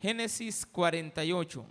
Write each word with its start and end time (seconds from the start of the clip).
Génesis 0.00 0.64
48. 0.66 1.64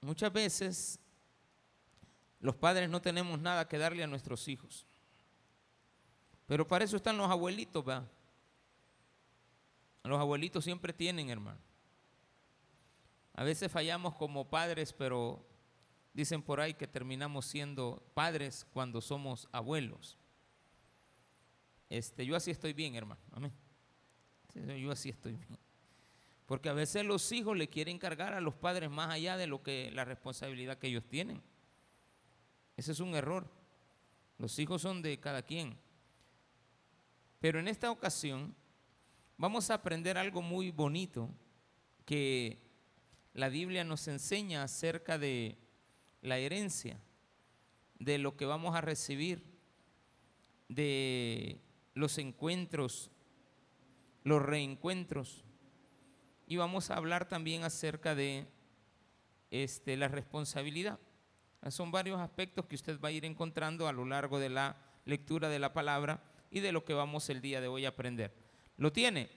Muchas 0.00 0.32
veces 0.32 0.98
los 2.40 2.56
padres 2.56 2.90
no 2.90 3.00
tenemos 3.00 3.40
nada 3.40 3.68
que 3.68 3.78
darle 3.78 4.02
a 4.02 4.08
nuestros 4.08 4.48
hijos. 4.48 4.84
Pero 6.46 6.66
para 6.66 6.84
eso 6.84 6.96
están 6.96 7.16
los 7.16 7.30
abuelitos, 7.30 7.84
¿verdad? 7.84 8.08
Los 10.02 10.20
abuelitos 10.20 10.64
siempre 10.64 10.92
tienen, 10.92 11.30
hermano. 11.30 11.60
A 13.34 13.44
veces 13.44 13.70
fallamos 13.70 14.16
como 14.16 14.50
padres, 14.50 14.92
pero 14.92 15.46
dicen 16.12 16.42
por 16.42 16.60
ahí 16.60 16.74
que 16.74 16.88
terminamos 16.88 17.46
siendo 17.46 18.02
padres 18.12 18.66
cuando 18.72 19.00
somos 19.00 19.48
abuelos. 19.52 20.18
Este, 21.88 22.26
yo 22.26 22.34
así 22.34 22.50
estoy 22.50 22.72
bien, 22.72 22.96
hermano. 22.96 23.20
Amén. 23.30 23.52
Yo 24.54 24.90
así 24.90 25.08
estoy 25.08 25.32
bien. 25.32 25.58
Porque 26.46 26.68
a 26.68 26.74
veces 26.74 27.04
los 27.04 27.30
hijos 27.32 27.56
le 27.56 27.68
quieren 27.68 27.98
cargar 27.98 28.34
a 28.34 28.40
los 28.40 28.54
padres 28.54 28.90
más 28.90 29.10
allá 29.10 29.36
de 29.36 29.46
lo 29.46 29.62
que 29.62 29.90
la 29.92 30.04
responsabilidad 30.04 30.78
que 30.78 30.88
ellos 30.88 31.04
tienen. 31.08 31.40
Ese 32.76 32.92
es 32.92 33.00
un 33.00 33.14
error. 33.14 33.48
Los 34.38 34.58
hijos 34.58 34.82
son 34.82 35.02
de 35.02 35.18
cada 35.18 35.42
quien. 35.42 35.78
Pero 37.40 37.58
en 37.58 37.68
esta 37.68 37.90
ocasión 37.90 38.54
vamos 39.38 39.70
a 39.70 39.74
aprender 39.74 40.18
algo 40.18 40.42
muy 40.42 40.70
bonito 40.70 41.30
que 42.04 42.58
la 43.34 43.48
Biblia 43.48 43.84
nos 43.84 44.06
enseña 44.08 44.62
acerca 44.62 45.18
de 45.18 45.56
la 46.20 46.38
herencia, 46.38 47.00
de 47.98 48.18
lo 48.18 48.36
que 48.36 48.44
vamos 48.44 48.74
a 48.74 48.80
recibir, 48.80 49.42
de 50.68 51.60
los 51.94 52.18
encuentros, 52.18 53.10
los 54.24 54.42
reencuentros. 54.42 55.44
Y 56.46 56.56
vamos 56.56 56.90
a 56.90 56.96
hablar 56.96 57.28
también 57.28 57.64
acerca 57.64 58.14
de 58.14 58.46
este, 59.50 59.96
la 59.96 60.08
responsabilidad. 60.08 60.98
Son 61.70 61.90
varios 61.90 62.20
aspectos 62.20 62.66
que 62.66 62.74
usted 62.74 63.00
va 63.00 63.08
a 63.08 63.12
ir 63.12 63.24
encontrando 63.24 63.86
a 63.86 63.92
lo 63.92 64.04
largo 64.04 64.38
de 64.38 64.48
la 64.48 64.76
lectura 65.04 65.48
de 65.48 65.58
la 65.58 65.72
palabra 65.72 66.22
y 66.50 66.60
de 66.60 66.72
lo 66.72 66.84
que 66.84 66.94
vamos 66.94 67.28
el 67.30 67.40
día 67.40 67.60
de 67.60 67.68
hoy 67.68 67.84
a 67.84 67.90
aprender. 67.90 68.34
¿Lo 68.76 68.92
tiene? 68.92 69.30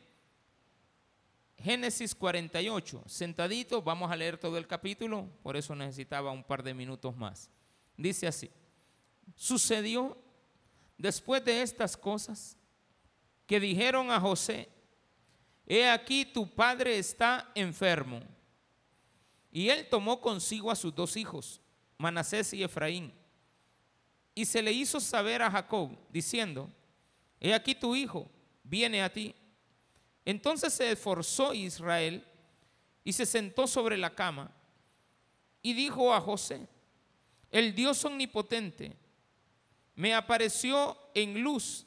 Génesis 1.58 2.14
48, 2.16 3.04
sentadito, 3.06 3.82
vamos 3.82 4.12
a 4.12 4.16
leer 4.16 4.38
todo 4.38 4.58
el 4.58 4.68
capítulo, 4.68 5.30
por 5.42 5.56
eso 5.56 5.76
necesitaba 5.76 6.32
un 6.32 6.44
par 6.44 6.64
de 6.64 6.74
minutos 6.74 7.16
más. 7.16 7.50
Dice 7.96 8.28
así, 8.28 8.52
sucedió 9.36 10.18
después 10.98 11.44
de 11.46 11.62
estas 11.62 11.96
cosas 11.96 12.58
que 13.48 13.60
dijeron 13.60 14.12
a 14.12 14.20
José, 14.20 14.68
he 15.66 15.90
aquí 15.90 16.26
tu 16.26 16.48
padre 16.48 16.98
está 16.98 17.52
enfermo. 17.56 18.22
Y 19.52 19.70
él 19.70 19.88
tomó 19.90 20.20
consigo 20.20 20.70
a 20.70 20.76
sus 20.76 20.94
dos 20.94 21.16
hijos, 21.16 21.62
Manasés 21.98 22.54
y 22.54 22.64
Efraín, 22.64 23.14
y 24.34 24.46
se 24.46 24.62
le 24.62 24.72
hizo 24.74 25.00
saber 25.00 25.42
a 25.42 25.50
Jacob, 25.50 25.98
diciendo, 26.10 26.70
he 27.40 27.54
aquí 27.54 27.74
tu 27.74 27.96
hijo 27.96 28.30
viene 28.64 29.02
a 29.02 29.12
ti. 29.12 29.34
Entonces 30.26 30.74
se 30.74 30.92
esforzó 30.92 31.54
Israel 31.54 32.26
y 33.04 33.14
se 33.14 33.26
sentó 33.26 33.66
sobre 33.68 33.98
la 33.98 34.14
cama 34.14 34.52
y 35.62 35.74
dijo 35.74 36.14
a 36.14 36.20
José, 36.20 36.68
el 37.50 37.74
Dios 37.74 38.04
omnipotente 38.04 38.98
me 39.96 40.14
apareció 40.14 40.98
en 41.14 41.42
luz 41.42 41.86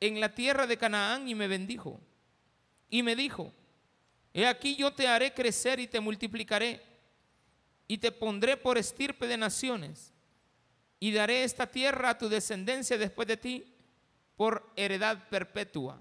en 0.00 0.18
la 0.20 0.34
tierra 0.34 0.66
de 0.66 0.78
Canaán 0.78 1.28
y 1.28 1.34
me 1.34 1.46
bendijo. 1.48 2.00
Y 2.94 3.02
me 3.02 3.16
dijo, 3.16 3.52
he 4.32 4.46
aquí 4.46 4.76
yo 4.76 4.92
te 4.92 5.08
haré 5.08 5.34
crecer 5.34 5.80
y 5.80 5.88
te 5.88 5.98
multiplicaré 5.98 6.80
y 7.88 7.98
te 7.98 8.12
pondré 8.12 8.56
por 8.56 8.78
estirpe 8.78 9.26
de 9.26 9.36
naciones 9.36 10.12
y 11.00 11.10
daré 11.10 11.42
esta 11.42 11.66
tierra 11.68 12.10
a 12.10 12.18
tu 12.18 12.28
descendencia 12.28 12.96
después 12.96 13.26
de 13.26 13.36
ti 13.36 13.74
por 14.36 14.70
heredad 14.76 15.28
perpetua. 15.28 16.00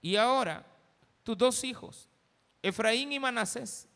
Y 0.00 0.14
ahora, 0.14 0.64
tus 1.24 1.36
dos 1.36 1.64
hijos, 1.64 2.08
Efraín 2.62 3.10
y 3.10 3.18
Manasés, 3.18 3.88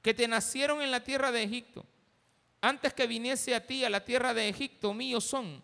que 0.00 0.14
te 0.14 0.26
nacieron 0.26 0.80
en 0.80 0.90
la 0.90 1.04
tierra 1.04 1.30
de 1.30 1.42
Egipto, 1.42 1.84
antes 2.62 2.94
que 2.94 3.06
viniese 3.06 3.54
a 3.54 3.66
ti 3.66 3.84
a 3.84 3.90
la 3.90 4.02
tierra 4.02 4.32
de 4.32 4.48
Egipto, 4.48 4.94
míos 4.94 5.24
son, 5.24 5.62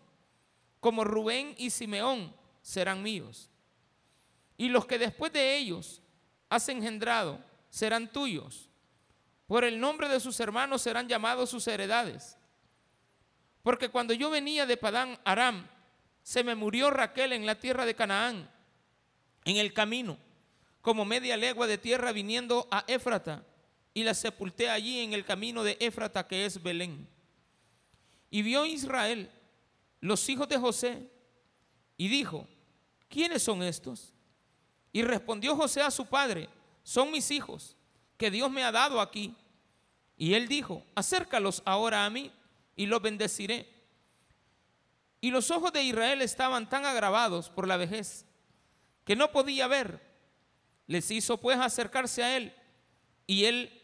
como 0.79 1.03
Rubén 1.03 1.55
y 1.57 1.71
Simeón 1.71 2.31
serán 2.61 3.01
míos. 3.01 3.49
Y 4.57 4.69
los 4.69 4.85
que 4.85 4.97
después 4.97 5.33
de 5.33 5.57
ellos 5.57 6.01
has 6.49 6.69
engendrado 6.69 7.43
serán 7.69 8.11
tuyos. 8.11 8.69
Por 9.47 9.63
el 9.63 9.79
nombre 9.79 10.07
de 10.07 10.19
sus 10.19 10.39
hermanos 10.39 10.81
serán 10.81 11.07
llamados 11.07 11.49
sus 11.49 11.67
heredades. 11.67 12.37
Porque 13.61 13.89
cuando 13.89 14.13
yo 14.13 14.29
venía 14.29 14.65
de 14.65 14.77
Padán 14.77 15.19
Aram, 15.23 15.67
se 16.23 16.43
me 16.43 16.55
murió 16.55 16.89
Raquel 16.89 17.33
en 17.33 17.45
la 17.45 17.59
tierra 17.59 17.85
de 17.85 17.95
Canaán 17.95 18.49
en 19.45 19.57
el 19.57 19.73
camino, 19.73 20.17
como 20.81 21.05
media 21.05 21.37
legua 21.37 21.67
de 21.67 21.77
tierra 21.77 22.11
viniendo 22.11 22.67
a 22.71 22.83
Éfrata, 22.87 23.45
y 23.93 24.03
la 24.03 24.13
sepulté 24.13 24.69
allí 24.69 24.99
en 24.99 25.13
el 25.13 25.23
camino 25.23 25.63
de 25.63 25.77
Éfrata, 25.79 26.27
que 26.27 26.45
es 26.45 26.61
Belén. 26.61 27.07
Y 28.29 28.41
vio 28.41 28.65
Israel 28.65 29.31
los 30.01 30.27
hijos 30.27 30.49
de 30.49 30.57
José, 30.57 31.09
y 31.95 32.07
dijo, 32.07 32.47
¿quiénes 33.07 33.43
son 33.43 33.63
estos? 33.63 34.14
Y 34.95 35.01
respondió 35.01 35.57
José 35.57 35.81
a 35.81 35.91
su 35.91 36.05
padre, 36.05 36.47
son 36.81 37.11
mis 37.11 37.29
hijos, 37.29 37.75
que 38.15 38.31
Dios 38.31 38.49
me 38.49 38.63
ha 38.63 38.71
dado 38.71 39.01
aquí. 39.01 39.35
Y 40.15 40.35
él 40.35 40.47
dijo, 40.47 40.85
acércalos 40.95 41.61
ahora 41.65 42.05
a 42.05 42.09
mí, 42.09 42.31
y 42.77 42.85
los 42.85 43.01
bendeciré. 43.01 43.67
Y 45.19 45.31
los 45.31 45.51
ojos 45.51 45.73
de 45.73 45.83
Israel 45.83 46.21
estaban 46.21 46.69
tan 46.69 46.85
agravados 46.85 47.49
por 47.49 47.67
la 47.67 47.75
vejez 47.75 48.25
que 49.03 49.17
no 49.17 49.33
podía 49.33 49.67
ver. 49.67 49.99
Les 50.87 51.11
hizo 51.11 51.41
pues 51.41 51.59
acercarse 51.59 52.23
a 52.23 52.37
él 52.37 52.55
y 53.27 53.43
él 53.43 53.83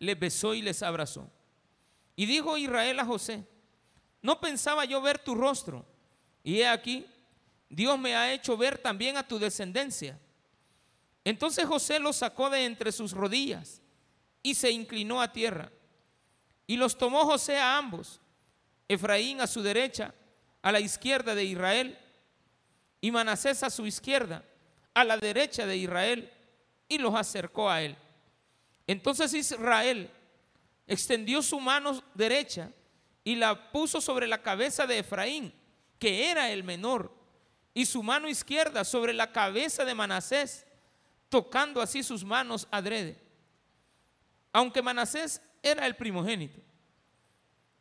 les 0.00 0.20
besó 0.20 0.52
y 0.52 0.60
les 0.60 0.82
abrazó. 0.82 1.30
Y 2.14 2.26
dijo 2.26 2.58
Israel 2.58 3.00
a 3.00 3.06
José, 3.06 3.42
no 4.20 4.38
pensaba 4.38 4.84
yo 4.84 5.00
ver 5.00 5.18
tu 5.18 5.34
rostro. 5.34 5.86
Y 6.44 6.58
he 6.58 6.68
aquí, 6.68 7.06
Dios 7.70 7.98
me 7.98 8.14
ha 8.14 8.34
hecho 8.34 8.54
ver 8.58 8.76
también 8.76 9.16
a 9.16 9.26
tu 9.26 9.38
descendencia. 9.38 10.18
Entonces 11.24 11.66
José 11.66 11.98
los 11.98 12.16
sacó 12.16 12.50
de 12.50 12.64
entre 12.64 12.92
sus 12.92 13.12
rodillas 13.12 13.80
y 14.42 14.54
se 14.54 14.70
inclinó 14.70 15.22
a 15.22 15.32
tierra. 15.32 15.70
Y 16.66 16.76
los 16.76 16.96
tomó 16.96 17.24
José 17.24 17.58
a 17.58 17.76
ambos, 17.78 18.20
Efraín 18.88 19.40
a 19.40 19.46
su 19.46 19.62
derecha, 19.62 20.14
a 20.62 20.72
la 20.72 20.80
izquierda 20.80 21.34
de 21.34 21.44
Israel, 21.44 21.98
y 23.00 23.10
Manasés 23.10 23.62
a 23.62 23.70
su 23.70 23.86
izquierda 23.86 24.44
a 24.94 25.04
la 25.04 25.16
derecha 25.16 25.66
de 25.66 25.76
Israel 25.76 26.30
y 26.88 26.98
los 26.98 27.14
acercó 27.14 27.70
a 27.70 27.82
él. 27.82 27.96
Entonces 28.86 29.32
Israel 29.34 30.10
extendió 30.86 31.42
su 31.42 31.58
mano 31.60 32.02
derecha 32.14 32.70
y 33.24 33.36
la 33.36 33.70
puso 33.70 34.00
sobre 34.00 34.26
la 34.26 34.42
cabeza 34.42 34.86
de 34.86 34.98
Efraín, 34.98 35.52
que 35.98 36.30
era 36.30 36.50
el 36.50 36.64
menor, 36.64 37.12
y 37.74 37.86
su 37.86 38.02
mano 38.02 38.28
izquierda 38.28 38.84
sobre 38.84 39.14
la 39.14 39.32
cabeza 39.32 39.84
de 39.84 39.94
Manasés, 39.94 40.66
tocando 41.32 41.80
así 41.80 42.02
sus 42.02 42.22
manos 42.22 42.68
adrede. 42.70 43.16
Aunque 44.52 44.82
Manasés 44.82 45.40
era 45.62 45.86
el 45.86 45.96
primogénito. 45.96 46.60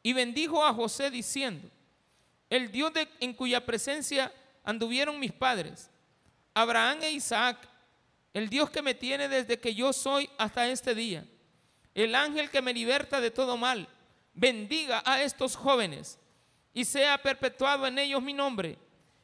Y 0.01 0.13
bendijo 0.13 0.65
a 0.65 0.73
José 0.73 1.11
diciendo, 1.11 1.69
el 2.49 2.71
Dios 2.71 2.93
en 3.19 3.33
cuya 3.33 3.65
presencia 3.65 4.31
anduvieron 4.63 5.19
mis 5.19 5.33
padres, 5.33 5.89
Abraham 6.53 6.99
e 7.01 7.11
Isaac, 7.11 7.57
el 8.33 8.49
Dios 8.49 8.69
que 8.69 8.81
me 8.81 8.93
tiene 8.93 9.27
desde 9.27 9.59
que 9.59 9.75
yo 9.75 9.91
soy 9.91 10.29
hasta 10.37 10.69
este 10.69 10.95
día, 10.95 11.25
el 11.93 12.15
ángel 12.15 12.49
que 12.49 12.61
me 12.61 12.73
liberta 12.73 13.19
de 13.19 13.31
todo 13.31 13.57
mal, 13.57 13.85
bendiga 14.33 15.03
a 15.05 15.21
estos 15.21 15.57
jóvenes 15.57 16.17
y 16.73 16.85
sea 16.85 17.21
perpetuado 17.21 17.85
en 17.85 17.99
ellos 17.99 18.23
mi 18.23 18.31
nombre 18.31 18.77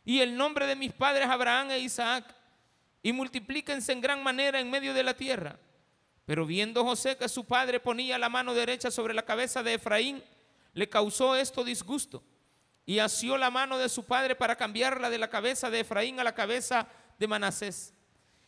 y 0.04 0.20
el 0.20 0.36
nombre 0.36 0.68
de 0.68 0.76
mis 0.76 0.92
padres 0.92 1.30
Abraham 1.30 1.72
e 1.72 1.80
Isaac, 1.80 2.37
y 3.08 3.14
multiplíquense 3.14 3.94
en 3.94 4.02
gran 4.02 4.22
manera 4.22 4.60
en 4.60 4.70
medio 4.70 4.94
de 4.94 5.02
la 5.02 5.14
tierra. 5.14 5.58
Pero 6.26 6.46
viendo 6.46 6.84
José 6.84 7.16
que 7.16 7.30
su 7.30 7.46
padre 7.46 7.80
ponía 7.80 8.18
la 8.18 8.28
mano 8.28 8.54
derecha 8.54 8.92
sobre 8.92 9.14
la 9.14 9.24
cabeza 9.24 9.64
de 9.64 9.76
Efraín, 9.76 10.22
le 10.74 10.90
causó 10.90 11.34
esto 11.34 11.64
disgusto 11.64 12.22
y 12.86 13.00
asió 13.00 13.38
la 13.38 13.50
mano 13.50 13.78
de 13.78 13.88
su 13.88 14.04
padre 14.04 14.36
para 14.36 14.58
cambiarla 14.58 15.10
de 15.10 15.20
la 15.20 15.30
cabeza 15.30 15.70
de 15.70 15.80
Efraín 15.80 16.20
a 16.20 16.24
la 16.26 16.36
cabeza 16.36 16.86
de 17.18 17.28
Manasés. 17.30 17.94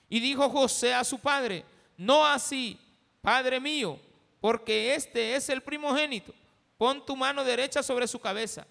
Y 0.09 0.19
dijo 0.19 0.49
José 0.49 0.93
a 0.93 1.05
su 1.05 1.19
padre, 1.19 1.63
no 1.95 2.27
así, 2.27 2.77
padre 3.21 3.61
mío, 3.61 3.97
porque 4.41 4.93
este 4.93 5.37
es 5.37 5.47
el 5.47 5.61
primogénito, 5.61 6.33
pon 6.77 7.05
tu 7.05 7.15
mano 7.15 7.45
derecha 7.45 7.81
sobre 7.81 8.09
su 8.09 8.19
cabeza. 8.19 8.67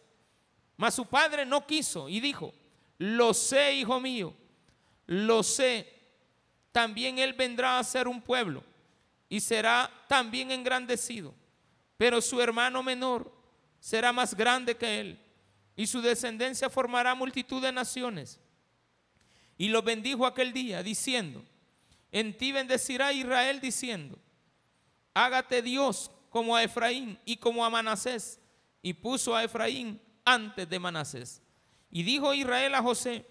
Mas 0.77 0.95
su 0.95 1.07
padre 1.07 1.47
no 1.47 1.67
quiso 1.67 2.11
y 2.11 2.21
dijo, 2.21 2.53
lo 2.99 3.33
sé, 3.33 3.73
hijo 3.73 3.99
mío, 3.99 4.35
lo 5.09 5.43
sé, 5.43 5.93
también 6.71 7.19
él 7.19 7.33
vendrá 7.33 7.79
a 7.79 7.85
ser 7.85 8.07
un 8.07 8.21
pueblo 8.21 8.63
y 9.29 9.41
será 9.41 9.91
también 10.07 10.51
engrandecido. 10.51 11.35
Pero 11.97 12.21
su 12.21 12.41
hermano 12.41 12.83
menor 12.83 13.33
será 13.81 14.13
más 14.13 14.35
grande 14.35 14.77
que 14.77 15.01
él 15.01 15.19
y 15.75 15.87
su 15.87 16.03
descendencia 16.03 16.69
formará 16.69 17.15
multitud 17.15 17.63
de 17.63 17.73
naciones. 17.73 18.39
Y 19.57 19.69
lo 19.69 19.83
bendijo 19.83 20.27
aquel 20.27 20.53
día 20.53 20.83
diciendo, 20.83 21.43
en 22.13 22.37
ti 22.37 22.53
bendecirá 22.53 23.13
Israel 23.13 23.61
diciendo, 23.61 24.19
hágate 25.15 25.63
Dios 25.63 26.11
como 26.29 26.55
a 26.55 26.63
Efraín 26.63 27.19
y 27.25 27.39
como 27.39 27.65
a 27.65 27.71
Manasés. 27.71 28.39
Y 28.83 28.93
puso 28.93 29.35
a 29.35 29.43
Efraín 29.43 30.01
antes 30.25 30.69
de 30.69 30.79
Manasés. 30.79 31.43
Y 31.91 32.03
dijo 32.03 32.35
Israel 32.35 32.75
a 32.75 32.83
José, 32.83 33.25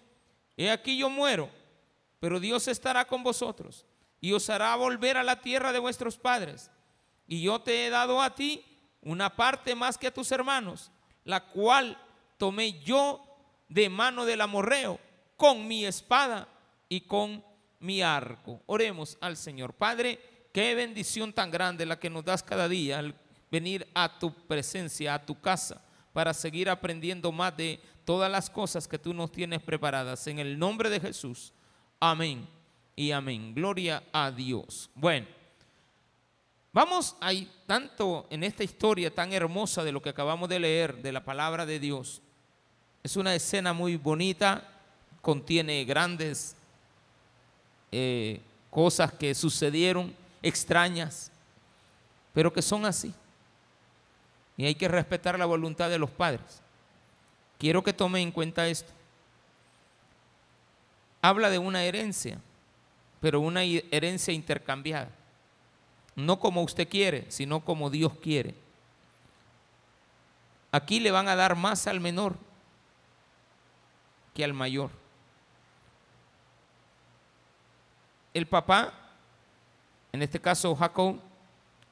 he 0.56 0.70
aquí 0.70 0.98
yo 0.98 1.08
muero, 1.08 1.48
pero 2.20 2.40
Dios 2.40 2.68
estará 2.68 3.06
con 3.06 3.22
vosotros 3.22 3.86
y 4.20 4.32
os 4.32 4.50
hará 4.50 4.74
volver 4.76 5.16
a 5.16 5.22
la 5.22 5.40
tierra 5.40 5.72
de 5.72 5.78
vuestros 5.78 6.16
padres. 6.16 6.70
Y 7.26 7.42
yo 7.42 7.60
te 7.60 7.86
he 7.86 7.90
dado 7.90 8.20
a 8.20 8.34
ti 8.34 8.64
una 9.02 9.36
parte 9.36 9.74
más 9.74 9.96
que 9.96 10.08
a 10.08 10.14
tus 10.14 10.32
hermanos, 10.32 10.90
la 11.24 11.44
cual 11.44 11.96
tomé 12.36 12.80
yo 12.82 13.24
de 13.68 13.88
mano 13.88 14.24
del 14.24 14.40
amorreo 14.40 14.98
con 15.36 15.68
mi 15.68 15.84
espada 15.84 16.48
y 16.88 17.02
con 17.02 17.44
mi 17.80 18.02
arco. 18.02 18.60
Oremos 18.66 19.18
al 19.20 19.36
Señor. 19.36 19.74
Padre, 19.74 20.18
qué 20.52 20.74
bendición 20.74 21.32
tan 21.32 21.50
grande 21.50 21.86
la 21.86 21.98
que 21.98 22.10
nos 22.10 22.24
das 22.24 22.42
cada 22.42 22.68
día 22.68 22.98
al 22.98 23.14
venir 23.50 23.86
a 23.94 24.18
tu 24.18 24.32
presencia, 24.32 25.14
a 25.14 25.24
tu 25.24 25.40
casa, 25.40 25.82
para 26.12 26.34
seguir 26.34 26.68
aprendiendo 26.68 27.30
más 27.30 27.56
de 27.56 27.80
todas 28.04 28.30
las 28.30 28.50
cosas 28.50 28.88
que 28.88 28.98
tú 28.98 29.14
nos 29.14 29.30
tienes 29.30 29.62
preparadas. 29.62 30.26
En 30.26 30.38
el 30.38 30.58
nombre 30.58 30.90
de 30.90 31.00
Jesús. 31.00 31.52
Amén 32.00 32.46
y 32.94 33.10
amén. 33.10 33.54
Gloria 33.54 34.02
a 34.12 34.30
Dios. 34.30 34.88
Bueno, 34.94 35.26
vamos 36.72 37.16
ahí 37.20 37.50
tanto 37.66 38.26
en 38.30 38.44
esta 38.44 38.62
historia 38.62 39.12
tan 39.12 39.32
hermosa 39.32 39.82
de 39.82 39.90
lo 39.90 40.00
que 40.00 40.10
acabamos 40.10 40.48
de 40.48 40.60
leer, 40.60 41.02
de 41.02 41.12
la 41.12 41.24
palabra 41.24 41.66
de 41.66 41.80
Dios. 41.80 42.22
Es 43.02 43.16
una 43.16 43.34
escena 43.34 43.72
muy 43.72 43.96
bonita, 43.96 44.62
contiene 45.22 45.84
grandes 45.84 46.54
eh, 47.90 48.40
cosas 48.70 49.12
que 49.12 49.34
sucedieron, 49.34 50.14
extrañas, 50.42 51.32
pero 52.32 52.52
que 52.52 52.62
son 52.62 52.84
así. 52.84 53.12
Y 54.56 54.66
hay 54.66 54.74
que 54.74 54.88
respetar 54.88 55.38
la 55.38 55.46
voluntad 55.46 55.90
de 55.90 55.98
los 55.98 56.10
padres. 56.10 56.60
Quiero 57.58 57.82
que 57.82 57.92
tome 57.92 58.20
en 58.20 58.30
cuenta 58.30 58.68
esto. 58.68 58.92
Habla 61.20 61.50
de 61.50 61.58
una 61.58 61.84
herencia, 61.84 62.40
pero 63.20 63.40
una 63.40 63.62
herencia 63.64 64.32
intercambiada. 64.32 65.10
No 66.14 66.38
como 66.38 66.62
usted 66.62 66.88
quiere, 66.88 67.26
sino 67.30 67.60
como 67.60 67.90
Dios 67.90 68.12
quiere. 68.22 68.54
Aquí 70.70 71.00
le 71.00 71.10
van 71.10 71.28
a 71.28 71.36
dar 71.36 71.56
más 71.56 71.86
al 71.86 72.00
menor 72.00 72.36
que 74.34 74.44
al 74.44 74.52
mayor. 74.52 74.90
El 78.34 78.46
papá, 78.46 78.92
en 80.12 80.22
este 80.22 80.40
caso 80.40 80.74
Jacob, 80.76 81.18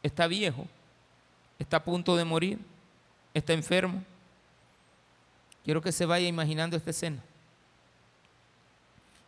está 0.03 0.27
viejo, 0.27 0.67
está 1.59 1.79
a 1.79 1.85
punto 1.85 2.17
de 2.17 2.25
morir, 2.25 2.59
está 3.35 3.53
enfermo. 3.53 4.05
Quiero 5.65 5.83
que 5.83 5.91
se 5.91 6.07
vaya 6.07 6.29
imaginando 6.29 6.77
esta 6.77 6.91
escena. 6.91 7.23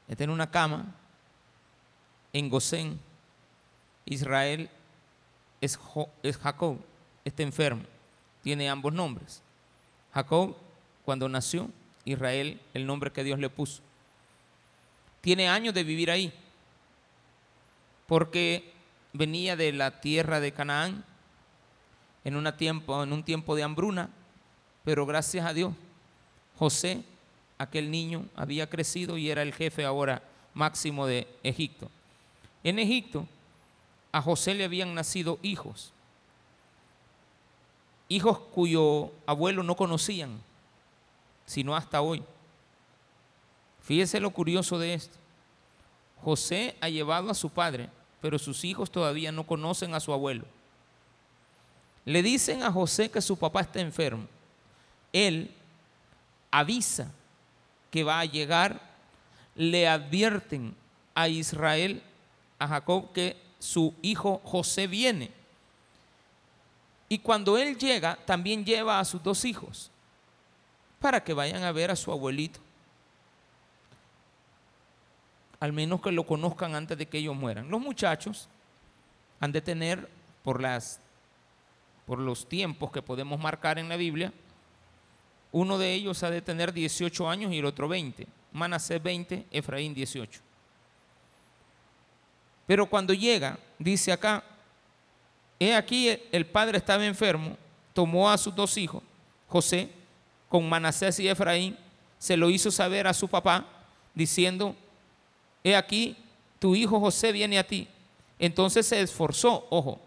Está 0.08 0.24
en 0.24 0.30
una 0.30 0.50
cama 0.50 0.86
en 2.32 2.48
Gosén. 2.48 2.98
Israel 4.06 4.70
es, 5.60 5.78
Jacob, 6.40 6.78
está 7.24 7.42
enfermo. 7.42 7.82
Tiene 8.42 8.68
ambos 8.70 8.92
nombres. 8.92 9.42
Jacob, 10.14 10.56
cuando 11.04 11.28
nació, 11.28 11.70
Israel, 12.04 12.60
el 12.74 12.86
nombre 12.86 13.12
que 13.12 13.24
Dios 13.24 13.38
le 13.38 13.50
puso. 13.50 13.82
Tiene 15.20 15.48
años 15.48 15.74
de 15.74 15.84
vivir 15.84 16.10
ahí 16.10 16.32
porque 18.06 18.72
venía 19.12 19.54
de 19.54 19.72
la 19.72 20.00
tierra 20.00 20.40
de 20.40 20.52
Canaán 20.52 21.04
en, 22.24 22.56
tiempo, 22.56 23.02
en 23.02 23.12
un 23.12 23.22
tiempo 23.22 23.54
de 23.54 23.62
hambruna, 23.62 24.08
pero 24.84 25.06
gracias 25.06 25.46
a 25.46 25.52
Dios, 25.52 25.74
José, 26.58 27.04
aquel 27.58 27.90
niño, 27.90 28.24
había 28.36 28.68
crecido 28.68 29.18
y 29.18 29.30
era 29.30 29.42
el 29.42 29.52
jefe 29.52 29.84
ahora 29.84 30.22
máximo 30.54 31.06
de 31.06 31.26
Egipto. 31.42 31.90
En 32.64 32.78
Egipto, 32.78 33.26
a 34.12 34.22
José 34.22 34.54
le 34.54 34.64
habían 34.64 34.94
nacido 34.94 35.38
hijos, 35.42 35.92
hijos 38.08 38.38
cuyo 38.54 39.12
abuelo 39.26 39.62
no 39.62 39.76
conocían, 39.76 40.40
sino 41.46 41.76
hasta 41.76 42.00
hoy. 42.00 42.22
Fíjese 43.82 44.20
lo 44.20 44.30
curioso 44.30 44.78
de 44.78 44.94
esto. 44.94 45.16
José 46.22 46.76
ha 46.80 46.88
llevado 46.88 47.30
a 47.30 47.34
su 47.34 47.50
padre 47.50 47.88
pero 48.20 48.38
sus 48.38 48.64
hijos 48.64 48.90
todavía 48.90 49.32
no 49.32 49.44
conocen 49.44 49.94
a 49.94 50.00
su 50.00 50.12
abuelo. 50.12 50.44
Le 52.04 52.22
dicen 52.22 52.62
a 52.62 52.72
José 52.72 53.10
que 53.10 53.20
su 53.20 53.36
papá 53.36 53.60
está 53.60 53.80
enfermo. 53.80 54.26
Él 55.12 55.50
avisa 56.50 57.12
que 57.90 58.04
va 58.04 58.20
a 58.20 58.24
llegar, 58.24 58.80
le 59.54 59.88
advierten 59.88 60.74
a 61.14 61.28
Israel, 61.28 62.02
a 62.58 62.68
Jacob, 62.68 63.12
que 63.12 63.36
su 63.58 63.94
hijo 64.02 64.40
José 64.44 64.86
viene. 64.86 65.30
Y 67.08 67.18
cuando 67.18 67.56
él 67.56 67.76
llega, 67.76 68.16
también 68.26 68.64
lleva 68.64 69.00
a 69.00 69.04
sus 69.04 69.22
dos 69.22 69.44
hijos 69.44 69.90
para 71.00 71.22
que 71.22 71.32
vayan 71.32 71.62
a 71.62 71.72
ver 71.72 71.90
a 71.90 71.96
su 71.96 72.12
abuelito 72.12 72.60
al 75.60 75.72
menos 75.72 76.00
que 76.00 76.12
lo 76.12 76.24
conozcan 76.24 76.74
antes 76.74 76.96
de 76.96 77.06
que 77.06 77.18
ellos 77.18 77.36
mueran. 77.36 77.70
Los 77.70 77.80
muchachos 77.80 78.48
han 79.40 79.52
de 79.52 79.60
tener, 79.60 80.08
por, 80.42 80.60
las, 80.60 81.00
por 82.06 82.18
los 82.18 82.48
tiempos 82.48 82.92
que 82.92 83.02
podemos 83.02 83.40
marcar 83.40 83.78
en 83.78 83.88
la 83.88 83.96
Biblia, 83.96 84.32
uno 85.52 85.78
de 85.78 85.92
ellos 85.94 86.22
ha 86.22 86.30
de 86.30 86.42
tener 86.42 86.72
18 86.72 87.28
años 87.28 87.52
y 87.52 87.58
el 87.58 87.64
otro 87.64 87.88
20. 87.88 88.26
Manasés 88.52 89.02
20, 89.02 89.46
Efraín 89.50 89.94
18. 89.94 90.40
Pero 92.66 92.86
cuando 92.86 93.14
llega, 93.14 93.58
dice 93.78 94.12
acá, 94.12 94.44
he 95.58 95.74
aquí 95.74 96.18
el 96.30 96.46
padre 96.46 96.78
estaba 96.78 97.04
enfermo, 97.06 97.56
tomó 97.94 98.30
a 98.30 98.36
sus 98.36 98.54
dos 98.54 98.76
hijos, 98.76 99.02
José, 99.48 99.90
con 100.48 100.68
Manasés 100.68 101.18
y 101.20 101.28
Efraín, 101.28 101.76
se 102.18 102.36
lo 102.36 102.50
hizo 102.50 102.70
saber 102.70 103.06
a 103.06 103.14
su 103.14 103.28
papá, 103.28 103.66
diciendo, 104.14 104.76
he 105.64 105.74
aquí, 105.74 106.16
tu 106.58 106.74
hijo 106.74 107.00
José 107.00 107.32
viene 107.32 107.58
a 107.58 107.66
ti. 107.66 107.88
Entonces 108.38 108.86
se 108.86 109.00
esforzó, 109.00 109.66
ojo, 109.70 110.00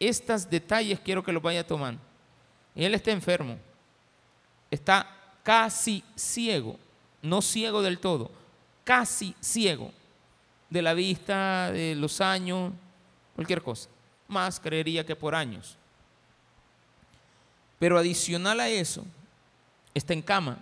estos 0.00 0.48
detalles 0.48 1.00
quiero 1.00 1.22
que 1.22 1.32
los 1.32 1.42
vaya 1.42 1.66
tomando. 1.66 2.00
Él 2.74 2.94
está 2.94 3.10
enfermo, 3.10 3.58
está 4.70 5.08
casi 5.42 6.04
ciego, 6.14 6.78
no 7.22 7.42
ciego 7.42 7.82
del 7.82 7.98
todo, 7.98 8.30
casi 8.84 9.34
ciego 9.40 9.92
de 10.70 10.82
la 10.82 10.94
vista, 10.94 11.70
de 11.72 11.94
los 11.94 12.20
años, 12.20 12.72
cualquier 13.34 13.62
cosa. 13.62 13.88
Más 14.26 14.60
creería 14.60 15.06
que 15.06 15.16
por 15.16 15.34
años. 15.34 15.76
Pero 17.78 17.98
adicional 17.98 18.60
a 18.60 18.68
eso, 18.68 19.04
está 19.94 20.12
en 20.12 20.22
cama. 20.22 20.58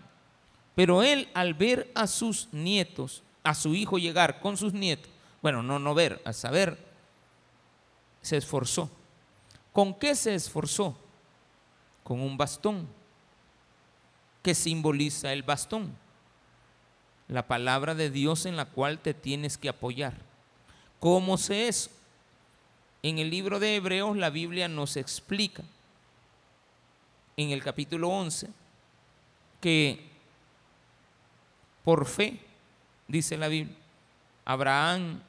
Pero 0.74 1.02
él 1.02 1.28
al 1.34 1.54
ver 1.54 1.90
a 1.94 2.06
sus 2.06 2.48
nietos 2.52 3.22
a 3.46 3.54
su 3.54 3.76
hijo 3.76 3.96
llegar 3.96 4.40
con 4.40 4.56
sus 4.56 4.72
nietos, 4.72 5.08
bueno, 5.40 5.62
no, 5.62 5.78
no 5.78 5.94
ver, 5.94 6.20
a 6.24 6.32
saber, 6.32 6.76
se 8.20 8.36
esforzó. 8.36 8.90
¿Con 9.72 9.94
qué 9.94 10.16
se 10.16 10.34
esforzó? 10.34 10.98
Con 12.02 12.20
un 12.20 12.36
bastón. 12.36 12.88
Que 14.46 14.54
simboliza 14.54 15.32
el 15.32 15.42
bastón? 15.42 15.92
La 17.26 17.48
palabra 17.48 17.96
de 17.96 18.10
Dios 18.10 18.46
en 18.46 18.54
la 18.54 18.66
cual 18.66 19.00
te 19.00 19.12
tienes 19.12 19.58
que 19.58 19.68
apoyar. 19.68 20.14
¿Cómo 21.00 21.36
se 21.36 21.66
es? 21.66 21.90
En 23.02 23.18
el 23.18 23.28
libro 23.28 23.58
de 23.58 23.74
Hebreos 23.74 24.16
la 24.16 24.30
Biblia 24.30 24.68
nos 24.68 24.96
explica, 24.96 25.64
en 27.36 27.50
el 27.50 27.60
capítulo 27.60 28.08
11, 28.08 28.48
que 29.60 30.06
por 31.82 32.06
fe 32.06 32.38
dice 33.08 33.36
la 33.36 33.48
Biblia. 33.48 33.74
Abraham 34.44 35.22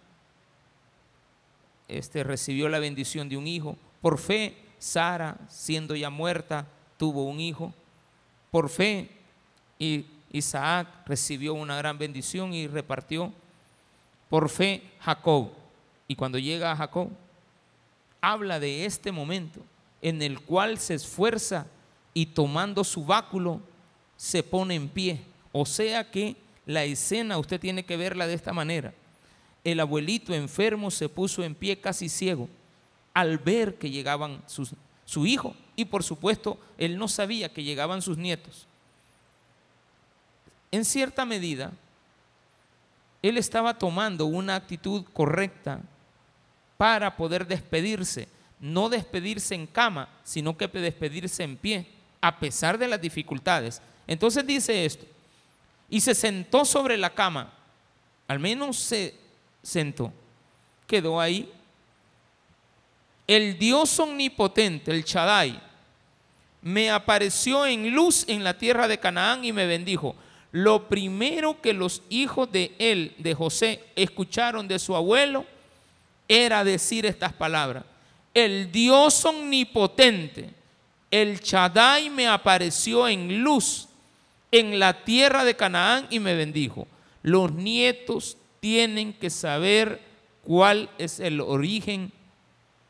este, 1.88 2.24
recibió 2.24 2.70
la 2.70 2.78
bendición 2.78 3.30
de 3.30 3.38
un 3.38 3.48
hijo. 3.48 3.78
Por 4.00 4.20
fe, 4.20 4.56
Sara, 4.78 5.40
siendo 5.50 5.96
ya 5.96 6.12
muerta, 6.12 6.68
tuvo 6.98 7.24
un 7.24 7.40
hijo. 7.40 7.74
Por 8.51 8.70
fe, 8.70 9.10
y 9.80 10.06
Isaac 10.32 10.88
recibió 11.06 11.54
una 11.54 11.77
gran 11.77 11.98
bendición 11.98 12.54
y 12.54 12.68
repartió. 12.68 13.34
por 14.30 14.50
fe 14.50 14.84
Jacob. 15.00 15.51
Y 16.08 16.16
cuando 16.16 16.38
llega 16.38 16.72
a 16.72 16.75
Jacob, 16.75 17.10
habla 18.20 18.60
de 18.60 18.86
este 18.86 19.12
momento 19.12 19.62
en 20.01 20.22
el 20.22 20.42
cual 20.42 20.77
se 20.77 20.96
esfuerza 20.96 21.66
y 22.13 22.25
tomando 22.25 22.84
su 22.84 23.06
báculo 23.06 23.62
se 24.18 24.44
pone 24.44 24.75
en 24.75 24.89
pie. 24.89 25.22
O 25.54 25.66
sea 25.66 26.12
que 26.12 26.36
la 26.66 26.84
escena 26.84 27.38
usted 27.38 27.60
tiene 27.60 27.86
que 27.86 27.96
verla 27.96 28.27
de 28.27 28.34
esta 28.34 28.51
manera. 28.51 28.94
El 29.63 29.80
abuelito 29.80 30.34
enfermo 30.34 30.92
se 30.92 31.08
puso 31.08 31.44
en 31.44 31.56
pie 31.56 31.80
casi 31.80 32.10
ciego 32.10 32.50
al 33.13 33.38
ver 33.38 33.75
que 33.75 33.89
llegaban 33.89 34.44
su 34.48 35.25
hijo 35.25 35.56
y 35.78 35.86
por 35.86 36.04
supuesto 36.04 36.58
él 36.78 36.98
no 36.98 37.08
sabía 37.08 37.54
que 37.54 37.64
llegaban 37.64 38.02
sus 38.02 38.18
nietos. 38.18 38.68
En 40.72 40.84
cierta 40.84 41.24
medida, 41.24 41.72
él 43.22 43.38
estaba 43.38 43.78
tomando 43.78 44.26
una 44.26 44.56
actitud 44.56 45.06
correcta 45.14 45.80
para 46.78 47.16
poder 47.16 47.48
despedirse, 47.48 48.28
no 48.60 48.90
despedirse 48.90 49.56
en 49.56 49.68
cama, 49.68 50.10
sino 50.24 50.58
que 50.58 50.68
despedirse 50.68 51.44
en 51.44 51.56
pie, 51.56 51.88
a 52.20 52.40
pesar 52.40 52.78
de 52.78 52.88
las 52.88 53.00
dificultades. 53.00 53.82
Entonces 54.08 54.46
dice 54.46 54.84
esto, 54.84 55.06
y 55.90 56.02
se 56.02 56.16
sentó 56.16 56.66
sobre 56.66 56.98
la 56.98 57.14
cama, 57.14 57.54
al 58.28 58.40
menos 58.40 58.78
se 58.78 59.16
sentó, 59.62 60.12
quedó 60.88 61.22
ahí. 61.22 61.52
El 63.28 63.60
Dios 63.60 64.00
omnipotente, 64.00 64.92
el 64.92 65.04
Chadai, 65.04 65.67
me 66.62 66.90
apareció 66.90 67.66
en 67.66 67.92
luz 67.92 68.26
en 68.28 68.44
la 68.44 68.58
tierra 68.58 68.88
de 68.88 69.00
Canaán 69.00 69.46
y 69.46 69.54
me 69.54 69.66
bendijo. 69.66 70.16
Lo 70.52 70.88
primero 70.88 71.62
que 71.62 71.74
los 71.74 72.02
hijos 72.10 72.52
de 72.52 72.74
él, 72.80 73.14
de 73.18 73.34
José, 73.34 73.84
escucharon 73.96 74.68
de 74.68 74.80
su 74.80 74.96
abuelo 74.96 75.46
era 76.28 76.64
decir 76.64 77.06
estas 77.06 77.34
palabras. 77.34 77.84
El 78.34 78.72
Dios 78.72 79.24
omnipotente, 79.26 80.50
el 81.12 81.40
Chadai 81.40 82.10
me 82.10 82.28
apareció 82.28 83.08
en 83.08 83.42
luz 83.42 83.88
en 84.52 84.80
la 84.80 85.04
tierra 85.04 85.44
de 85.44 85.56
Canaán 85.56 86.08
y 86.10 86.20
me 86.20 86.36
bendijo. 86.36 86.88
Los 87.24 87.54
nietos 87.54 88.38
tienen 88.60 89.14
que 89.14 89.30
saber 89.30 90.02
cuál 90.44 90.90
es 90.98 91.20
el 91.20 91.42
origen 91.42 92.12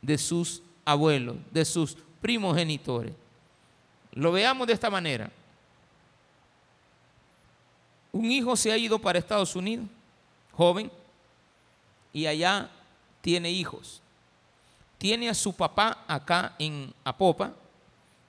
de 0.01 0.17
sus 0.17 0.61
abuelos, 0.85 1.37
de 1.51 1.65
sus 1.65 1.97
primogenitores. 2.21 3.13
Lo 4.13 4.31
veamos 4.31 4.67
de 4.67 4.73
esta 4.73 4.89
manera. 4.89 5.31
Un 8.11 8.31
hijo 8.31 8.55
se 8.55 8.71
ha 8.71 8.77
ido 8.77 8.97
para 8.99 9.19
Estados 9.19 9.55
Unidos, 9.55 9.85
joven, 10.53 10.91
y 12.13 12.25
allá 12.25 12.69
tiene 13.21 13.51
hijos. 13.51 14.01
Tiene 14.97 15.29
a 15.29 15.33
su 15.33 15.53
papá 15.53 16.03
acá 16.07 16.55
en 16.57 16.93
Apopa 17.03 17.53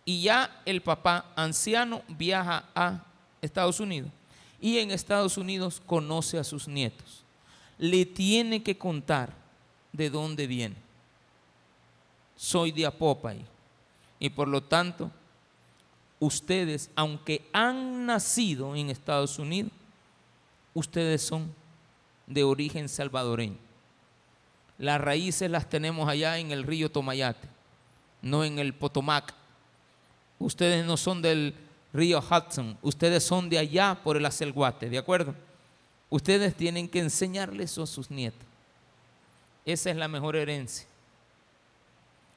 y 0.04 0.23
ya 0.23 0.61
el 0.66 0.82
papá 0.82 1.26
anciano 1.35 2.02
viaja 2.08 2.64
a 2.75 3.02
Estados 3.40 3.80
Unidos 3.80 4.11
y 4.61 4.78
en 4.78 4.90
Estados 4.90 5.38
Unidos 5.38 5.80
conoce 5.85 6.38
a 6.38 6.44
sus 6.44 6.68
nietos. 6.68 7.23
Le 7.78 8.04
tiene 8.04 8.62
que 8.62 8.76
contar 8.76 9.32
de 9.92 10.11
dónde 10.11 10.47
viene. 10.47 10.76
Soy 12.37 12.73
de 12.73 12.87
Apopa 12.87 13.35
y 14.18 14.30
por 14.30 14.49
lo 14.49 14.62
tanto 14.62 15.11
ustedes, 16.20 16.90
aunque 16.94 17.48
han 17.52 18.06
nacido 18.06 18.75
en 18.75 18.90
Estados 18.90 19.38
Unidos, 19.38 19.72
ustedes 20.75 21.22
son 21.22 21.52
de 22.26 22.44
origen 22.44 22.88
salvadoreño. 22.88 23.58
Las 24.78 25.00
raíces 25.00 25.50
las 25.50 25.68
tenemos 25.68 26.08
allá 26.08 26.38
en 26.38 26.52
el 26.52 26.62
río 26.62 26.90
Tomayate, 26.90 27.48
no 28.22 28.44
en 28.44 28.58
el 28.58 28.75
Potomac. 28.75 29.34
Ustedes 30.38 30.84
no 30.84 30.96
son 30.96 31.20
del 31.20 31.54
río 31.92 32.20
Hudson, 32.20 32.78
ustedes 32.82 33.25
son 33.25 33.48
de 33.48 33.58
allá 33.58 33.98
por 34.02 34.16
el 34.16 34.26
Acelguate, 34.26 34.88
¿de 34.88 34.98
acuerdo? 34.98 35.34
Ustedes 36.10 36.54
tienen 36.54 36.88
que 36.88 37.00
enseñarles 37.00 37.72
eso 37.72 37.82
a 37.82 37.87
sus 37.87 38.10
nietos. 38.10 38.46
Esa 39.64 39.90
es 39.90 39.96
la 39.96 40.08
mejor 40.08 40.37
herencia. 40.37 40.87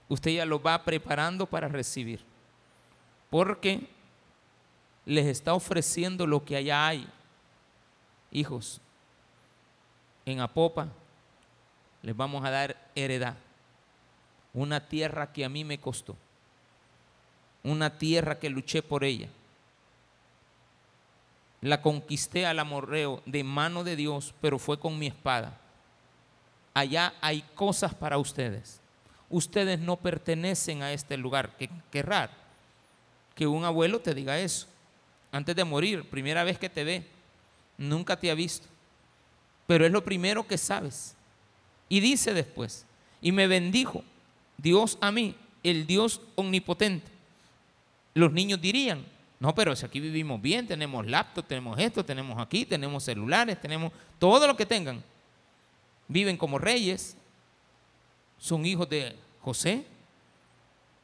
Usted 0.10 0.32
ya 0.32 0.46
lo 0.46 0.62
va 0.62 0.84
preparando 0.84 1.46
para 1.46 1.70
recibir. 1.70 2.31
Porque 3.32 3.88
les 5.06 5.26
está 5.26 5.54
ofreciendo 5.54 6.28
lo 6.28 6.44
que 6.44 6.58
allá 6.58 6.86
hay. 6.86 7.08
Hijos, 8.30 8.82
en 10.26 10.42
Apopa 10.42 10.90
les 12.04 12.16
vamos 12.16 12.44
a 12.44 12.52
dar 12.52 12.92
heredad. 12.94 13.38
Una 14.54 14.86
tierra 14.90 15.32
que 15.32 15.46
a 15.46 15.50
mí 15.50 15.64
me 15.64 15.80
costó. 15.80 16.18
Una 17.64 17.98
tierra 17.98 18.38
que 18.38 18.50
luché 18.50 18.84
por 18.84 19.06
ella. 19.06 19.30
La 21.62 21.82
conquisté 21.82 22.46
al 22.46 22.60
amorreo 22.60 23.24
de 23.26 23.46
mano 23.46 23.86
de 23.86 23.96
Dios, 23.96 24.34
pero 24.42 24.60
fue 24.60 24.78
con 24.78 25.00
mi 25.00 25.08
espada. 25.08 25.58
Allá 26.74 27.14
hay 27.22 27.44
cosas 27.56 27.96
para 27.96 28.18
ustedes. 28.18 28.82
Ustedes 29.30 29.80
no 29.80 29.96
pertenecen 29.96 30.84
a 30.84 30.92
este 30.92 31.16
lugar. 31.16 31.56
Qué, 31.56 31.70
qué 31.92 32.02
raro 32.02 32.41
que 33.36 33.48
un 33.48 33.64
abuelo 33.64 34.00
te 34.00 34.14
diga 34.14 34.40
eso. 34.40 34.68
Antes 35.32 35.56
de 35.56 35.64
morir, 35.64 36.04
primera 36.10 36.44
vez 36.44 36.60
que 36.60 36.70
te 36.70 36.84
ve, 36.84 37.06
nunca 37.78 38.20
te 38.20 38.30
ha 38.30 38.36
visto. 38.36 38.68
Pero 39.68 39.86
es 39.86 39.92
lo 39.92 40.04
primero 40.04 40.46
que 40.46 40.58
sabes. 40.58 41.16
Y 41.88 42.00
dice 42.00 42.34
después, 42.34 42.86
y 43.22 43.32
me 43.32 43.48
bendijo 43.48 44.04
Dios 44.58 44.98
a 45.02 45.12
mí, 45.12 45.36
el 45.64 45.88
Dios 45.88 46.22
omnipotente. 46.36 47.10
Los 48.14 48.32
niños 48.32 48.62
dirían, 48.62 49.06
no, 49.40 49.56
pero 49.56 49.76
si 49.76 49.86
aquí 49.86 50.00
vivimos 50.00 50.42
bien, 50.42 50.68
tenemos 50.68 51.06
laptop, 51.08 51.48
tenemos 51.48 51.80
esto, 51.80 52.06
tenemos 52.06 52.40
aquí, 52.40 52.66
tenemos 52.66 53.04
celulares, 53.04 53.60
tenemos 53.60 53.92
todo 54.20 54.46
lo 54.46 54.56
que 54.56 54.66
tengan. 54.66 55.04
Viven 56.08 56.38
como 56.38 56.60
reyes, 56.60 57.16
son 58.38 58.66
hijos 58.66 58.88
de 58.90 59.16
José, 59.42 59.86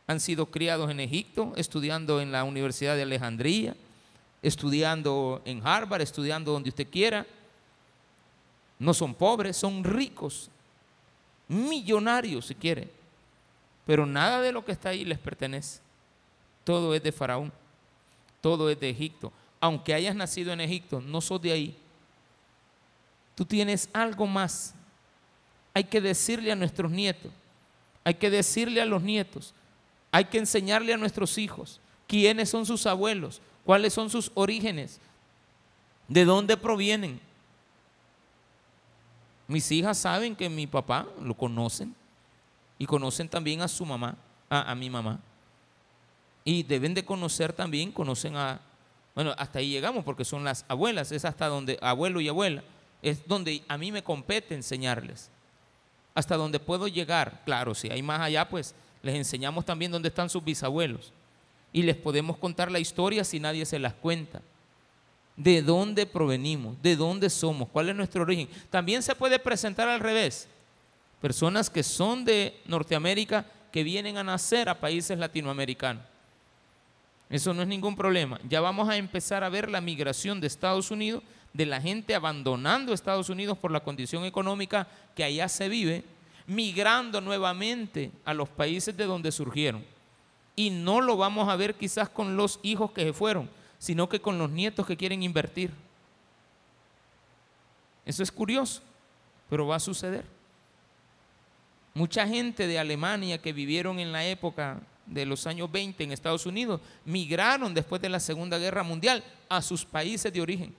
han 0.08 0.20
sido 0.22 0.46
criados 0.46 0.90
en 0.90 1.02
Egipto, 1.02 1.54
estudiando 1.58 2.22
en 2.22 2.32
la 2.32 2.46
Universidad 2.46 2.96
de 2.96 3.04
Alejandría, 3.04 3.76
estudiando 4.42 5.42
en 5.44 5.66
Harvard, 5.66 6.02
estudiando 6.02 6.54
donde 6.54 6.70
usted 6.70 6.88
quiera. 6.90 7.28
No 8.80 8.94
son 8.94 9.14
pobres, 9.14 9.58
son 9.58 9.84
ricos 9.84 10.50
millonarios 11.48 12.48
si 12.48 12.56
quiere, 12.56 12.90
pero 13.86 14.06
nada 14.06 14.42
de 14.42 14.52
lo 14.52 14.66
que 14.66 14.72
está 14.72 14.90
ahí 14.90 15.06
les 15.06 15.20
pertenece. 15.20 15.80
Todo 16.64 16.94
es 16.94 17.02
de 17.02 17.12
Faraón, 17.12 17.52
todo 18.42 18.70
es 18.70 18.80
de 18.80 18.90
Egipto. 18.90 19.32
Aunque 19.60 19.94
hayas 19.94 20.16
nacido 20.16 20.54
en 20.54 20.62
Egipto, 20.62 21.02
no 21.02 21.22
sos 21.22 21.42
de 21.42 21.52
ahí. 21.52 21.78
Tú 23.36 23.46
tienes 23.46 23.90
algo 23.94 24.28
más. 24.28 24.74
Hay 25.74 25.86
que 25.86 26.02
decirle 26.02 26.52
a 26.52 26.56
nuestros 26.56 26.92
nietos, 26.92 27.32
hay 28.04 28.16
que 28.16 28.30
decirle 28.30 28.82
a 28.82 28.86
los 28.86 29.02
nietos, 29.02 29.54
hay 30.18 30.26
que 30.26 30.40
enseñarle 30.40 30.96
a 30.96 30.98
nuestros 30.98 31.38
hijos 31.38 31.80
quiénes 32.08 32.50
son 32.50 32.66
sus 32.66 32.88
abuelos, 32.88 33.40
cuáles 33.64 33.94
son 33.94 34.10
sus 34.10 34.32
orígenes, 34.34 35.00
de 36.08 36.26
dónde 36.26 36.58
provienen. 36.58 37.22
Mis 39.48 39.72
hijas 39.72 39.96
saben 40.00 40.36
que 40.36 40.50
mi 40.50 40.66
papá 40.66 41.06
lo 41.22 41.36
conocen 41.36 41.94
y 42.80 42.88
conocen 42.88 43.30
también 43.30 43.62
a 43.62 43.68
su 43.68 43.86
mamá, 43.86 44.18
a, 44.50 44.74
mi 44.74 44.90
mamá. 44.90 45.20
Y 46.44 46.64
deben 46.64 46.96
de 46.96 47.06
conocer 47.06 47.54
también, 47.54 47.92
conocen 47.92 48.38
a, 48.38 48.60
bueno, 49.14 49.36
hasta 49.38 49.60
ahí 49.60 49.70
llegamos 49.70 50.04
porque 50.04 50.26
son 50.26 50.44
las 50.44 50.66
abuelas, 50.68 51.12
es 51.12 51.26
hasta 51.26 51.46
donde, 51.46 51.78
abuelo 51.80 52.22
y 52.22 52.28
abuela, 52.28 52.64
es 53.04 53.28
donde 53.28 53.64
a 53.68 53.78
mí 53.78 53.92
me 53.92 54.04
compete 54.04 54.56
enseñarles. 54.56 55.30
Hasta 56.16 56.38
donde 56.38 56.60
puedo 56.60 56.88
llegar, 56.88 57.44
claro, 57.46 57.76
si 57.76 57.92
hay 57.92 58.02
más 58.02 58.20
allá, 58.20 58.50
pues 58.50 58.74
les 59.08 59.16
enseñamos 59.16 59.64
también 59.64 59.92
dónde 59.92 60.10
están 60.10 60.30
sus 60.30 60.44
bisabuelos. 60.44 61.14
Y 61.72 61.82
les 61.82 61.96
podemos 61.96 62.38
contar 62.38 62.70
la 62.70 62.80
historia 62.80 63.24
si 63.24 63.40
nadie 63.40 63.66
se 63.66 63.80
las 63.80 63.94
cuenta 63.94 64.42
de 65.38 65.62
dónde 65.62 66.06
provenimos, 66.06 66.82
de 66.82 66.96
dónde 66.96 67.30
somos, 67.30 67.70
cuál 67.70 67.90
es 67.90 67.96
nuestro 67.96 68.24
origen. 68.24 68.50
También 68.70 69.02
se 69.02 69.16
puede 69.16 69.40
presentar 69.40 69.88
al 69.88 70.02
revés. 70.02 70.50
Personas 71.22 71.70
que 71.70 71.84
son 71.84 72.26
de 72.26 72.60
Norteamérica 72.66 73.46
que 73.72 73.84
vienen 73.84 74.18
a 74.18 74.24
nacer 74.24 74.68
a 74.68 74.80
países 74.80 75.18
latinoamericanos. 75.18 76.04
Eso 77.30 77.54
no 77.54 77.62
es 77.62 77.68
ningún 77.68 77.96
problema. 77.96 78.40
Ya 78.50 78.62
vamos 78.62 78.90
a 78.90 78.98
empezar 78.98 79.44
a 79.44 79.50
ver 79.50 79.70
la 79.70 79.82
migración 79.82 80.42
de 80.42 80.48
Estados 80.48 80.92
Unidos, 80.92 81.24
de 81.54 81.66
la 81.66 81.80
gente 81.80 82.14
abandonando 82.14 82.94
Estados 82.94 83.30
Unidos 83.30 83.58
por 83.58 83.72
la 83.72 83.82
condición 83.82 84.26
económica 84.26 84.88
que 85.16 85.24
allá 85.24 85.48
se 85.48 85.70
vive, 85.70 86.04
migrando 86.48 87.22
nuevamente 87.22 88.12
a 88.26 88.34
los 88.34 88.50
países 88.50 88.96
de 88.96 89.06
donde 89.06 89.32
surgieron. 89.32 89.86
Y 90.56 90.72
no 90.72 91.02
lo 91.02 91.18
vamos 91.18 91.48
a 91.50 91.56
ver 91.56 91.76
quizás 91.76 92.10
con 92.10 92.36
los 92.36 92.60
hijos 92.64 92.92
que 92.92 93.04
se 93.04 93.14
fueron, 93.14 93.50
sino 93.78 94.10
que 94.10 94.20
con 94.20 94.40
los 94.40 94.50
nietos 94.50 94.88
que 94.88 94.98
quieren 94.98 95.22
invertir. 95.22 95.72
Eso 98.06 98.24
es 98.24 98.32
curioso. 98.32 98.82
pero 99.50 99.68
va 99.68 99.76
a 99.76 99.80
suceder. 99.80 100.26
Mucha 101.94 102.28
gente 102.28 102.68
de 102.68 102.78
Alemania 102.78 103.38
que 103.38 103.54
vivieron 103.54 104.00
en 104.00 104.12
la 104.12 104.26
época 104.26 104.80
de 105.06 105.26
los 105.26 105.48
años 105.48 105.72
20 105.72 106.04
en 106.04 106.12
Estados 106.12 106.46
Unidos 106.46 106.82
migraron 107.06 107.74
después 107.74 108.02
de 108.02 108.10
la 108.10 108.20
Segunda 108.20 108.58
Guerra 108.58 108.84
Mundial 108.84 109.24
a 109.48 109.62
sus 109.62 109.86
países 109.86 110.34
de 110.34 110.42
origen 110.42 110.76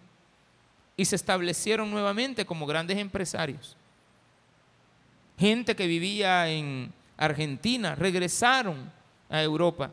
y 0.98 1.04
se 1.06 1.16
establecieron 1.16 1.90
nuevamente 1.90 2.44
como 2.44 2.66
grandes 2.66 2.98
empresarios. 2.98 3.77
Gente 5.38 5.76
que 5.76 5.87
vivía 5.87 6.49
en 6.50 6.92
Argentina 7.16 7.95
regresaron 7.95 8.90
a 9.28 9.42
Europa. 9.42 9.90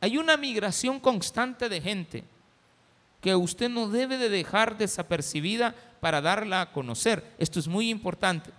Hay 0.00 0.18
una 0.18 0.36
migración 0.36 0.98
constante 0.98 1.68
de 1.68 1.80
gente 1.80 2.24
que 3.20 3.34
usted 3.34 3.68
no 3.68 3.88
debe 3.88 4.18
de 4.18 4.28
dejar 4.28 4.76
desapercibida 4.76 5.74
para 6.00 6.20
darla 6.20 6.60
a 6.60 6.72
conocer. 6.72 7.24
Esto 7.38 7.58
es 7.58 7.68
muy 7.68 7.90
importante. 7.90 8.50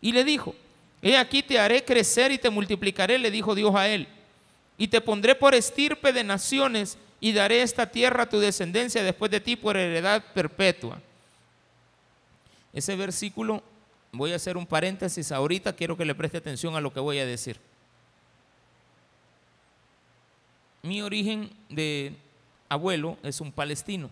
Y 0.00 0.12
le 0.12 0.24
dijo, 0.24 0.54
he 1.02 1.16
aquí 1.16 1.42
te 1.42 1.58
haré 1.58 1.84
crecer 1.84 2.32
y 2.32 2.38
te 2.38 2.50
multiplicaré, 2.50 3.18
le 3.18 3.30
dijo 3.30 3.54
Dios 3.54 3.74
a 3.74 3.88
él, 3.88 4.08
y 4.76 4.88
te 4.88 5.00
pondré 5.00 5.34
por 5.34 5.54
estirpe 5.54 6.12
de 6.12 6.24
naciones 6.24 6.98
y 7.20 7.32
daré 7.32 7.62
esta 7.62 7.86
tierra 7.86 8.24
a 8.24 8.28
tu 8.28 8.38
descendencia 8.38 9.02
después 9.02 9.30
de 9.30 9.40
ti 9.40 9.56
por 9.56 9.76
heredad 9.76 10.24
perpetua. 10.32 11.00
Ese 12.72 12.94
versículo, 12.96 13.62
voy 14.12 14.32
a 14.32 14.36
hacer 14.36 14.56
un 14.56 14.66
paréntesis 14.66 15.32
ahorita, 15.32 15.74
quiero 15.74 15.96
que 15.96 16.04
le 16.04 16.14
preste 16.14 16.38
atención 16.38 16.76
a 16.76 16.80
lo 16.80 16.92
que 16.92 17.00
voy 17.00 17.18
a 17.18 17.26
decir. 17.26 17.60
Mi 20.82 21.02
origen 21.02 21.50
de 21.68 22.16
abuelo 22.68 23.18
es 23.22 23.40
un 23.40 23.52
palestino. 23.52 24.10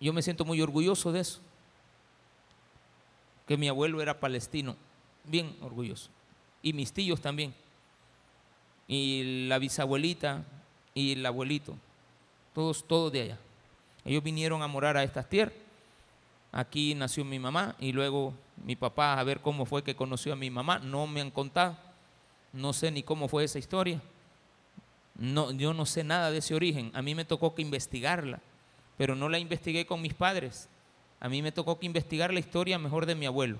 Yo 0.00 0.12
me 0.12 0.22
siento 0.22 0.44
muy 0.44 0.60
orgulloso 0.60 1.12
de 1.12 1.20
eso, 1.20 1.40
que 3.46 3.56
mi 3.56 3.68
abuelo 3.68 4.02
era 4.02 4.18
palestino, 4.18 4.76
bien 5.24 5.56
orgulloso, 5.60 6.10
y 6.60 6.72
mis 6.72 6.92
tíos 6.92 7.20
también, 7.20 7.54
y 8.88 9.46
la 9.46 9.58
bisabuelita 9.58 10.44
y 10.92 11.12
el 11.12 11.24
abuelito, 11.24 11.76
todos, 12.52 12.86
todos 12.86 13.12
de 13.12 13.22
allá. 13.22 13.38
Ellos 14.04 14.24
vinieron 14.24 14.60
a 14.62 14.66
morar 14.66 14.96
a 14.96 15.04
estas 15.04 15.28
tierras. 15.28 15.54
Aquí 16.52 16.94
nació 16.94 17.24
mi 17.24 17.38
mamá 17.38 17.74
y 17.80 17.92
luego 17.92 18.34
mi 18.64 18.76
papá 18.76 19.18
a 19.18 19.24
ver 19.24 19.40
cómo 19.40 19.64
fue 19.64 19.82
que 19.82 19.96
conoció 19.96 20.34
a 20.34 20.36
mi 20.36 20.50
mamá. 20.50 20.78
No 20.78 21.06
me 21.06 21.20
han 21.20 21.30
contado, 21.30 21.76
no 22.52 22.72
sé 22.72 22.90
ni 22.90 23.02
cómo 23.02 23.26
fue 23.26 23.44
esa 23.44 23.58
historia. 23.58 24.00
No, 25.16 25.50
yo 25.50 25.74
no 25.74 25.86
sé 25.86 26.04
nada 26.04 26.30
de 26.30 26.38
ese 26.38 26.54
origen. 26.54 26.90
A 26.94 27.02
mí 27.02 27.14
me 27.14 27.24
tocó 27.24 27.54
que 27.54 27.62
investigarla 27.62 28.40
pero 28.96 29.16
no 29.16 29.28
la 29.28 29.38
investigué 29.38 29.86
con 29.86 30.00
mis 30.00 30.14
padres. 30.14 30.68
A 31.20 31.28
mí 31.28 31.42
me 31.42 31.52
tocó 31.52 31.78
que 31.78 31.86
investigar 31.86 32.32
la 32.32 32.40
historia 32.40 32.78
mejor 32.78 33.06
de 33.06 33.14
mi 33.14 33.26
abuelo, 33.26 33.58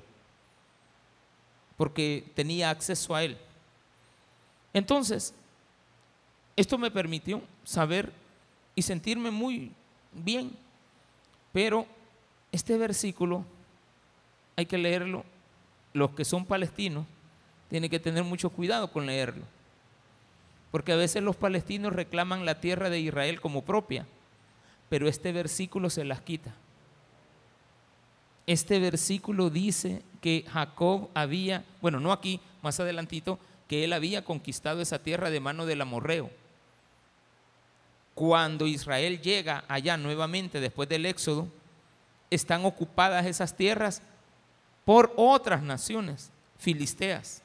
porque 1.77 2.31
tenía 2.35 2.71
acceso 2.71 3.15
a 3.15 3.25
él. 3.25 3.37
Entonces, 4.73 5.35
esto 6.57 6.79
me 6.79 6.91
permitió 6.91 7.43
saber 7.65 8.13
y 8.75 8.83
sentirme 8.83 9.31
muy 9.31 9.73
bien, 10.13 10.57
pero 11.53 11.87
este 12.53 12.79
versículo 12.79 13.45
hay 14.57 14.67
que 14.67 14.79
leerlo. 14.79 15.25
Los 15.93 16.13
que 16.13 16.25
son 16.25 16.47
palestinos 16.47 17.07
tienen 17.69 17.91
que 17.91 17.99
tener 17.99 18.23
mucho 18.23 18.51
cuidado 18.51 18.93
con 18.93 19.07
leerlo, 19.07 19.45
porque 20.71 20.93
a 20.93 20.97
veces 20.97 21.23
los 21.23 21.37
palestinos 21.37 21.93
reclaman 21.93 22.47
la 22.47 22.61
tierra 22.61 22.89
de 22.91 23.01
Israel 23.01 23.41
como 23.41 23.63
propia 23.63 24.07
pero 24.93 25.09
este 25.09 25.33
versículo 25.33 25.89
se 25.89 26.05
las 26.05 26.21
quita. 26.21 26.53
Este 28.47 28.79
versículo 28.79 29.49
dice 29.49 30.03
que 30.21 30.45
Jacob 30.53 31.09
había, 31.15 31.65
bueno, 31.81 31.99
no 31.99 32.13
aquí, 32.13 32.41
más 32.61 32.79
adelantito, 32.79 33.39
que 33.69 33.85
él 33.85 33.95
había 33.95 34.23
conquistado 34.23 34.83
esa 34.83 34.99
tierra 34.99 35.31
de 35.31 35.41
mano 35.41 35.65
del 35.65 35.81
amorreo. 35.81 36.29
Cuando 38.15 38.67
Israel 38.67 39.23
llega 39.23 39.65
allá 39.67 39.97
nuevamente 39.97 40.61
después 40.61 40.91
del 40.91 41.07
éxodo, 41.07 41.49
están 42.35 42.65
ocupadas 42.65 43.27
esas 43.27 43.57
tierras 43.57 44.03
por 44.85 45.13
otras 45.17 45.63
naciones 45.63 46.31
filisteas, 46.59 47.43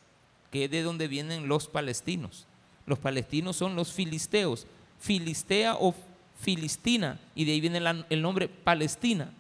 que 0.52 0.66
es 0.66 0.72
de 0.72 0.82
donde 0.82 1.08
vienen 1.08 1.48
los 1.48 1.68
palestinos. 1.68 2.46
Los 2.86 3.00
palestinos 3.00 3.56
son 3.56 3.76
los 3.76 3.92
filisteos. 3.92 4.66
Filistea 5.00 5.76
o 5.76 5.94
Filistina, 6.40 7.20
y 7.36 7.46
de 7.46 7.52
ahí 7.52 7.62
viene 7.62 7.82
el 8.10 8.22
nombre 8.22 8.48
Palestina. 8.48 9.32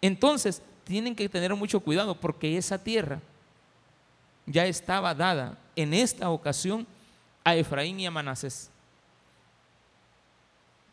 Entonces, 0.00 0.62
tienen 0.84 1.14
que 1.14 1.28
tener 1.28 1.54
mucho 1.54 1.80
cuidado 1.80 2.14
porque 2.14 2.56
esa 2.56 2.82
tierra 2.82 3.20
ya 4.46 4.66
estaba 4.66 5.14
dada 5.14 5.58
en 5.76 5.92
esta 5.94 6.30
ocasión 6.30 6.86
a 7.44 7.54
Efraín 7.54 8.00
y 8.00 8.06
a 8.06 8.10
Manasés. 8.10 8.70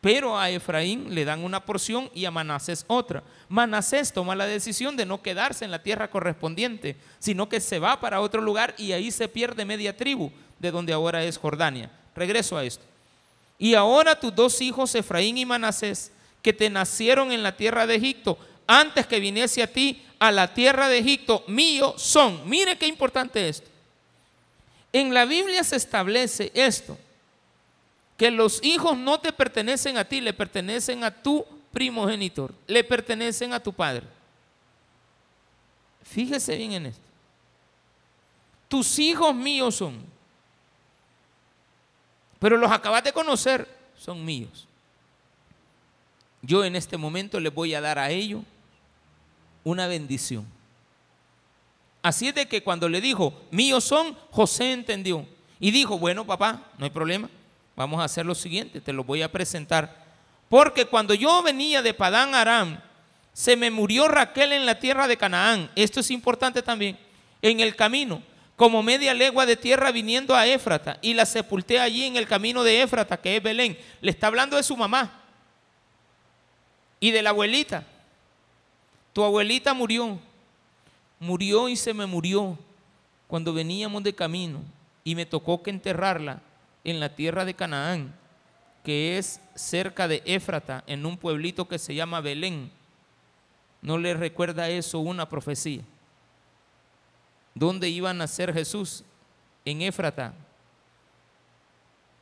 Pero 0.05 0.37
a 0.37 0.51
Efraín 0.51 1.15
le 1.15 1.25
dan 1.25 1.43
una 1.43 1.65
porción 1.65 2.11
y 2.13 2.25
a 2.25 2.29
Manasés 2.29 2.85
otra. 2.85 3.23
Manasés 3.49 4.13
toma 4.13 4.35
la 4.35 4.45
decisión 4.45 4.95
de 4.95 5.03
no 5.03 5.23
quedarse 5.23 5.65
en 5.65 5.71
la 5.71 5.81
tierra 5.81 6.11
correspondiente, 6.11 6.95
sino 7.17 7.49
que 7.49 7.59
se 7.59 7.79
va 7.79 7.99
para 7.99 8.21
otro 8.21 8.39
lugar 8.39 8.75
y 8.77 8.91
ahí 8.91 9.09
se 9.09 9.27
pierde 9.27 9.65
media 9.65 9.97
tribu 9.97 10.31
de 10.59 10.69
donde 10.69 10.93
ahora 10.93 11.23
es 11.23 11.39
Jordania. 11.39 11.89
Regreso 12.15 12.55
a 12.55 12.63
esto. 12.63 12.83
Y 13.57 13.73
ahora 13.73 14.19
tus 14.19 14.35
dos 14.35 14.61
hijos, 14.61 14.93
Efraín 14.93 15.39
y 15.39 15.45
Manasés, 15.47 16.11
que 16.43 16.53
te 16.53 16.69
nacieron 16.69 17.31
en 17.31 17.41
la 17.41 17.57
tierra 17.57 17.87
de 17.87 17.95
Egipto, 17.95 18.37
antes 18.67 19.07
que 19.07 19.19
viniese 19.19 19.63
a 19.63 19.73
ti 19.73 20.05
a 20.19 20.31
la 20.31 20.53
tierra 20.53 20.87
de 20.87 20.99
Egipto, 20.99 21.43
mío 21.47 21.95
son. 21.97 22.47
Mire 22.47 22.77
qué 22.77 22.85
importante 22.85 23.49
esto. 23.49 23.71
En 24.93 25.15
la 25.15 25.25
Biblia 25.25 25.63
se 25.63 25.77
establece 25.77 26.51
esto, 26.53 26.95
que 28.17 28.31
los 28.31 28.63
hijos 28.63 28.97
no 28.97 29.19
te 29.19 29.33
pertenecen 29.33 29.97
a 29.97 30.05
ti, 30.05 30.21
le 30.21 30.33
pertenecen 30.33 31.03
a 31.03 31.11
tu 31.11 31.45
primogenitor, 31.71 32.53
le 32.67 32.83
pertenecen 32.83 33.53
a 33.53 33.59
tu 33.59 33.73
padre. 33.73 34.07
Fíjese 36.03 36.55
bien 36.55 36.73
en 36.73 36.85
esto. 36.87 37.03
Tus 38.67 38.99
hijos 38.99 39.35
míos 39.35 39.75
son 39.75 40.15
pero 42.45 42.57
los 42.57 42.71
acabas 42.71 43.03
de 43.03 43.11
conocer, 43.11 43.67
son 43.97 44.23
míos. 44.23 44.67
Yo 46.43 46.63
en 46.63 46.75
este 46.75 46.95
momento 46.95 47.39
les 47.39 47.51
voy 47.51 47.73
a 47.73 47.81
dar 47.81 47.97
a 47.97 48.11
ellos 48.11 48.43
una 49.63 49.87
bendición. 49.87 50.45
Así 52.03 52.27
es 52.27 52.35
de 52.35 52.47
que 52.47 52.61
cuando 52.61 52.87
le 52.87 53.01
dijo, 53.01 53.33
míos 53.49 53.83
son, 53.83 54.15
José 54.29 54.73
entendió. 54.73 55.25
Y 55.59 55.71
dijo, 55.71 55.97
bueno, 55.97 56.23
papá, 56.23 56.61
no 56.77 56.85
hay 56.85 56.91
problema, 56.91 57.29
vamos 57.75 58.01
a 58.01 58.05
hacer 58.05 58.25
lo 58.25 58.35
siguiente, 58.35 58.81
te 58.81 58.93
lo 58.93 59.03
voy 59.03 59.21
a 59.21 59.31
presentar. 59.31 60.05
Porque 60.49 60.85
cuando 60.85 61.13
yo 61.13 61.41
venía 61.43 61.81
de 61.81 61.93
Padán 61.93 62.35
Aram, 62.35 62.79
se 63.33 63.55
me 63.55 63.71
murió 63.71 64.07
Raquel 64.07 64.53
en 64.53 64.65
la 64.65 64.79
tierra 64.79 65.07
de 65.07 65.17
Canaán. 65.17 65.69
Esto 65.75 65.99
es 65.99 66.11
importante 66.11 66.61
también. 66.61 66.97
En 67.41 67.59
el 67.59 67.75
camino 67.75 68.21
como 68.55 68.81
media 68.81 69.13
legua 69.13 69.45
de 69.45 69.57
tierra 69.57 69.91
viniendo 69.91 70.35
a 70.35 70.47
Éfrata 70.47 70.97
y 71.01 71.13
la 71.13 71.25
sepulté 71.25 71.79
allí 71.79 72.05
en 72.05 72.15
el 72.15 72.27
camino 72.27 72.63
de 72.63 72.81
Éfrata, 72.81 73.17
que 73.17 73.35
es 73.35 73.43
Belén. 73.43 73.77
Le 74.01 74.11
está 74.11 74.27
hablando 74.27 74.55
de 74.55 74.63
su 74.63 74.77
mamá 74.77 75.21
y 76.99 77.11
de 77.11 77.21
la 77.21 77.31
abuelita. 77.31 77.85
Tu 79.11 79.23
abuelita 79.23 79.73
murió, 79.73 80.17
murió 81.19 81.67
y 81.67 81.75
se 81.75 81.93
me 81.93 82.05
murió 82.05 82.57
cuando 83.27 83.53
veníamos 83.53 84.03
de 84.03 84.15
camino 84.15 84.61
y 85.03 85.15
me 85.15 85.25
tocó 85.25 85.61
que 85.61 85.69
enterrarla 85.69 86.41
en 86.85 86.99
la 87.01 87.09
tierra 87.09 87.43
de 87.43 87.55
Canaán, 87.55 88.13
que 88.83 89.17
es 89.17 89.41
cerca 89.55 90.07
de 90.07 90.21
Éfrata, 90.25 90.83
en 90.87 91.05
un 91.05 91.17
pueblito 91.17 91.67
que 91.67 91.79
se 91.79 91.95
llama 91.95 92.21
Belén. 92.21 92.71
¿No 93.81 93.97
le 93.97 94.13
recuerda 94.13 94.69
eso 94.69 94.99
una 94.99 95.27
profecía? 95.27 95.81
¿Dónde 97.55 97.89
iba 97.89 98.11
a 98.11 98.13
nacer 98.13 98.53
Jesús? 98.53 99.03
En 99.65 99.81
Éfrata, 99.81 100.33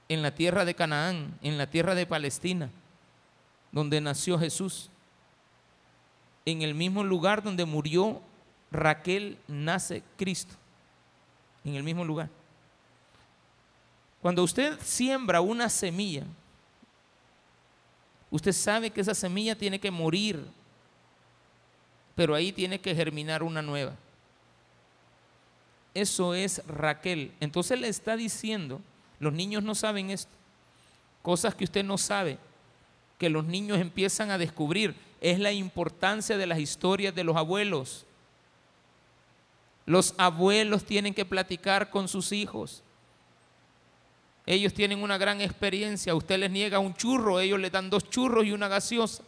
en 0.08 0.22
la 0.22 0.34
tierra 0.34 0.64
de 0.64 0.74
Canaán, 0.74 1.38
en 1.42 1.58
la 1.58 1.70
tierra 1.70 1.94
de 1.94 2.06
Palestina, 2.06 2.70
donde 3.72 4.00
nació 4.00 4.40
Jesús. 4.40 4.90
En 6.46 6.62
el 6.62 6.74
mismo 6.74 7.04
lugar 7.04 7.44
donde 7.44 7.66
murió 7.66 8.22
Raquel, 8.72 9.38
nace 9.48 10.04
Cristo. 10.18 10.56
En 11.66 11.76
el 11.76 11.84
mismo 11.84 12.06
lugar. 12.06 12.30
Cuando 14.24 14.42
usted 14.42 14.80
siembra 14.80 15.42
una 15.42 15.68
semilla, 15.68 16.24
usted 18.32 18.54
sabe 18.54 18.90
que 18.90 19.02
esa 19.02 19.14
semilla 19.14 19.54
tiene 19.54 19.82
que 19.82 19.92
morir, 19.92 20.42
pero 22.16 22.34
ahí 22.34 22.54
tiene 22.54 22.80
que 22.80 22.96
germinar 22.96 23.44
una 23.44 23.62
nueva. 23.62 23.98
Eso 25.94 26.34
es 26.34 26.66
Raquel. 26.66 27.34
Entonces 27.42 27.78
le 27.78 27.90
está 27.90 28.16
diciendo, 28.16 28.80
los 29.20 29.34
niños 29.34 29.62
no 29.62 29.76
saben 29.76 30.10
esto, 30.10 30.32
cosas 31.22 31.54
que 31.54 31.66
usted 31.66 31.84
no 31.84 31.98
sabe, 31.98 32.38
que 33.20 33.30
los 33.30 33.44
niños 33.44 33.78
empiezan 33.78 34.32
a 34.32 34.38
descubrir. 34.38 34.96
es 35.20 35.38
la 35.38 35.52
importancia 35.52 36.38
de 36.38 36.48
las 36.48 36.60
historias 36.60 37.14
de 37.14 37.26
los 37.26 37.36
abuelos. 37.36 38.06
Los 39.86 40.16
abuelos 40.18 40.86
tienen 40.86 41.14
que 41.14 41.26
platicar 41.26 41.90
con 41.90 42.08
sus 42.08 42.32
hijos. 42.32 42.84
Ellos 44.46 44.74
tienen 44.74 45.02
una 45.02 45.18
gran 45.18 45.42
experiencia. 45.42 46.16
Usted 46.16 46.38
les 46.38 46.52
niega 46.52 46.80
un 46.80 46.94
churro, 46.96 47.40
ellos 47.40 47.60
le 47.60 47.70
dan 47.70 47.90
dos 47.90 48.10
churros 48.10 48.46
y 48.46 48.52
una 48.52 48.68
gaseosa. 48.68 49.24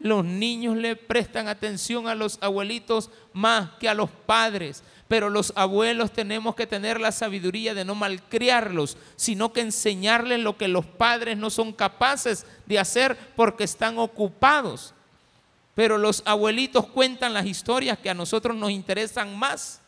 Los 0.00 0.24
niños 0.24 0.76
le 0.76 0.96
prestan 0.96 1.48
atención 1.48 2.08
a 2.08 2.14
los 2.14 2.38
abuelitos 2.42 3.10
más 3.32 3.70
que 3.78 3.88
a 3.88 3.94
los 3.94 4.10
padres. 4.10 4.82
Pero 5.08 5.30
los 5.30 5.52
abuelos 5.56 6.12
tenemos 6.12 6.54
que 6.54 6.66
tener 6.66 7.00
la 7.00 7.12
sabiduría 7.12 7.72
de 7.72 7.84
no 7.84 7.94
malcriarlos, 7.94 8.98
sino 9.16 9.52
que 9.52 9.60
enseñarles 9.60 10.40
lo 10.40 10.58
que 10.58 10.68
los 10.68 10.84
padres 10.84 11.38
no 11.38 11.48
son 11.48 11.72
capaces 11.72 12.46
de 12.66 12.78
hacer 12.78 13.16
porque 13.36 13.64
están 13.64 13.98
ocupados. 13.98 14.92
Pero 15.74 15.98
los 15.98 16.22
abuelitos 16.26 16.86
cuentan 16.86 17.32
las 17.32 17.46
historias 17.46 17.98
que 17.98 18.10
a 18.10 18.14
nosotros 18.14 18.56
nos 18.56 18.70
interesan 18.70 19.38
más. 19.38 19.80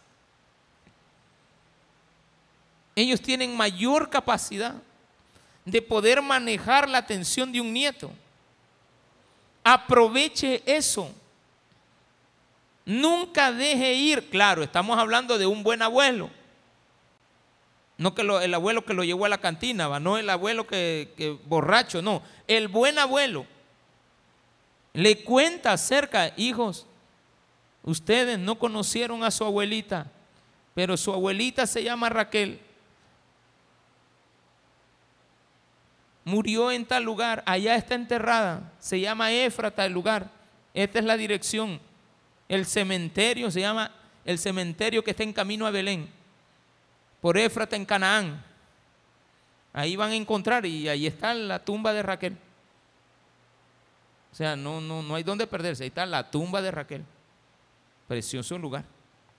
Ellos 2.96 3.20
tienen 3.20 3.54
mayor 3.54 4.08
capacidad 4.08 4.74
de 5.66 5.82
poder 5.82 6.22
manejar 6.22 6.88
la 6.88 6.98
atención 6.98 7.52
de 7.52 7.60
un 7.60 7.72
nieto. 7.72 8.10
Aproveche 9.62 10.62
eso. 10.64 11.12
Nunca 12.86 13.52
deje 13.52 13.92
ir. 13.92 14.30
Claro, 14.30 14.62
estamos 14.62 14.98
hablando 14.98 15.36
de 15.36 15.46
un 15.46 15.62
buen 15.62 15.82
abuelo. 15.82 16.30
No 17.98 18.14
que 18.14 18.22
el 18.22 18.54
abuelo 18.54 18.84
que 18.84 18.94
lo 18.94 19.04
llevó 19.04 19.26
a 19.26 19.28
la 19.28 19.38
cantina, 19.38 20.00
no 20.00 20.16
el 20.16 20.30
abuelo 20.30 20.66
que, 20.66 21.12
que 21.18 21.36
borracho, 21.44 22.00
no. 22.00 22.22
El 22.46 22.68
buen 22.68 22.98
abuelo 22.98 23.46
le 24.94 25.22
cuenta 25.22 25.72
acerca, 25.72 26.32
hijos, 26.38 26.86
ustedes 27.82 28.38
no 28.38 28.58
conocieron 28.58 29.22
a 29.24 29.30
su 29.30 29.44
abuelita, 29.44 30.10
pero 30.74 30.96
su 30.96 31.12
abuelita 31.12 31.66
se 31.66 31.82
llama 31.82 32.08
Raquel. 32.08 32.60
Murió 36.26 36.72
en 36.72 36.84
tal 36.84 37.04
lugar, 37.04 37.44
allá 37.46 37.76
está 37.76 37.94
enterrada, 37.94 38.72
se 38.80 38.98
llama 38.98 39.30
Éfrata 39.30 39.86
el 39.86 39.92
lugar. 39.92 40.28
Esta 40.74 40.98
es 40.98 41.04
la 41.04 41.16
dirección. 41.16 41.80
El 42.48 42.66
cementerio 42.66 43.48
se 43.48 43.60
llama 43.60 43.92
el 44.24 44.36
cementerio 44.36 45.04
que 45.04 45.12
está 45.12 45.22
en 45.22 45.32
camino 45.32 45.68
a 45.68 45.70
Belén, 45.70 46.08
por 47.20 47.38
Éfrata 47.38 47.76
en 47.76 47.84
Canaán. 47.84 48.42
Ahí 49.72 49.94
van 49.94 50.10
a 50.10 50.16
encontrar 50.16 50.66
y 50.66 50.88
ahí 50.88 51.06
está 51.06 51.32
la 51.32 51.64
tumba 51.64 51.92
de 51.92 52.02
Raquel. 52.02 52.36
O 54.32 54.34
sea, 54.34 54.56
no, 54.56 54.80
no, 54.80 55.04
no 55.04 55.14
hay 55.14 55.22
dónde 55.22 55.46
perderse. 55.46 55.84
Ahí 55.84 55.88
está 55.90 56.06
la 56.06 56.28
tumba 56.28 56.60
de 56.60 56.72
Raquel. 56.72 57.04
Precioso 58.08 58.58
lugar. 58.58 58.84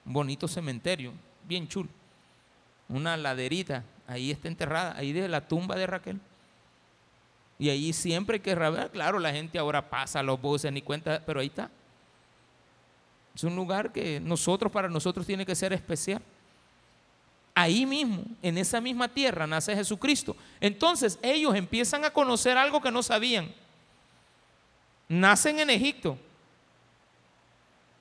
Un 0.06 0.14
bonito 0.14 0.48
cementerio, 0.48 1.12
bien 1.44 1.68
chulo. 1.68 1.90
Una 2.88 3.18
laderita, 3.18 3.84
ahí 4.08 4.32
está 4.32 4.48
enterrada, 4.48 4.96
ahí 4.96 5.12
de 5.12 5.28
la 5.28 5.46
tumba 5.46 5.76
de 5.76 5.86
Raquel. 5.86 6.22
Y 7.60 7.70
ahí 7.70 7.92
siempre 7.92 8.40
que 8.40 8.54
rabiar, 8.54 8.92
claro, 8.92 9.20
la 9.20 9.32
gente 9.32 9.58
ahora 9.58 9.90
pasa 9.90 10.22
los 10.22 10.40
buses 10.40 10.72
ni 10.72 10.82
cuenta, 10.82 11.22
pero 11.26 11.40
ahí 11.40 11.48
está. 11.48 11.72
Es 13.34 13.44
un 13.44 13.56
lugar 13.56 13.92
que 13.92 14.20
nosotros, 14.20 14.72
para 14.72 14.90
nosotros, 14.90 15.26
tiene 15.26 15.46
que 15.46 15.56
ser 15.56 15.74
especial. 15.74 16.22
Ahí 17.54 17.86
mismo, 17.86 18.24
en 18.42 18.58
esa 18.58 18.80
misma 18.80 19.08
tierra, 19.08 19.48
nace 19.48 19.76
Jesucristo. 19.76 20.36
Entonces 20.60 21.18
ellos 21.22 21.56
empiezan 21.56 22.06
a 22.06 22.12
conocer 22.12 22.58
algo 22.58 22.82
que 22.82 22.92
no 22.92 23.02
sabían. 23.02 23.52
Nacen 25.08 25.60
en 25.60 25.70
Egipto, 25.70 26.18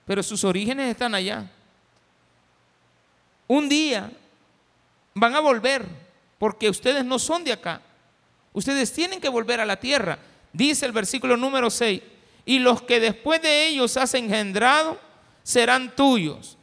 pero 0.05 0.23
sus 0.23 0.45
orígenes 0.45 0.91
están 0.91 1.15
allá. 1.15 1.51
Un 3.47 3.69
día 3.69 4.11
van 5.15 5.35
a 5.35 5.41
volver, 5.41 5.87
porque 6.39 6.69
ustedes 6.69 7.05
no 7.05 7.19
son 7.19 7.45
de 7.45 7.53
acá. 7.53 7.81
Ustedes 8.57 8.91
tienen 8.91 9.21
que 9.21 9.29
volver 9.29 9.61
a 9.61 9.67
la 9.67 9.77
tierra. 9.77 10.19
Dice 10.51 10.87
el 10.87 10.93
versículo 10.93 11.37
número 11.37 11.69
6. 11.69 12.01
Y 12.47 12.59
los 12.59 12.81
que 12.81 13.01
después 13.01 13.43
de 13.43 13.67
ellos 13.67 13.99
has 13.99 14.15
engendrado 14.15 14.99
serán 15.43 15.95
tuyos. 15.95 16.57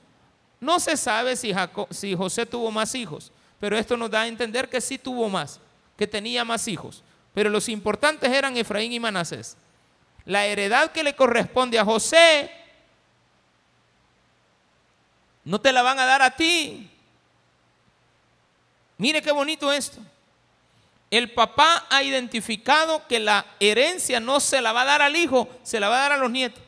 No 0.60 0.80
se 0.80 0.98
sabe 0.98 1.36
si, 1.36 1.54
si 1.92 2.16
José 2.16 2.48
tuvo 2.48 2.72
más 2.72 2.96
hijos, 2.96 3.32
pero 3.60 3.78
esto 3.78 3.96
nos 3.96 4.10
da 4.10 4.24
a 4.24 4.28
entender 4.28 4.70
que 4.70 4.82
sí 4.82 4.98
tuvo 4.98 5.30
más, 5.30 5.60
que 5.96 6.08
tenía 6.08 6.44
más 6.44 6.68
hijos. 6.68 7.04
Pero 7.32 7.52
los 7.52 7.70
importantes 7.70 8.28
eran 8.32 8.58
Efraín 8.58 8.92
y 8.92 9.00
Manasés. 9.00 9.56
La 10.26 10.48
heredad 10.48 10.92
que 10.92 11.04
le 11.04 11.16
corresponde 11.16 11.78
a 11.78 11.86
José 11.86 12.50
no 15.46 15.62
te 15.62 15.72
la 15.72 15.84
van 15.84 16.00
a 16.00 16.08
dar 16.08 16.24
a 16.24 16.36
ti. 16.36 16.90
Mire 18.98 19.22
qué 19.22 19.32
bonito 19.32 19.72
esto 19.72 20.00
el 21.18 21.32
papá 21.32 21.86
ha 21.92 22.02
identificado 22.02 23.06
que 23.08 23.20
la 23.20 23.46
herencia 23.60 24.20
no 24.20 24.40
se 24.40 24.62
la 24.62 24.74
va 24.74 24.82
a 24.82 24.86
dar 24.86 25.04
al 25.04 25.16
hijo, 25.16 25.48
se 25.62 25.80
la 25.80 25.88
va 25.88 25.98
a 25.98 26.10
dar 26.10 26.14
a 26.14 26.18
los 26.18 26.32
nietos. 26.32 26.64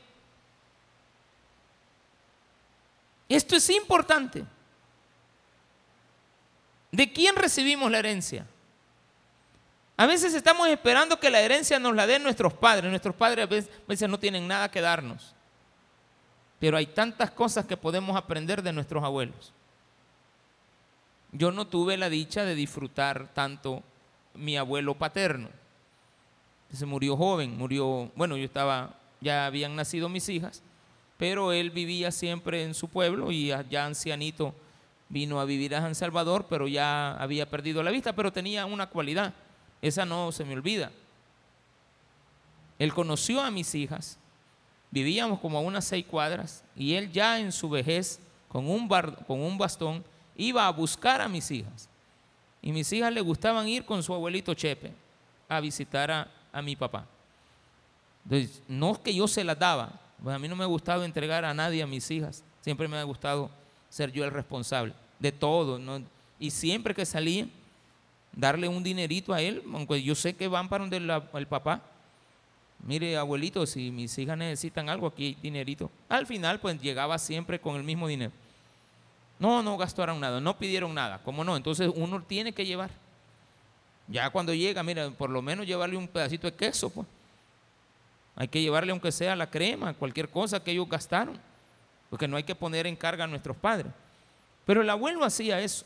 Esto 3.27 3.55
es 3.55 3.67
importante. 3.71 4.45
¿De 6.91 7.11
quién 7.11 7.35
recibimos 7.35 7.89
la 7.89 7.97
herencia? 7.97 8.45
A 9.97 10.05
veces 10.05 10.35
estamos 10.35 10.67
esperando 10.67 11.19
que 11.19 11.31
la 11.31 11.41
herencia 11.41 11.79
nos 11.79 11.95
la 11.95 12.05
den 12.05 12.21
nuestros 12.21 12.53
padres. 12.53 12.91
Nuestros 12.91 13.15
padres 13.15 13.45
a 13.45 13.71
veces, 13.87 14.07
no 14.07 14.19
tienen 14.19 14.47
nada 14.47 14.69
que 14.69 14.79
darnos. 14.79 15.33
Pero 16.59 16.77
hay 16.77 16.85
tantas 16.85 17.31
cosas 17.31 17.65
que 17.65 17.77
podemos 17.77 18.15
aprender 18.15 18.61
de 18.61 18.73
nuestros 18.73 19.03
abuelos. 19.03 19.53
Yo 21.31 21.51
no 21.51 21.65
tuve 21.65 21.97
la 21.97 22.09
dicha 22.09 22.45
de 22.45 22.53
disfrutar 22.53 23.33
tanto 23.33 23.81
mi 24.35 24.57
abuelo 24.57 24.95
paterno. 24.95 25.49
Se 26.71 26.85
murió 26.85 27.15
joven, 27.15 27.57
murió, 27.57 28.11
bueno, 28.15 28.37
yo 28.37 28.43
estaba, 28.43 28.95
ya 29.21 29.45
habían 29.45 29.75
nacido 29.75 30.09
mis 30.09 30.27
hijas, 30.29 30.61
pero 31.17 31.51
él 31.51 31.71
vivía 31.71 32.11
siempre 32.11 32.63
en 32.63 32.73
su 32.73 32.87
pueblo 32.87 33.31
y 33.31 33.47
ya 33.69 33.85
ancianito 33.85 34.53
vino 35.09 35.39
a 35.39 35.45
vivir 35.45 35.75
a 35.75 35.81
San 35.81 35.95
Salvador, 35.95 36.45
pero 36.49 36.67
ya 36.67 37.15
había 37.17 37.49
perdido 37.49 37.83
la 37.83 37.91
vista, 37.91 38.13
pero 38.13 38.33
tenía 38.33 38.65
una 38.65 38.87
cualidad, 38.87 39.33
esa 39.81 40.05
no 40.05 40.31
se 40.31 40.43
me 40.43 40.53
olvida. 40.53 40.91
Él 42.79 42.93
conoció 42.93 43.41
a 43.41 43.51
mis 43.51 43.73
hijas, 43.75 44.17
vivíamos 44.91 45.39
como 45.39 45.57
a 45.57 45.61
unas 45.61 45.85
seis 45.85 46.05
cuadras, 46.05 46.63
y 46.75 46.93
él 46.95 47.11
ya 47.11 47.39
en 47.39 47.51
su 47.51 47.69
vejez, 47.69 48.19
con 48.49 48.69
un, 48.69 48.87
con 48.87 49.41
un 49.41 49.57
bastón, 49.57 50.03
iba 50.35 50.67
a 50.67 50.71
buscar 50.71 51.21
a 51.21 51.29
mis 51.29 51.49
hijas. 51.51 51.89
Y 52.65 52.71
mis 52.71 52.91
hijas 52.91 53.13
le 53.13 53.21
gustaban 53.21 53.69
ir 53.69 53.85
con 53.85 54.01
su 54.01 54.11
abuelito 54.11 54.55
Chepe 54.55 54.91
a 55.47 55.59
visitar 55.59 56.09
a, 56.51 56.61
mi 56.63 56.75
papá. 56.75 57.05
Entonces, 58.23 58.63
no 58.67 58.93
es 58.93 58.97
que 58.97 59.13
yo 59.13 59.27
se 59.27 59.43
las 59.43 59.59
daba, 59.59 60.01
pues 60.23 60.35
a 60.35 60.39
mí 60.39 60.47
no 60.47 60.55
me 60.55 60.63
ha 60.63 60.67
gustado 60.67 61.03
entregar 61.05 61.45
a 61.45 61.53
nadie 61.53 61.83
a 61.83 61.87
mis 61.87 62.09
hijas. 62.09 62.43
Siempre 62.61 62.87
me 62.87 62.97
ha 62.97 63.03
gustado 63.03 63.51
ser 63.87 64.11
yo 64.11 64.25
el 64.25 64.31
responsable 64.31 64.93
de 65.19 65.31
todo. 65.31 65.79
Y 66.39 66.49
siempre 66.49 66.95
que 66.95 67.05
salía, 67.05 67.47
darle 68.31 68.67
un 68.67 68.83
dinerito 68.83 69.31
a 69.31 69.41
él, 69.41 69.61
aunque 69.71 70.01
yo 70.01 70.15
sé 70.15 70.35
que 70.35 70.47
van 70.47 70.67
para 70.67 70.85
donde 70.85 70.97
el 70.97 71.47
papá. 71.47 71.83
Mire, 72.83 73.15
abuelito, 73.15 73.63
si 73.67 73.91
mis 73.91 74.17
hijas 74.17 74.39
necesitan 74.39 74.89
algo, 74.89 75.05
aquí 75.05 75.25
hay 75.25 75.37
dinerito. 75.39 75.91
Al 76.09 76.25
final, 76.25 76.59
pues 76.59 76.81
llegaba 76.81 77.19
siempre 77.19 77.59
con 77.61 77.75
el 77.75 77.83
mismo 77.83 78.07
dinero. 78.07 78.31
No, 79.39 79.61
no 79.61 79.77
gastaron 79.77 80.19
nada, 80.19 80.39
no 80.39 80.57
pidieron 80.57 80.93
nada. 80.93 81.21
¿Cómo 81.23 81.43
no? 81.43 81.57
Entonces 81.57 81.91
uno 81.93 82.21
tiene 82.23 82.53
que 82.53 82.65
llevar. 82.65 82.89
Ya 84.07 84.29
cuando 84.29 84.53
llega, 84.53 84.83
mira, 84.83 85.09
por 85.11 85.29
lo 85.29 85.41
menos 85.41 85.65
llevarle 85.65 85.97
un 85.97 86.07
pedacito 86.07 86.47
de 86.47 86.55
queso, 86.55 86.89
pues. 86.89 87.07
Hay 88.37 88.47
que 88.47 88.61
llevarle 88.61 88.91
aunque 88.91 89.11
sea 89.11 89.35
la 89.35 89.49
crema, 89.49 89.93
cualquier 89.93 90.29
cosa 90.29 90.63
que 90.63 90.71
ellos 90.71 90.89
gastaron. 90.89 91.39
Porque 92.09 92.27
no 92.27 92.37
hay 92.37 92.43
que 92.43 92.55
poner 92.55 92.85
en 92.85 92.95
carga 92.95 93.23
a 93.23 93.27
nuestros 93.27 93.55
padres. 93.57 93.91
Pero 94.65 94.81
el 94.81 94.89
abuelo 94.89 95.23
hacía 95.23 95.59
eso. 95.59 95.85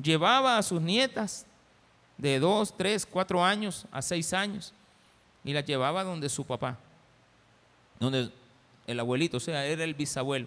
Llevaba 0.00 0.58
a 0.58 0.62
sus 0.62 0.80
nietas 0.80 1.46
de 2.16 2.38
dos, 2.38 2.76
tres, 2.76 3.06
cuatro 3.06 3.44
años 3.44 3.86
a 3.90 4.02
seis 4.02 4.32
años 4.32 4.72
y 5.44 5.52
las 5.52 5.64
llevaba 5.64 6.04
donde 6.04 6.28
su 6.28 6.44
papá, 6.44 6.76
donde 7.98 8.30
el 8.86 9.00
abuelito, 9.00 9.38
o 9.38 9.40
sea, 9.40 9.64
era 9.64 9.84
el 9.84 9.94
bisabuelo. 9.94 10.46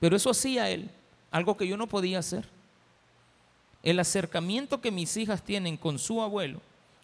Pero 0.00 0.16
eso 0.16 0.30
hacía 0.30 0.70
él 0.70 0.90
algo 1.34 1.56
que 1.56 1.66
yo 1.66 1.76
no 1.76 1.88
podía 1.88 2.20
hacer. 2.20 2.48
El 3.82 3.98
acercamiento 3.98 4.80
que 4.80 4.92
mis 4.92 5.16
hijas 5.16 5.42
tienen 5.42 5.76
con 5.76 5.98
su 5.98 6.22
abuelo, 6.22 6.60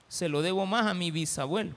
se 0.06 0.28
lo 0.28 0.40
debo 0.40 0.66
más 0.66 0.86
a 0.86 0.94
mi 0.94 1.10
bisabuelo. 1.10 1.74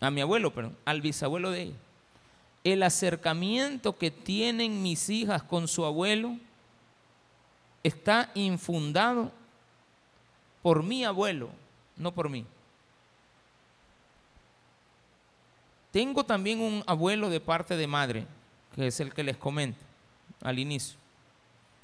A 0.00 0.10
mi 0.10 0.22
abuelo, 0.22 0.50
perdón, 0.54 0.74
al 0.86 1.02
bisabuelo 1.02 1.50
de 1.50 1.62
ella. 1.64 1.76
El 2.64 2.82
acercamiento 2.82 3.98
que 3.98 4.10
tienen 4.10 4.82
mis 4.82 5.10
hijas 5.10 5.42
con 5.42 5.68
su 5.68 5.84
abuelo 5.84 6.38
está 7.82 8.30
infundado 8.34 9.30
por 10.62 10.82
mi 10.82 11.04
abuelo, 11.04 11.50
no 11.98 12.14
por 12.14 12.30
mí. 12.30 12.46
Tengo 15.92 16.24
también 16.24 16.62
un 16.62 16.82
abuelo 16.86 17.28
de 17.28 17.40
parte 17.40 17.76
de 17.76 17.86
madre, 17.86 18.26
que 18.78 18.86
es 18.86 19.00
el 19.00 19.12
que 19.12 19.24
les 19.24 19.36
comento 19.36 19.80
al 20.40 20.56
inicio. 20.56 20.96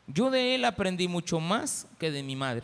Yo 0.06 0.30
de 0.30 0.54
él 0.54 0.64
aprendí 0.64 1.08
mucho 1.08 1.40
más 1.40 1.88
que 1.98 2.12
de 2.12 2.22
mi 2.22 2.36
madre. 2.36 2.62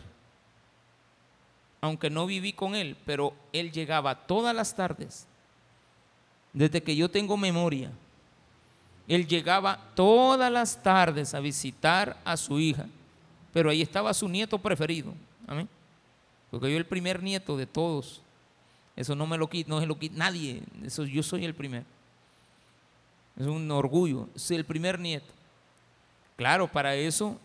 Aunque 1.81 2.09
no 2.09 2.25
viví 2.25 2.53
con 2.53 2.75
él, 2.75 2.95
pero 3.05 3.33
él 3.51 3.73
llegaba 3.73 4.15
todas 4.15 4.55
las 4.55 4.73
tardes, 4.73 5.27
desde 6.53 6.81
que 6.81 6.95
yo 6.95 7.09
tengo 7.09 7.35
memoria. 7.35 7.91
Él 9.05 9.27
llegaba 9.27 9.77
todas 9.95 10.49
las 10.49 10.81
tardes 10.81 11.33
a 11.33 11.41
visitar 11.41 12.17
a 12.23 12.37
su 12.37 12.57
hija, 12.57 12.85
pero 13.51 13.69
ahí 13.69 13.81
estaba 13.81 14.13
su 14.13 14.29
nieto 14.29 14.57
preferido. 14.59 15.13
Porque 16.49 16.71
yo 16.71 16.77
el 16.77 16.85
primer 16.85 17.21
nieto 17.21 17.57
de 17.57 17.65
todos. 17.65 18.21
Eso 18.95 19.13
no 19.13 19.27
me 19.27 19.37
lo 19.37 19.49
quita, 19.49 19.69
no 19.69 19.81
se 19.81 19.87
lo 19.87 19.99
quita 19.99 20.15
nadie. 20.15 20.61
Eso 20.85 21.03
yo 21.03 21.21
soy 21.21 21.43
el 21.43 21.53
primero. 21.53 21.85
Es 23.39 23.47
un 23.47 23.69
orgullo. 23.71 24.27
Soy 24.35 24.57
el 24.57 24.65
primer 24.65 24.99
nieto. 24.99 25.33
Claro, 26.35 26.67
para 26.67 26.95
eso 26.95 27.37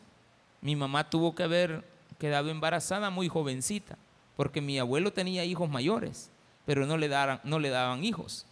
mi 0.61 0.75
mamá 0.75 1.09
tuvo 1.09 1.35
que 1.35 1.43
haber 1.43 1.85
quedado 2.19 2.51
embarazada 2.51 3.11
muy 3.11 3.29
jovencita, 3.29 3.97
porque 4.37 4.61
mi 4.61 4.79
abuelo 4.79 5.13
tenía 5.13 5.45
hijos 5.45 5.69
mayores, 5.69 6.31
pero 6.65 6.87
no 6.87 6.97
le, 6.97 7.09
daban, 7.09 8.05
hijos. 8.05 8.47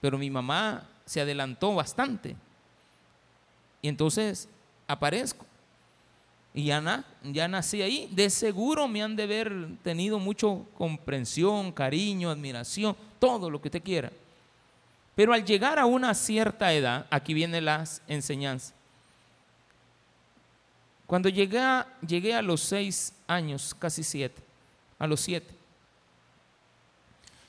Pero 0.00 0.18
mi 0.18 0.30
mamá 0.30 0.88
se 1.04 1.20
adelantó 1.20 1.74
bastante. 1.74 2.36
Y 3.82 3.88
entonces 3.88 4.48
aparezco. 4.86 5.46
Y 6.52 6.64
ya, 6.64 7.04
ya 7.22 7.46
nací 7.46 7.80
ahí. 7.80 8.08
De 8.10 8.28
seguro 8.28 8.88
me 8.88 9.02
han 9.02 9.14
de 9.14 9.22
haber 9.22 9.52
tenido 9.82 10.18
mucho 10.18 10.66
comprensión, 10.76 11.70
cariño, 11.70 12.30
admiración, 12.30 12.96
todo 13.18 13.48
lo 13.48 13.60
que 13.60 13.68
usted 13.68 13.82
quiera. 13.82 14.10
Pero 15.20 15.34
al 15.34 15.44
llegar 15.44 15.78
a 15.78 15.84
una 15.84 16.14
cierta 16.14 16.72
edad, 16.72 17.04
aquí 17.10 17.34
vienen 17.34 17.66
las 17.66 18.00
enseñanzas. 18.08 18.72
Cuando 21.06 21.28
llegué, 21.28 21.60
llegué 22.00 22.34
a 22.34 22.40
los 22.40 22.62
seis 22.62 23.12
años, 23.26 23.76
casi 23.78 24.02
siete, 24.02 24.42
a 24.98 25.06
los 25.06 25.20
siete, 25.20 25.54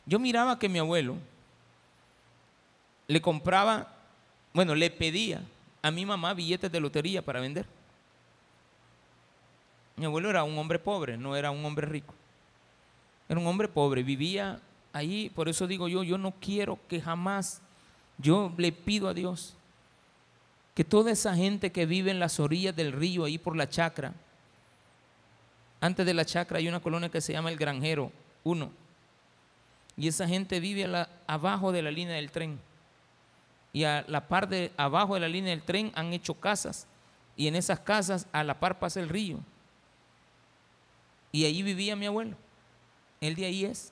yo 0.05 0.19
miraba 0.19 0.59
que 0.59 0.67
mi 0.67 0.79
abuelo 0.79 1.15
le 3.07 3.21
compraba, 3.21 3.87
bueno, 4.53 4.75
le 4.75 4.89
pedía 4.89 5.41
a 5.81 5.91
mi 5.91 6.05
mamá 6.05 6.33
billetes 6.33 6.69
de 6.69 6.79
lotería 6.81 7.21
para 7.21 7.39
vender. 7.39 7.65
Mi 9.95 10.03
abuelo 10.03 10.29
era 10.29 10.43
un 10.43 10.57
hombre 10.57 10.77
pobre, 10.77 11.15
no 11.15 11.37
era 11.37 11.51
un 11.51 11.63
hombre 11.63 11.87
rico. 11.87 12.13
Era 13.29 13.39
un 13.39 13.47
hombre 13.47 13.69
pobre, 13.69 14.03
vivía 14.03 14.59
ahí, 14.93 15.29
por 15.29 15.49
eso 15.49 15.67
digo 15.67 15.87
yo, 15.87 16.03
yo 16.03 16.17
no 16.17 16.31
quiero 16.31 16.79
que 16.87 17.01
jamás, 17.01 17.61
yo 18.17 18.53
le 18.57 18.71
pido 18.71 19.07
a 19.07 19.13
Dios 19.13 19.55
que 20.75 20.83
toda 20.83 21.11
esa 21.11 21.35
gente 21.35 21.71
que 21.71 21.85
vive 21.85 22.11
en 22.11 22.19
las 22.19 22.39
orillas 22.39 22.75
del 22.75 22.91
río, 22.91 23.25
ahí 23.25 23.37
por 23.37 23.55
la 23.55 23.69
chacra, 23.69 24.13
antes 25.81 26.05
de 26.05 26.13
la 26.13 26.25
chacra 26.25 26.59
hay 26.59 26.67
una 26.67 26.79
colonia 26.79 27.09
que 27.09 27.21
se 27.21 27.33
llama 27.33 27.49
El 27.49 27.57
Granjero 27.57 28.11
1, 28.43 28.71
y 29.97 30.07
esa 30.07 30.27
gente 30.27 30.59
vive 30.59 30.87
abajo 31.27 31.71
de 31.71 31.81
la 31.81 31.91
línea 31.91 32.15
del 32.15 32.31
tren. 32.31 32.59
Y 33.73 33.83
a 33.83 34.03
la 34.07 34.27
par 34.27 34.49
de 34.49 34.71
abajo 34.75 35.13
de 35.13 35.19
la 35.21 35.27
línea 35.27 35.51
del 35.51 35.63
tren 35.63 35.91
han 35.95 36.13
hecho 36.13 36.33
casas, 36.33 36.87
y 37.35 37.47
en 37.47 37.55
esas 37.55 37.79
casas 37.79 38.27
a 38.31 38.43
la 38.43 38.59
par 38.59 38.79
pasa 38.79 38.99
el 38.99 39.09
río. 39.09 39.39
Y 41.31 41.45
ahí 41.45 41.63
vivía 41.63 41.95
mi 41.95 42.05
abuelo. 42.05 42.35
Él 43.21 43.35
de 43.35 43.45
ahí 43.45 43.65
es. 43.65 43.91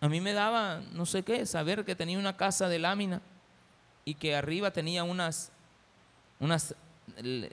A 0.00 0.08
mí 0.08 0.20
me 0.20 0.32
daba, 0.32 0.80
no 0.92 1.04
sé 1.04 1.22
qué, 1.22 1.44
saber 1.44 1.84
que 1.84 1.94
tenía 1.94 2.18
una 2.18 2.36
casa 2.36 2.68
de 2.68 2.78
lámina 2.78 3.20
y 4.04 4.14
que 4.14 4.34
arriba 4.34 4.70
tenía 4.70 5.04
unas, 5.04 5.52
unas 6.38 6.74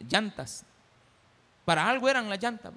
llantas. 0.09 0.63
Para 1.65 1.89
algo 1.89 2.07
eran 2.07 2.29
las 2.29 2.41
llantas. 2.41 2.71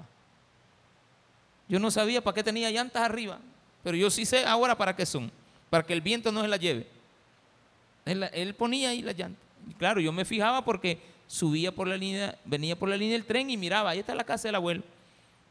Yo 1.69 1.79
no 1.79 1.91
sabía 1.93 2.21
para 2.21 2.35
qué 2.35 2.43
tenía 2.43 2.71
llantas 2.71 3.03
arriba, 3.03 3.39
pero 3.85 3.97
yo 3.97 4.11
sí 4.11 4.27
sé 4.27 4.45
ahora 4.45 4.77
para 4.77 4.97
qué 4.97 5.07
son. 5.07 5.31
Para 5.71 5.85
que 5.85 5.93
el 5.93 6.01
viento 6.01 6.33
no 6.33 6.43
se 6.43 6.49
las 6.49 6.59
lleve. 6.59 6.89
Él, 8.05 8.55
ponía 8.59 8.89
ahí 8.91 9.03
las 9.03 9.17
llantas. 9.17 9.41
claro, 9.79 10.01
yo 10.01 10.11
me 10.11 10.25
fijaba 10.25 10.65
porque 10.65 10.99
subía 11.29 11.71
por 11.71 11.87
la 11.87 11.97
línea, 11.97 12.37
venía 12.45 12.77
por 12.77 12.89
la 12.89 12.97
línea 12.97 13.13
del 13.13 13.25
tren 13.25 13.51
y 13.51 13.57
miraba, 13.57 13.91
ahí 13.91 14.01
está 14.01 14.17
la 14.17 14.25
casa 14.25 14.49
del 14.49 14.57
abuelo. 14.57 14.83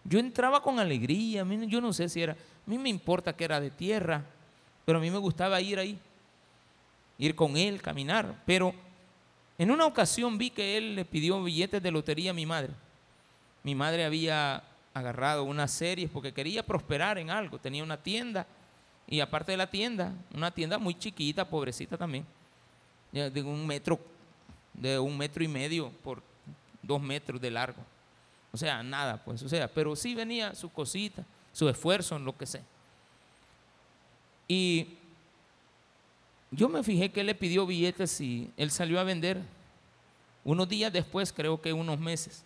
Yo 0.03 0.19
entraba 0.19 0.61
con 0.61 0.77
alegría, 0.77 1.45
yo 1.67 1.79
no 1.79 1.93
sé 1.93 2.09
si 2.09 2.21
era, 2.21 2.35
a 2.69 2.71
mí 2.71 2.77
me 2.77 2.89
importa 2.89 3.35
que 3.35 3.45
era 3.45 3.59
de 3.59 3.71
tierra, 3.71 4.23
pero 4.85 4.99
a 4.99 5.01
mí 5.01 5.09
me 5.09 5.17
gustaba 5.17 5.59
ir 5.59 5.79
ahí 5.79 5.97
ir 7.17 7.35
con 7.35 7.57
él, 7.57 7.81
caminar. 7.81 8.43
Pero 8.45 8.75
en 9.57 9.71
una 9.71 9.87
ocasión 9.87 10.37
vi 10.37 10.51
que 10.51 10.77
él 10.77 10.95
le 10.95 11.03
pidió 11.03 11.43
billetes 11.43 11.81
de 11.81 11.89
lotería 11.89 12.29
a 12.29 12.35
mi 12.35 12.45
madre. 12.45 12.69
Mi 13.63 13.73
madre 13.73 14.05
había 14.05 14.61
agarrado 14.93 15.45
unas 15.45 15.71
series 15.71 16.11
porque 16.11 16.31
quería 16.31 16.63
prosperar 16.63 17.17
en 17.17 17.31
algo. 17.31 17.57
Tenía 17.57 17.83
una 17.83 17.97
tienda 17.97 18.45
y 19.07 19.19
aparte 19.19 19.51
de 19.51 19.57
la 19.57 19.67
tienda, 19.67 20.13
una 20.31 20.51
tienda 20.51 20.77
muy 20.77 20.93
chiquita, 20.93 21.49
pobrecita 21.49 21.97
también, 21.97 22.23
de 23.11 23.41
un 23.41 23.65
metro, 23.65 23.99
de 24.75 24.99
un 24.99 25.17
metro 25.17 25.43
y 25.43 25.47
medio 25.47 25.89
por 26.03 26.21
dos 26.83 27.01
metros 27.01 27.41
de 27.41 27.49
largo. 27.49 27.81
O 28.51 28.57
sea, 28.57 28.83
nada, 28.83 29.17
pues, 29.25 29.41
o 29.41 29.49
sea, 29.49 29.67
pero 29.67 29.95
sí 29.95 30.13
venía 30.13 30.53
su 30.53 30.69
cosita, 30.69 31.25
su 31.59 31.67
esfuerzo 31.67 32.15
en 32.15 32.23
lo 32.23 32.37
que 32.37 32.45
sé. 32.45 32.61
Y 34.47 34.95
yo 36.51 36.69
me 36.69 36.81
fijé 36.83 37.11
que 37.11 37.19
él 37.19 37.25
le 37.25 37.35
pidió 37.35 37.65
billetes 37.65 38.21
y 38.21 38.49
él 38.55 38.71
salió 38.71 38.97
a 38.97 39.03
vender. 39.03 39.41
Unos 40.45 40.69
días 40.69 40.93
después, 40.93 41.33
creo 41.33 41.61
que 41.61 41.73
unos 41.73 41.99
meses, 41.99 42.45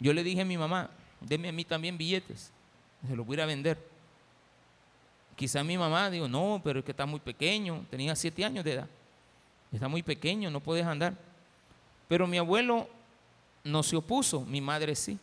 yo 0.00 0.14
le 0.14 0.24
dije 0.24 0.40
a 0.40 0.46
mi 0.46 0.56
mamá, 0.56 0.88
deme 1.20 1.50
a 1.50 1.52
mí 1.52 1.66
también 1.66 1.98
billetes, 1.98 2.50
se 3.06 3.14
los 3.14 3.26
voy 3.26 3.34
a 3.34 3.36
ir 3.36 3.42
a 3.42 3.46
vender. 3.46 3.78
Quizá 5.36 5.62
mi 5.62 5.76
mamá 5.76 6.08
dijo, 6.08 6.26
no, 6.26 6.62
pero 6.64 6.78
es 6.78 6.84
que 6.86 6.92
está 6.92 7.04
muy 7.04 7.20
pequeño, 7.20 7.84
tenía 7.90 8.16
siete 8.16 8.42
años 8.42 8.64
de 8.64 8.72
edad, 8.72 8.88
está 9.70 9.86
muy 9.86 10.02
pequeño, 10.02 10.50
no 10.50 10.60
puedes 10.60 10.86
andar. 10.86 11.14
Pero 12.08 12.26
mi 12.26 12.38
abuelo 12.38 12.88
no 13.64 13.82
se 13.82 13.96
opuso, 13.96 14.46
mi 14.46 14.62
madre 14.62 14.94
sí. 14.94 15.18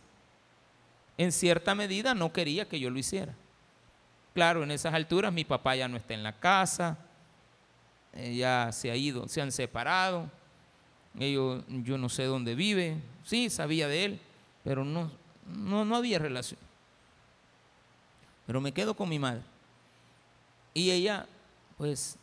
En 1.22 1.32
cierta 1.32 1.76
medida 1.76 2.16
no 2.16 2.34
quería 2.34 2.68
que 2.68 2.80
yo 2.80 2.90
lo 2.90 2.98
hiciera. 2.98 3.36
Claro, 4.34 4.64
en 4.64 4.72
esas 4.72 4.92
alturas 4.92 5.32
mi 5.32 5.46
papá 5.46 5.76
ya 5.76 5.88
no 5.88 5.96
está 5.96 6.16
en 6.16 6.24
la 6.24 6.40
casa, 6.40 6.98
ella 8.12 8.72
se 8.72 8.90
ha 8.90 8.96
ido, 8.96 9.28
se 9.28 9.40
han 9.40 9.52
separado. 9.52 10.32
Ellos, 11.20 11.64
yo 11.68 12.00
no 12.00 12.10
sé 12.10 12.24
dónde 12.24 12.56
vive. 12.56 12.98
Sí, 13.24 13.52
sabía 13.52 13.88
de 13.88 14.06
él, 14.06 14.20
pero 14.64 14.84
no, 14.84 15.12
no, 15.46 15.86
no 15.86 15.96
había 15.96 16.18
relación. 16.18 16.60
Pero 18.48 18.60
me 18.60 18.72
quedo 18.72 18.96
con 18.96 19.08
mi 19.08 19.20
madre. 19.20 19.44
Y 20.74 20.90
ella, 20.90 21.28
pues, 21.78 22.18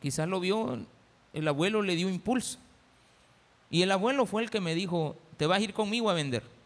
quizás 0.00 0.28
lo 0.28 0.38
vio, 0.38 0.86
el 1.32 1.48
abuelo 1.48 1.82
le 1.82 1.96
dio 1.96 2.08
impulso. 2.08 2.60
Y 3.70 3.82
el 3.82 3.90
abuelo 3.90 4.24
fue 4.24 4.44
el 4.44 4.50
que 4.50 4.60
me 4.60 4.76
dijo, 4.76 5.16
te 5.36 5.46
vas 5.46 5.58
a 5.58 5.62
ir 5.62 5.74
conmigo 5.74 6.08
a 6.10 6.14
vender. 6.14 6.59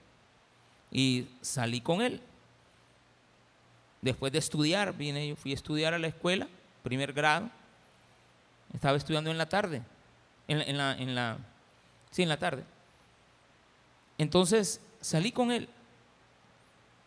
Y 0.94 1.26
salí 1.42 1.82
con 1.82 2.00
él. 2.00 2.22
Después 4.00 4.32
de 4.32 4.38
estudiar, 4.38 4.96
vine 4.96 5.28
yo, 5.28 5.36
fui 5.36 5.50
a 5.50 5.54
estudiar 5.54 5.92
a 5.92 5.98
la 5.98 6.06
escuela, 6.06 6.46
primer 6.82 7.12
grado. 7.12 7.50
Estaba 8.72 8.96
estudiando 8.96 9.30
en 9.30 9.36
la 9.36 9.48
tarde. 9.48 9.82
En 10.46 10.78
la, 10.78 10.92
en 10.96 11.14
la, 11.14 11.38
sí, 12.10 12.22
en 12.22 12.28
la 12.28 12.38
tarde. 12.38 12.64
Entonces 14.18 14.80
salí 15.00 15.32
con 15.32 15.50
él 15.50 15.68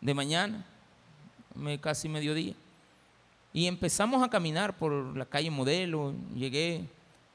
de 0.01 0.13
mañana, 0.13 0.65
casi 1.79 2.09
mediodía. 2.09 2.55
Y 3.53 3.67
empezamos 3.67 4.21
a 4.21 4.29
caminar 4.29 4.75
por 4.77 5.15
la 5.15 5.25
calle 5.25 5.49
Modelo. 5.49 6.13
Llegué 6.35 6.89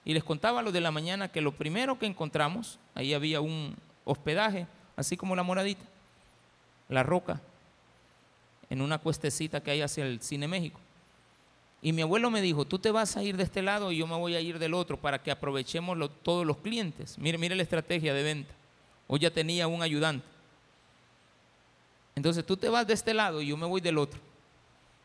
y 0.04 0.12
les 0.12 0.22
contaba 0.22 0.60
lo 0.60 0.70
de 0.70 0.80
la 0.80 0.90
mañana 0.90 1.28
que 1.28 1.40
lo 1.40 1.52
primero 1.52 1.98
que 1.98 2.06
encontramos, 2.06 2.78
ahí 2.94 3.14
había 3.14 3.40
un 3.40 3.76
hospedaje, 4.04 4.66
así 4.96 5.16
como 5.16 5.36
la 5.36 5.44
moradita, 5.44 5.84
la 6.92 7.02
roca, 7.02 7.40
en 8.70 8.80
una 8.80 8.98
cuestecita 8.98 9.62
que 9.62 9.70
hay 9.70 9.82
hacia 9.82 10.06
el 10.06 10.20
Cine 10.20 10.48
México. 10.48 10.80
Y 11.82 11.92
mi 11.92 12.02
abuelo 12.02 12.30
me 12.30 12.40
dijo, 12.40 12.64
tú 12.64 12.78
te 12.78 12.92
vas 12.92 13.16
a 13.16 13.22
ir 13.22 13.36
de 13.36 13.42
este 13.42 13.60
lado 13.60 13.90
y 13.90 13.98
yo 13.98 14.06
me 14.06 14.16
voy 14.16 14.36
a 14.36 14.40
ir 14.40 14.58
del 14.58 14.72
otro 14.72 14.96
para 14.96 15.20
que 15.20 15.32
aprovechemos 15.32 15.98
todos 16.22 16.46
los 16.46 16.58
clientes. 16.58 17.18
Mire, 17.18 17.38
mire 17.38 17.56
la 17.56 17.64
estrategia 17.64 18.14
de 18.14 18.22
venta. 18.22 18.54
Hoy 19.08 19.18
ya 19.18 19.30
tenía 19.30 19.66
un 19.66 19.82
ayudante. 19.82 20.24
Entonces 22.14 22.46
tú 22.46 22.56
te 22.56 22.68
vas 22.68 22.86
de 22.86 22.94
este 22.94 23.12
lado 23.12 23.42
y 23.42 23.48
yo 23.48 23.56
me 23.56 23.66
voy 23.66 23.80
del 23.80 23.98
otro. 23.98 24.20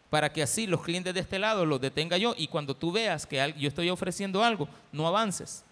Para 0.10 0.32
que 0.32 0.43
así 0.43 0.67
los 0.67 0.84
clientes 0.84 1.13
de 1.13 1.19
este 1.19 1.39
lado 1.39 1.65
los 1.65 1.82
detenga 1.82 2.17
yo 2.17 2.36
y 2.38 2.47
cuando 2.47 2.76
tú 2.76 2.91
veas 2.91 3.26
que 3.26 3.54
yo 3.58 3.67
estoy 3.67 3.89
ofreciendo 3.89 4.43
algo, 4.43 4.69
no 4.91 5.08
avances. 5.08 5.63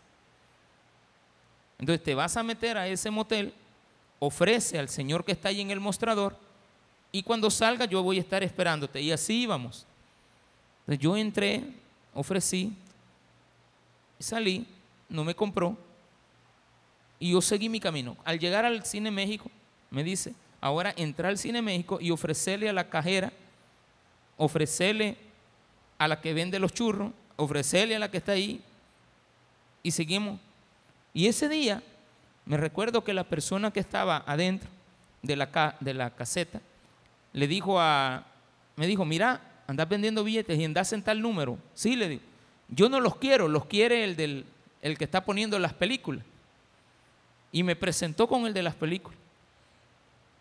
Entonces 1.78 2.04
te 2.04 2.16
vas 2.16 2.36
a 2.36 2.44
meter 2.44 2.78
a 2.78 2.88
ese 2.88 3.12
motel, 3.12 3.54
ofrece 4.20 4.80
al 4.80 4.90
señor 4.90 5.24
que 5.26 5.32
está 5.32 5.50
ahí 5.50 5.62
en 5.62 5.72
el 5.72 5.80
mostrador 5.80 6.38
y 7.12 7.24
cuando 7.24 7.50
salga 7.50 7.86
yo 7.86 8.04
voy 8.04 8.18
a 8.18 8.22
estar 8.22 8.44
esperándote. 8.44 9.02
Y 9.02 9.12
así 9.12 9.44
íbamos 9.44 9.86
yo 10.94 11.18
entré 11.18 11.64
ofrecí, 12.14 12.74
salí, 14.20 14.66
no 15.10 15.24
me 15.24 15.36
compró 15.36 15.78
y 17.20 17.32
yo 17.32 17.42
seguí 17.42 17.70
mi 17.70 17.80
camino. 17.80 18.16
Al 18.24 18.40
llegar 18.40 18.66
al 18.66 18.86
Cine 18.86 19.12
México, 19.12 19.50
me 19.90 20.04
dice, 20.04 20.34
ahora 20.62 20.94
entrar 20.96 21.32
al 21.32 21.38
Cine 21.38 21.62
México 21.62 21.98
y 22.00 22.12
ofrecerle 22.12 22.70
a 22.70 22.74
la 22.74 22.90
cajera, 22.90 23.34
ofrecerle 24.38 25.18
a 25.98 26.08
la 26.08 26.22
que 26.22 26.34
vende 26.34 26.60
los 26.60 26.74
churros, 26.74 27.12
ofrecerle 27.36 27.96
a 27.96 28.00
la 28.00 28.12
que 28.12 28.18
está 28.18 28.34
ahí 28.34 28.62
y 29.82 29.92
seguimos. 29.92 30.40
Y 31.14 31.28
ese 31.28 31.50
día 31.50 31.82
me 32.46 32.58
recuerdo 32.58 33.04
que 33.04 33.14
la 33.14 33.24
persona 33.24 33.72
que 33.72 33.80
estaba 33.80 34.24
adentro 34.26 34.70
de 35.22 35.36
la, 35.36 35.76
de 35.80 35.94
la 35.94 36.12
caseta 36.12 36.62
le 37.34 37.48
dijo 37.48 37.80
a, 37.80 38.26
me 38.76 38.88
dijo, 38.88 39.04
mira, 39.04 39.42
andas 39.68 39.90
vendiendo 39.90 40.24
billetes 40.24 40.58
y 40.58 40.66
andas 40.66 40.94
en 40.94 41.02
tal 41.02 41.22
número. 41.22 41.58
Sí, 41.74 41.96
le 41.96 42.10
digo, 42.10 42.22
yo 42.70 42.90
no 42.90 43.00
los 43.00 43.18
quiero, 43.18 43.48
los 43.48 43.66
quiere 43.66 44.04
el, 44.04 44.16
del, 44.16 44.46
el 44.82 44.98
que 44.98 45.06
está 45.06 45.26
poniendo 45.26 45.58
las 45.60 45.74
películas. 45.74 46.24
Y 47.52 47.64
me 47.64 47.76
presentó 47.76 48.28
con 48.28 48.46
el 48.46 48.54
de 48.54 48.64
las 48.64 48.76
películas. 48.76 49.18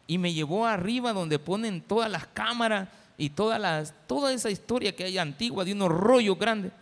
Y 0.06 0.18
me 0.18 0.32
llevó 0.32 0.66
arriba 0.66 1.12
donde 1.12 1.38
ponen 1.38 1.80
todas 1.80 2.10
las 2.10 2.26
cámaras 2.26 2.88
y 3.16 3.30
todas 3.30 3.60
las, 3.60 3.94
toda 4.06 4.32
esa 4.32 4.50
historia 4.50 4.94
que 4.94 5.04
hay 5.04 5.16
antigua 5.16 5.64
de 5.64 5.72
unos 5.72 5.90
rollos 5.90 6.38
grandes. 6.38 6.72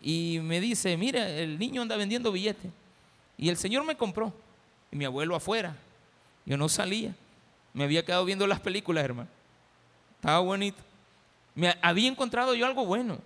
Y 0.00 0.40
me 0.42 0.60
dice, 0.60 0.96
mira, 0.96 1.28
el 1.28 1.58
niño 1.58 1.82
anda 1.82 1.96
vendiendo 1.96 2.32
billetes. 2.32 2.70
Y 3.36 3.48
el 3.48 3.56
Señor 3.56 3.84
me 3.84 3.96
compró. 3.96 4.32
Y 4.90 4.96
mi 4.96 5.04
abuelo 5.04 5.34
afuera. 5.34 5.76
Yo 6.44 6.56
no 6.56 6.68
salía. 6.68 7.14
Me 7.72 7.84
había 7.84 8.04
quedado 8.04 8.24
viendo 8.24 8.46
las 8.46 8.60
películas, 8.60 9.04
hermano. 9.04 9.28
Estaba 10.16 10.40
bonito. 10.40 10.78
Me 11.54 11.76
había 11.82 12.08
encontrado 12.08 12.54
yo 12.54 12.66
algo 12.66 12.84
bueno. 12.84 13.18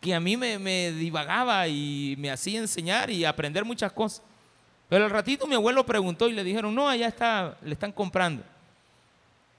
Que 0.00 0.14
a 0.14 0.20
mí 0.20 0.36
me, 0.36 0.58
me 0.58 0.92
divagaba 0.92 1.66
y 1.68 2.14
me 2.18 2.30
hacía 2.30 2.58
enseñar 2.58 3.10
y 3.10 3.24
aprender 3.24 3.64
muchas 3.64 3.92
cosas. 3.92 4.22
Pero 4.88 5.04
al 5.04 5.10
ratito 5.10 5.46
mi 5.46 5.54
abuelo 5.54 5.86
preguntó 5.86 6.28
y 6.28 6.32
le 6.32 6.44
dijeron, 6.44 6.74
no, 6.74 6.88
allá 6.88 7.08
está, 7.08 7.56
le 7.62 7.72
están 7.72 7.92
comprando. 7.92 8.42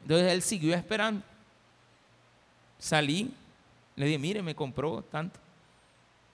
Entonces 0.01 0.31
él 0.31 0.41
siguió 0.41 0.75
esperando. 0.75 1.23
Salí, 2.77 3.31
le 3.95 4.05
dije, 4.05 4.19
mire, 4.19 4.41
me 4.43 4.53
compró 4.53 5.01
tanto. 5.01 5.39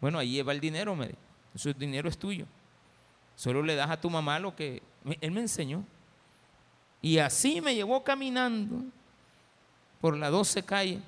Bueno, 0.01 0.19
ahí 0.19 0.31
lleva 0.31 0.51
el 0.51 0.59
dinero, 0.59 0.95
me 0.95 1.07
dijo. 1.07 1.77
Dinero 1.77 2.09
es 2.09 2.17
tuyo. 2.17 2.45
Solo 3.41 3.63
le 3.63 3.73
das 3.73 3.89
a 3.89 3.99
tu 3.99 4.07
mamá 4.07 4.37
lo 4.37 4.55
que 4.55 4.83
él 5.19 5.31
me 5.31 5.39
enseñó. 5.39 5.83
Y 7.01 7.17
así 7.17 7.59
me 7.59 7.73
llevó 7.73 8.03
caminando 8.03 8.83
por 9.99 10.15
la 10.15 10.29
12 10.29 10.61
calle. 10.61 10.99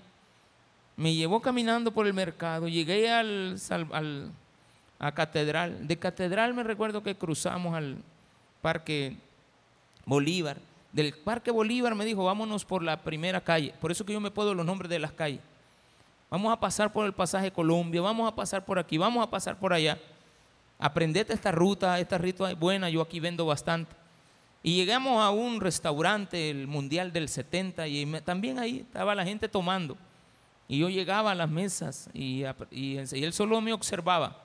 Me 0.97 1.13
llevó 1.13 1.43
caminando 1.43 1.91
por 1.91 2.07
el 2.07 2.13
mercado. 2.15 2.67
Llegué 2.67 3.11
al, 3.11 3.61
a 4.97 5.11
Catedral. 5.11 5.87
De 5.87 5.95
Catedral 5.99 6.55
me 6.55 6.63
recuerdo 6.63 7.03
que 7.03 7.13
cruzamos 7.13 7.75
al 7.75 7.97
Parque 8.63 9.15
Bolívar. 10.03 10.57
Del 10.91 11.13
Parque 11.13 11.51
Bolívar 11.51 11.93
me 11.93 12.03
dijo, 12.03 12.23
vámonos 12.23 12.65
por 12.65 12.81
la 12.81 12.97
primera 12.97 13.41
calle. 13.41 13.75
Por 13.79 13.91
eso 13.91 14.07
que 14.07 14.13
yo 14.13 14.19
me 14.19 14.31
puedo 14.31 14.55
los 14.55 14.65
nombres 14.65 14.89
de 14.89 14.97
las 14.97 15.11
calles. 15.11 15.41
Vamos 16.31 16.51
a 16.51 16.59
pasar 16.59 16.91
por 16.91 17.05
el 17.05 17.13
pasaje 17.13 17.51
Colombia, 17.51 18.01
vamos 18.01 18.27
a 18.27 18.33
pasar 18.33 18.65
por 18.65 18.79
aquí, 18.79 18.97
vamos 18.97 19.23
a 19.23 19.29
pasar 19.29 19.55
por 19.55 19.71
allá. 19.71 19.99
Aprendete 20.79 21.33
esta 21.33 21.51
ruta, 21.51 21.99
esta 21.99 22.17
ruta 22.17 22.51
es 22.51 22.59
buena, 22.59 22.89
yo 22.89 23.01
aquí 23.01 23.19
vendo 23.19 23.45
bastante. 23.45 23.95
Y 24.61 24.75
llegamos 24.75 25.21
a 25.21 25.29
un 25.29 25.59
restaurante, 25.59 26.49
el 26.49 26.67
Mundial 26.67 27.11
del 27.11 27.29
70, 27.29 27.87
y 27.87 28.05
también 28.21 28.59
ahí 28.59 28.79
estaba 28.79 29.13
la 29.15 29.25
gente 29.25 29.49
tomando. 29.49 29.97
Y 30.67 30.79
yo 30.79 30.89
llegaba 30.89 31.31
a 31.31 31.35
las 31.35 31.49
mesas 31.49 32.09
y, 32.13 32.43
y, 32.71 32.97
él 32.97 33.33
solo 33.33 33.59
me 33.61 33.73
observaba. 33.73 34.43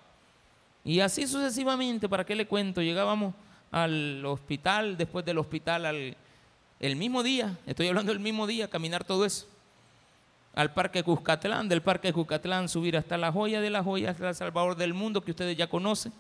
Y 0.85 1.01
así 1.01 1.27
sucesivamente, 1.27 2.09
¿para 2.09 2.25
qué 2.25 2.35
le 2.35 2.47
cuento? 2.47 2.83
Llegábamos 2.83 3.35
al 3.71 4.25
hospital, 4.27 4.97
después 4.97 5.25
del 5.25 5.39
hospital, 5.39 5.87
al, 5.87 6.17
el 6.81 6.97
mismo 6.97 7.23
día, 7.23 7.57
estoy 7.67 7.89
hablando 7.89 8.13
del 8.13 8.21
mismo 8.21 8.47
día, 8.47 8.69
caminar 8.69 9.05
todo 9.05 9.25
eso 9.25 9.47
al 10.59 10.73
Parque 10.73 11.05
Cuscatlán, 11.05 11.69
del 11.69 11.83
Parque 11.83 12.13
Cuscatlán 12.13 12.69
subir 12.69 12.97
hasta 12.97 13.17
la 13.17 13.31
joya 13.31 13.61
de 13.61 13.71
la 13.71 13.81
joya, 13.81 14.11
hasta 14.11 14.31
el 14.31 14.35
Salvador 14.35 14.75
del 14.75 14.93
Mundo, 14.93 15.21
que 15.21 15.31
ustedes 15.31 15.57
ya 15.57 15.69
conocen, 15.69 16.13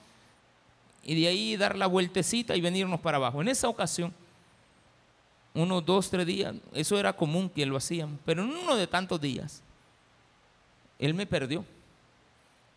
y 1.02 1.20
de 1.20 1.26
ahí 1.26 1.56
dar 1.56 1.76
la 1.76 1.88
vueltecita 1.88 2.54
y 2.54 2.60
venirnos 2.60 3.00
para 3.00 3.16
abajo. 3.16 3.42
En 3.42 3.48
esa 3.48 3.68
ocasión, 3.68 4.14
unos 5.54 5.84
dos, 5.84 6.08
tres 6.08 6.24
días, 6.24 6.54
eso 6.72 6.96
era 6.96 7.12
común 7.14 7.50
que 7.50 7.66
lo 7.66 7.76
hacían, 7.76 8.16
pero 8.24 8.44
en 8.44 8.50
uno 8.50 8.76
de 8.76 8.86
tantos 8.86 9.20
días, 9.20 9.60
él 11.00 11.14
me 11.14 11.26
perdió. 11.26 11.64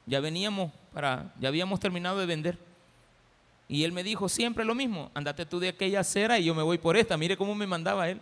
Ya 0.07 0.19
veníamos 0.19 0.71
para, 0.91 1.31
ya 1.39 1.49
habíamos 1.49 1.79
terminado 1.79 2.17
de 2.17 2.25
vender. 2.25 2.57
Y 3.69 3.83
él 3.83 3.91
me 3.91 4.01
dijo 4.01 4.27
siempre 4.29 4.65
lo 4.65 4.73
mismo, 4.73 5.11
andate 5.13 5.45
tú 5.45 5.59
de 5.59 5.69
aquella 5.69 5.99
acera 5.99 6.39
y 6.39 6.45
yo 6.45 6.55
me 6.55 6.63
voy 6.63 6.79
por 6.79 6.97
esta. 6.97 7.17
Mire 7.17 7.37
cómo 7.37 7.53
me 7.53 7.67
mandaba 7.67 8.09
él 8.09 8.19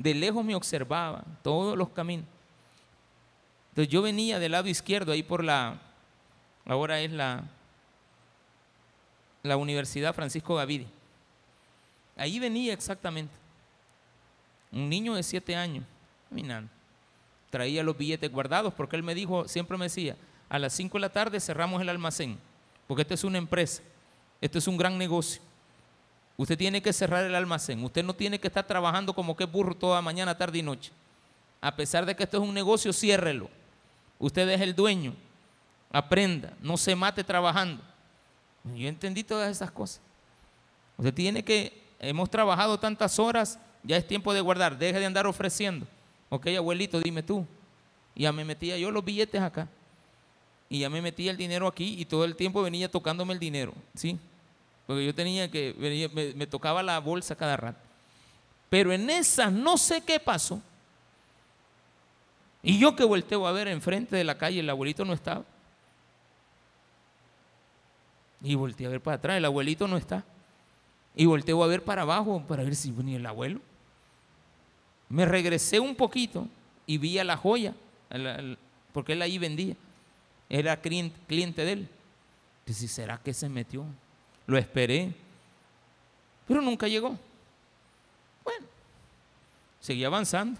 de 0.00 0.14
lejos 0.14 0.42
me 0.42 0.54
observaba 0.54 1.22
todos 1.42 1.76
los 1.76 1.90
caminos. 1.90 2.24
Entonces 3.68 3.92
yo 3.92 4.00
venía 4.00 4.38
del 4.38 4.52
lado 4.52 4.66
izquierdo, 4.66 5.12
ahí 5.12 5.22
por 5.22 5.44
la, 5.44 5.78
ahora 6.64 7.00
es 7.00 7.12
la, 7.12 7.44
la 9.42 9.58
Universidad 9.58 10.14
Francisco 10.14 10.54
Gavidia. 10.54 10.88
Ahí 12.16 12.38
venía 12.38 12.72
exactamente. 12.72 13.34
Un 14.72 14.88
niño 14.88 15.14
de 15.14 15.22
siete 15.22 15.54
años, 15.54 15.84
caminando. 16.30 16.70
Traía 17.50 17.82
los 17.82 17.98
billetes 17.98 18.32
guardados 18.32 18.72
porque 18.72 18.96
él 18.96 19.02
me 19.02 19.14
dijo, 19.14 19.48
siempre 19.48 19.76
me 19.76 19.84
decía, 19.84 20.16
a 20.48 20.58
las 20.58 20.72
cinco 20.72 20.96
de 20.96 21.02
la 21.02 21.12
tarde 21.12 21.40
cerramos 21.40 21.82
el 21.82 21.90
almacén, 21.90 22.38
porque 22.86 23.02
esta 23.02 23.14
es 23.14 23.24
una 23.24 23.36
empresa, 23.36 23.82
esto 24.40 24.56
es 24.56 24.66
un 24.66 24.78
gran 24.78 24.96
negocio. 24.96 25.42
Usted 26.40 26.56
tiene 26.56 26.80
que 26.80 26.94
cerrar 26.94 27.22
el 27.26 27.34
almacén. 27.34 27.84
Usted 27.84 28.02
no 28.02 28.14
tiene 28.14 28.40
que 28.40 28.48
estar 28.48 28.66
trabajando 28.66 29.12
como 29.12 29.36
que 29.36 29.44
burro 29.44 29.76
toda 29.76 30.00
mañana, 30.00 30.38
tarde 30.38 30.56
y 30.56 30.62
noche. 30.62 30.90
A 31.60 31.76
pesar 31.76 32.06
de 32.06 32.16
que 32.16 32.22
esto 32.22 32.38
es 32.38 32.42
un 32.42 32.54
negocio, 32.54 32.94
ciérrelo. 32.94 33.50
Usted 34.18 34.48
es 34.48 34.62
el 34.62 34.74
dueño. 34.74 35.12
Aprenda. 35.92 36.54
No 36.62 36.78
se 36.78 36.96
mate 36.96 37.22
trabajando. 37.24 37.82
Yo 38.74 38.88
entendí 38.88 39.22
todas 39.22 39.50
esas 39.50 39.70
cosas. 39.70 40.00
Usted 40.96 41.12
tiene 41.12 41.44
que, 41.44 41.78
hemos 41.98 42.30
trabajado 42.30 42.80
tantas 42.80 43.18
horas, 43.18 43.58
ya 43.82 43.98
es 43.98 44.06
tiempo 44.06 44.32
de 44.32 44.40
guardar. 44.40 44.78
Deje 44.78 44.98
de 44.98 45.04
andar 45.04 45.26
ofreciendo. 45.26 45.86
Ok, 46.30 46.46
abuelito, 46.56 47.00
dime 47.00 47.22
tú. 47.22 47.44
Y 48.14 48.22
ya 48.22 48.32
me 48.32 48.46
metía 48.46 48.78
yo 48.78 48.90
los 48.90 49.04
billetes 49.04 49.42
acá. 49.42 49.68
Y 50.70 50.78
ya 50.78 50.88
me 50.88 51.02
metía 51.02 51.32
el 51.32 51.36
dinero 51.36 51.66
aquí 51.66 51.96
y 51.98 52.06
todo 52.06 52.24
el 52.24 52.34
tiempo 52.34 52.62
venía 52.62 52.90
tocándome 52.90 53.34
el 53.34 53.38
dinero. 53.38 53.74
¿Sí? 53.94 54.18
Porque 54.90 55.06
yo 55.06 55.14
tenía 55.14 55.48
que, 55.48 56.34
me, 56.34 56.48
tocaba 56.48 56.82
la 56.82 56.98
bolsa 56.98 57.36
cada 57.36 57.56
rato. 57.56 57.78
Pero 58.68 58.92
en 58.92 59.08
esas 59.08 59.52
no 59.52 59.78
sé 59.78 60.00
qué 60.00 60.18
pasó. 60.18 60.60
Y 62.60 62.76
yo 62.76 62.96
que 62.96 63.04
volteo 63.04 63.46
a 63.46 63.52
ver 63.52 63.68
enfrente 63.68 64.16
de 64.16 64.24
la 64.24 64.36
calle, 64.36 64.58
el 64.58 64.68
abuelito 64.68 65.04
no 65.04 65.12
estaba. 65.12 65.44
Y 68.42 68.56
volteé 68.56 68.88
a 68.88 68.90
ver 68.90 69.00
para 69.00 69.18
atrás, 69.18 69.36
el 69.36 69.44
abuelito 69.44 69.86
no 69.86 69.96
está. 69.96 70.24
Y 71.14 71.24
volteo 71.24 71.62
a 71.62 71.68
ver 71.68 71.84
para 71.84 72.02
abajo 72.02 72.42
para 72.48 72.64
ver 72.64 72.74
si 72.74 72.90
venía 72.90 73.18
el 73.18 73.26
abuelo. 73.26 73.60
Me 75.08 75.24
regresé 75.24 75.78
un 75.78 75.94
poquito 75.94 76.48
y 76.84 76.98
vi 76.98 77.16
a 77.20 77.22
la 77.22 77.36
joya, 77.36 77.74
porque 78.92 79.12
él 79.12 79.22
ahí 79.22 79.38
vendía. 79.38 79.76
Era 80.48 80.80
cliente 80.80 81.64
de 81.64 81.72
él. 81.74 81.88
Será 82.66 83.18
que 83.18 83.32
se 83.32 83.48
metió 83.48 83.86
lo 84.50 84.58
esperé, 84.58 85.12
pero 86.46 86.60
nunca 86.60 86.88
llegó. 86.88 87.16
Bueno, 88.42 88.66
seguí 89.80 90.04
avanzando. 90.04 90.58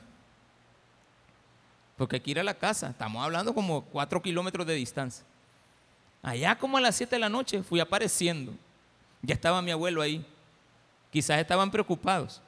Porque 1.96 2.16
hay 2.16 2.20
que 2.20 2.30
ir 2.30 2.40
a 2.40 2.44
la 2.44 2.54
casa, 2.54 2.90
estamos 2.90 3.22
hablando 3.22 3.52
como 3.52 3.82
cuatro 3.82 4.22
kilómetros 4.22 4.66
de 4.66 4.74
distancia. 4.74 5.24
Allá 6.22 6.56
como 6.56 6.78
a 6.78 6.80
las 6.80 6.96
siete 6.96 7.16
de 7.16 7.20
la 7.20 7.28
noche 7.28 7.62
fui 7.62 7.80
apareciendo. 7.80 8.52
Ya 9.22 9.34
estaba 9.34 9.60
mi 9.60 9.70
abuelo 9.70 10.00
ahí. 10.00 10.24
Quizás 11.10 11.40
estaban 11.40 11.70
preocupados. 11.70 12.40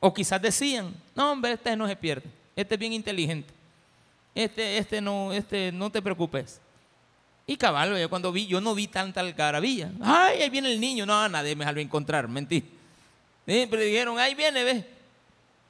O 0.00 0.14
quizás 0.14 0.40
decían, 0.40 0.94
no 1.14 1.32
hombre, 1.32 1.52
este 1.52 1.74
no 1.76 1.88
se 1.88 1.96
pierde. 1.96 2.30
Este 2.54 2.74
es 2.74 2.78
bien 2.78 2.92
inteligente. 2.92 3.52
Este, 4.34 4.78
este 4.78 5.00
no, 5.00 5.32
este 5.32 5.72
no 5.72 5.90
te 5.90 6.00
preocupes. 6.00 6.60
Y 7.46 7.56
cabal, 7.56 7.96
yo 7.98 8.08
cuando 8.08 8.32
vi, 8.32 8.46
yo 8.46 8.60
no 8.60 8.74
vi 8.74 8.88
tanta 8.88 9.20
algarabía. 9.20 9.92
Ay, 10.00 10.42
ahí 10.42 10.50
viene 10.50 10.72
el 10.72 10.80
niño. 10.80 11.04
No, 11.04 11.28
nadie 11.28 11.54
me 11.54 11.64
salió 11.64 11.80
a 11.80 11.84
encontrar, 11.84 12.26
mentí. 12.26 12.64
Pero 13.44 13.76
dijeron, 13.76 14.18
ahí 14.18 14.34
viene, 14.34 14.64
ve. 14.64 14.86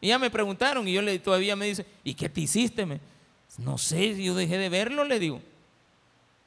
Y 0.00 0.08
ya 0.08 0.18
me 0.18 0.30
preguntaron 0.30 0.86
y 0.86 0.92
yo 0.92 1.02
le, 1.02 1.18
todavía 1.18 1.56
me 1.56 1.66
dice, 1.66 1.86
¿y 2.04 2.14
qué 2.14 2.28
te 2.28 2.42
hiciste? 2.42 2.86
Me, 2.86 3.00
no 3.58 3.78
sé, 3.78 4.22
yo 4.22 4.34
dejé 4.34 4.58
de 4.58 4.68
verlo, 4.68 5.04
le 5.04 5.18
digo. 5.18 5.40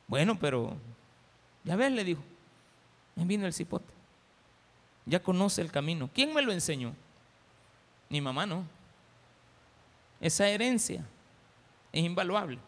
Bueno, 0.07 0.37
pero 0.39 0.77
ya 1.63 1.75
ves, 1.75 1.91
le 1.91 2.03
dijo. 2.03 2.21
Ahí 3.17 3.25
vino 3.25 3.45
el 3.45 3.53
cipote. 3.53 3.91
Ya 5.05 5.21
conoce 5.21 5.61
el 5.61 5.71
camino. 5.71 6.09
¿Quién 6.13 6.33
me 6.33 6.41
lo 6.41 6.51
enseñó? 6.51 6.93
Mi 8.09 8.21
mamá 8.21 8.45
no. 8.45 8.63
Esa 10.21 10.47
herencia 10.47 11.03
es 11.91 12.03
invaluable. 12.03 12.59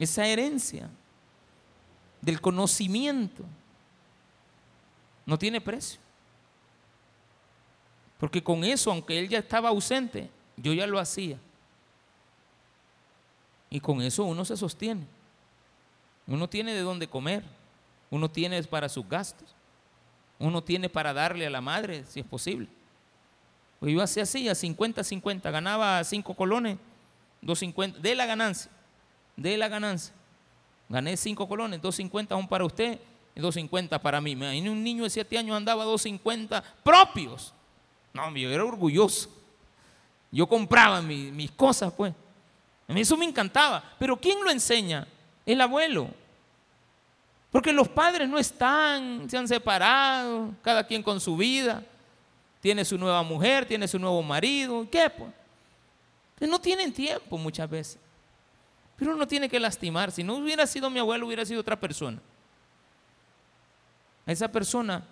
Esa 0.00 0.26
herencia 0.26 0.88
del 2.20 2.40
conocimiento, 2.40 3.44
no 5.26 5.38
tiene 5.38 5.60
precio. 5.60 6.00
Porque 8.18 8.42
con 8.42 8.64
eso, 8.64 8.90
aunque 8.90 9.18
él 9.18 9.28
ya 9.28 9.38
estaba 9.38 9.68
ausente, 9.68 10.28
yo 10.56 10.72
ya 10.72 10.86
lo 10.86 10.98
hacía. 10.98 11.38
Y 13.70 13.78
con 13.78 14.02
eso 14.02 14.24
uno 14.24 14.44
se 14.44 14.56
sostiene. 14.56 15.06
Uno 16.26 16.48
tiene 16.48 16.74
de 16.74 16.80
dónde 16.80 17.08
comer. 17.08 17.44
Uno 18.10 18.30
tiene 18.30 18.62
para 18.64 18.88
sus 18.88 19.08
gastos. 19.08 19.54
Uno 20.38 20.62
tiene 20.62 20.88
para 20.88 21.12
darle 21.12 21.46
a 21.46 21.50
la 21.50 21.60
madre, 21.60 22.04
si 22.06 22.20
es 22.20 22.26
posible. 22.26 22.68
Pues 23.78 23.94
yo 23.94 24.02
hacía 24.02 24.24
así, 24.24 24.48
a 24.48 24.52
50-50. 24.52 25.50
Ganaba 25.50 26.02
5 26.02 26.34
colones, 26.34 26.78
2.50. 27.42 27.98
De 27.98 28.14
la 28.14 28.26
ganancia. 28.26 28.70
De 29.40 29.56
la 29.56 29.68
ganancia. 29.68 30.12
Gané 30.86 31.16
5 31.16 31.48
colones, 31.48 31.80
2.50 31.80 32.32
aún 32.32 32.46
para 32.46 32.62
usted 32.62 33.00
y 33.34 33.40
2.50 33.40 33.98
para 33.98 34.20
mí. 34.20 34.34
Un 34.34 34.84
niño 34.84 35.04
de 35.04 35.08
7 35.08 35.38
años 35.38 35.56
andaba 35.56 35.86
2.50 35.86 36.62
propios. 36.84 37.54
No, 38.12 38.36
yo 38.36 38.50
era 38.50 38.66
orgulloso. 38.66 39.30
Yo 40.30 40.46
compraba 40.46 41.00
mis 41.00 41.50
cosas, 41.52 41.90
pues. 41.90 42.12
A 42.86 42.92
mí 42.92 43.00
eso 43.00 43.16
me 43.16 43.24
encantaba. 43.24 43.82
Pero 43.98 44.14
¿quién 44.20 44.44
lo 44.44 44.50
enseña? 44.50 45.08
El 45.46 45.62
abuelo. 45.62 46.10
Porque 47.50 47.72
los 47.72 47.88
padres 47.88 48.28
no 48.28 48.38
están, 48.38 49.30
se 49.30 49.38
han 49.38 49.48
separado, 49.48 50.50
cada 50.60 50.86
quien 50.86 51.02
con 51.02 51.18
su 51.18 51.34
vida. 51.38 51.82
Tiene 52.60 52.84
su 52.84 52.98
nueva 52.98 53.22
mujer, 53.22 53.64
tiene 53.64 53.88
su 53.88 53.98
nuevo 53.98 54.22
marido. 54.22 54.86
¿Qué? 54.90 55.08
Pues? 55.08 56.50
No 56.50 56.60
tienen 56.60 56.92
tiempo 56.92 57.38
muchas 57.38 57.70
veces. 57.70 57.98
Pero 59.00 59.14
uno 59.14 59.26
tiene 59.26 59.48
que 59.48 59.58
lastimar. 59.58 60.12
Si 60.12 60.22
no 60.22 60.36
hubiera 60.36 60.64
sido 60.64 60.88
mi 60.90 61.00
abuelo, 61.00 61.26
hubiera 61.26 61.44
sido 61.44 61.62
otra 61.62 61.80
persona. 61.80 62.20
Esa 64.26 64.52
persona 64.52 65.02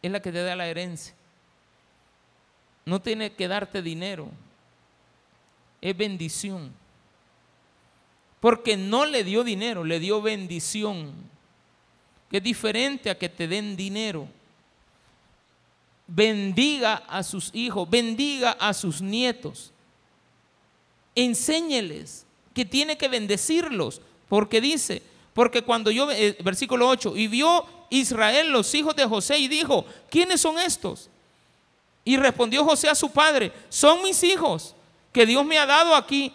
es 0.00 0.10
la 0.10 0.22
que 0.22 0.32
te 0.32 0.42
da 0.42 0.56
la 0.56 0.66
herencia. 0.66 1.14
No 2.86 3.02
tiene 3.02 3.34
que 3.34 3.46
darte 3.46 3.82
dinero. 3.82 4.30
Es 5.82 5.94
bendición 5.94 6.72
porque 8.44 8.76
no 8.76 9.06
le 9.06 9.24
dio 9.24 9.42
dinero, 9.42 9.84
le 9.84 9.98
dio 9.98 10.20
bendición, 10.20 11.14
que 12.30 12.36
es 12.36 12.42
diferente 12.42 13.08
a 13.08 13.16
que 13.16 13.30
te 13.30 13.48
den 13.48 13.74
dinero. 13.74 14.28
Bendiga 16.06 16.96
a 17.08 17.22
sus 17.22 17.48
hijos, 17.54 17.88
bendiga 17.88 18.50
a 18.50 18.74
sus 18.74 19.00
nietos. 19.00 19.72
Enséñeles 21.14 22.23
que 22.54 22.64
tiene 22.64 22.96
que 22.96 23.08
bendecirlos, 23.08 24.00
porque 24.28 24.60
dice, 24.60 25.02
porque 25.34 25.62
cuando 25.62 25.90
yo, 25.90 26.10
eh, 26.10 26.36
versículo 26.42 26.88
8, 26.88 27.14
y 27.16 27.26
vio 27.26 27.66
Israel 27.90 28.50
los 28.50 28.72
hijos 28.74 28.94
de 28.96 29.04
José 29.04 29.38
y 29.38 29.48
dijo, 29.48 29.84
¿quiénes 30.08 30.40
son 30.40 30.58
estos? 30.58 31.10
Y 32.04 32.16
respondió 32.16 32.64
José 32.64 32.88
a 32.88 32.94
su 32.94 33.10
padre, 33.10 33.52
son 33.68 34.02
mis 34.02 34.22
hijos 34.22 34.74
que 35.12 35.26
Dios 35.26 35.44
me 35.44 35.58
ha 35.58 35.66
dado 35.66 35.94
aquí. 35.94 36.32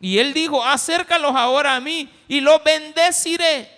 Y 0.00 0.18
él 0.18 0.32
dijo, 0.32 0.64
acércalos 0.64 1.34
ahora 1.36 1.76
a 1.76 1.80
mí 1.80 2.08
y 2.26 2.40
los 2.40 2.62
bendeciré. 2.64 3.70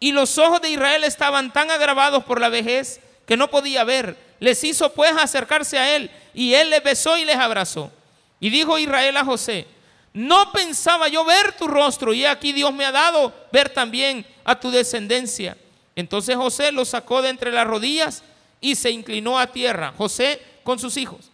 Y 0.00 0.12
los 0.12 0.36
ojos 0.38 0.60
de 0.60 0.70
Israel 0.70 1.04
estaban 1.04 1.52
tan 1.52 1.70
agravados 1.70 2.24
por 2.24 2.40
la 2.40 2.48
vejez 2.48 3.00
que 3.26 3.36
no 3.36 3.48
podía 3.48 3.84
ver. 3.84 4.16
Les 4.40 4.62
hizo 4.64 4.92
pues 4.92 5.12
acercarse 5.12 5.78
a 5.78 5.94
él 5.94 6.10
y 6.34 6.54
él 6.54 6.70
les 6.70 6.82
besó 6.82 7.16
y 7.18 7.24
les 7.24 7.36
abrazó. 7.36 7.92
Y 8.40 8.50
dijo 8.50 8.78
Israel 8.78 9.16
a 9.16 9.24
José, 9.24 9.66
no 10.12 10.52
pensaba 10.52 11.08
yo 11.08 11.24
ver 11.24 11.52
tu 11.52 11.66
rostro 11.66 12.12
y 12.12 12.24
aquí 12.24 12.52
Dios 12.52 12.72
me 12.72 12.84
ha 12.84 12.92
dado 12.92 13.32
ver 13.52 13.68
también 13.68 14.26
a 14.44 14.58
tu 14.58 14.70
descendencia. 14.70 15.56
Entonces 15.94 16.36
José 16.36 16.72
lo 16.72 16.84
sacó 16.84 17.22
de 17.22 17.28
entre 17.28 17.52
las 17.52 17.66
rodillas 17.66 18.22
y 18.60 18.74
se 18.74 18.90
inclinó 18.90 19.38
a 19.38 19.48
tierra, 19.48 19.92
José 19.96 20.40
con 20.64 20.78
sus 20.78 20.96
hijos. 20.96 21.30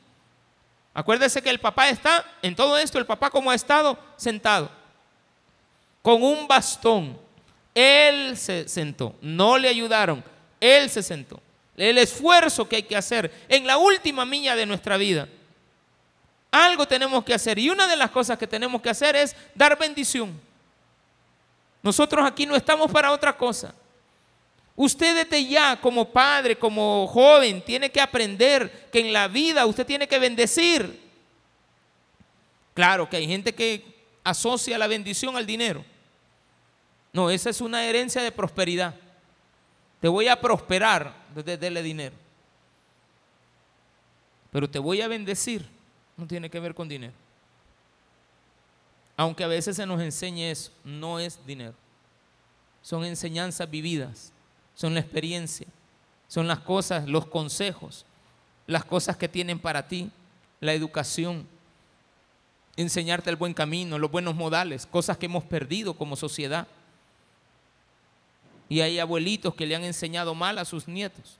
Acuérdese 0.92 1.42
que 1.42 1.50
el 1.50 1.58
papá 1.58 1.88
está, 1.88 2.24
en 2.40 2.54
todo 2.54 2.78
esto, 2.78 2.98
el 2.98 3.06
papá 3.06 3.28
como 3.28 3.50
ha 3.50 3.54
estado 3.54 3.98
sentado, 4.16 4.70
con 6.02 6.22
un 6.22 6.46
bastón. 6.46 7.18
Él 7.74 8.36
se 8.36 8.68
sentó, 8.68 9.16
no 9.20 9.58
le 9.58 9.68
ayudaron, 9.68 10.22
él 10.60 10.88
se 10.88 11.02
sentó. 11.02 11.40
El 11.76 11.98
esfuerzo 11.98 12.68
que 12.68 12.76
hay 12.76 12.82
que 12.84 12.96
hacer 12.96 13.32
en 13.48 13.66
la 13.66 13.78
última 13.78 14.24
milla 14.24 14.54
de 14.54 14.66
nuestra 14.66 14.96
vida. 14.96 15.28
Algo 16.54 16.86
tenemos 16.86 17.24
que 17.24 17.34
hacer 17.34 17.58
y 17.58 17.68
una 17.68 17.88
de 17.88 17.96
las 17.96 18.12
cosas 18.12 18.38
que 18.38 18.46
tenemos 18.46 18.80
que 18.80 18.88
hacer 18.88 19.16
es 19.16 19.34
dar 19.56 19.76
bendición. 19.76 20.40
Nosotros 21.82 22.24
aquí 22.24 22.46
no 22.46 22.54
estamos 22.54 22.92
para 22.92 23.10
otra 23.10 23.36
cosa. 23.36 23.74
Usted 24.76 25.24
desde 25.24 25.44
ya, 25.48 25.80
como 25.80 26.08
padre, 26.08 26.56
como 26.56 27.08
joven, 27.08 27.60
tiene 27.60 27.90
que 27.90 28.00
aprender 28.00 28.88
que 28.92 29.00
en 29.00 29.12
la 29.12 29.26
vida 29.26 29.66
usted 29.66 29.84
tiene 29.84 30.06
que 30.06 30.16
bendecir. 30.20 31.02
Claro 32.72 33.10
que 33.10 33.16
hay 33.16 33.26
gente 33.26 33.52
que 33.52 33.84
asocia 34.22 34.78
la 34.78 34.86
bendición 34.86 35.36
al 35.36 35.46
dinero. 35.46 35.84
No, 37.12 37.30
esa 37.30 37.50
es 37.50 37.60
una 37.60 37.84
herencia 37.84 38.22
de 38.22 38.30
prosperidad. 38.30 38.94
Te 40.00 40.06
voy 40.06 40.28
a 40.28 40.40
prosperar 40.40 41.12
desde 41.34 41.58
darle 41.58 41.82
dinero. 41.82 42.14
Pero 44.52 44.70
te 44.70 44.78
voy 44.78 45.00
a 45.00 45.08
bendecir. 45.08 45.73
No 46.16 46.26
tiene 46.26 46.48
que 46.50 46.60
ver 46.60 46.74
con 46.74 46.88
dinero. 46.88 47.14
Aunque 49.16 49.44
a 49.44 49.48
veces 49.48 49.76
se 49.76 49.86
nos 49.86 50.00
enseñe 50.00 50.50
eso, 50.50 50.72
no 50.84 51.18
es 51.18 51.38
dinero. 51.46 51.74
Son 52.82 53.04
enseñanzas 53.04 53.70
vividas 53.70 54.32
son 54.74 54.94
la 54.94 55.00
experiencia, 55.00 55.66
son 56.28 56.48
las 56.48 56.58
cosas, 56.60 57.08
los 57.08 57.26
consejos, 57.26 58.04
las 58.66 58.84
cosas 58.84 59.16
que 59.16 59.28
tienen 59.28 59.58
para 59.58 59.86
ti, 59.86 60.10
la 60.60 60.72
educación, 60.72 61.46
enseñarte 62.76 63.30
el 63.30 63.36
buen 63.36 63.54
camino, 63.54 63.98
los 63.98 64.10
buenos 64.10 64.34
modales, 64.34 64.86
cosas 64.86 65.16
que 65.16 65.26
hemos 65.26 65.44
perdido 65.44 65.94
como 65.94 66.16
sociedad. 66.16 66.66
Y 68.68 68.80
hay 68.80 68.98
abuelitos 68.98 69.54
que 69.54 69.66
le 69.66 69.76
han 69.76 69.84
enseñado 69.84 70.34
mal 70.34 70.58
a 70.58 70.64
sus 70.64 70.88
nietos, 70.88 71.36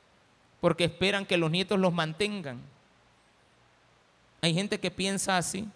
porque 0.61 0.85
esperan 0.85 1.27
que 1.27 1.37
los 1.37 1.51
nietos 1.51 1.79
los 1.81 1.93
mantengan. 1.93 2.61
Hay 4.45 4.53
gente 4.53 4.79
que 4.79 4.91
piensa 4.91 5.39
así. 5.39 5.67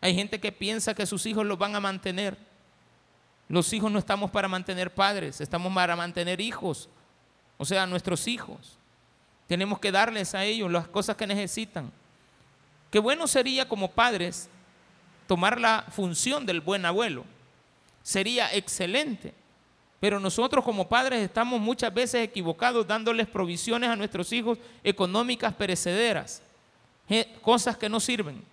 Hay 0.00 0.12
gente 0.12 0.40
que 0.40 0.50
piensa 0.50 0.92
que 0.92 1.06
sus 1.06 1.24
hijos 1.26 1.46
los 1.46 1.56
van 1.56 1.76
a 1.76 1.78
mantener. 1.78 2.36
Los 3.48 3.72
hijos 3.72 3.92
no 3.92 4.00
estamos 4.00 4.28
para 4.32 4.48
mantener 4.48 4.92
padres, 4.92 5.40
estamos 5.40 5.72
para 5.72 5.94
mantener 5.94 6.40
hijos, 6.40 6.88
o 7.58 7.64
sea, 7.64 7.86
nuestros 7.86 8.26
hijos. 8.26 8.76
Tenemos 9.46 9.78
que 9.78 9.92
darles 9.92 10.34
a 10.34 10.44
ellos 10.44 10.68
las 10.68 10.88
cosas 10.88 11.14
que 11.14 11.28
necesitan. 11.28 11.92
Qué 12.90 12.98
bueno 12.98 13.28
sería 13.28 13.68
como 13.68 13.92
padres 13.92 14.48
tomar 15.28 15.60
la 15.60 15.86
función 15.92 16.44
del 16.44 16.60
buen 16.60 16.84
abuelo. 16.84 17.24
Sería 18.02 18.52
excelente. 18.52 19.32
Pero 20.00 20.18
nosotros 20.18 20.64
como 20.64 20.88
padres 20.88 21.20
estamos 21.20 21.60
muchas 21.60 21.94
veces 21.94 22.24
equivocados 22.24 22.84
dándoles 22.84 23.28
provisiones 23.28 23.90
a 23.90 23.94
nuestros 23.94 24.32
hijos 24.32 24.58
económicas 24.82 25.54
perecederas, 25.54 26.42
cosas 27.42 27.76
que 27.76 27.88
no 27.88 28.00
sirven. 28.00 28.44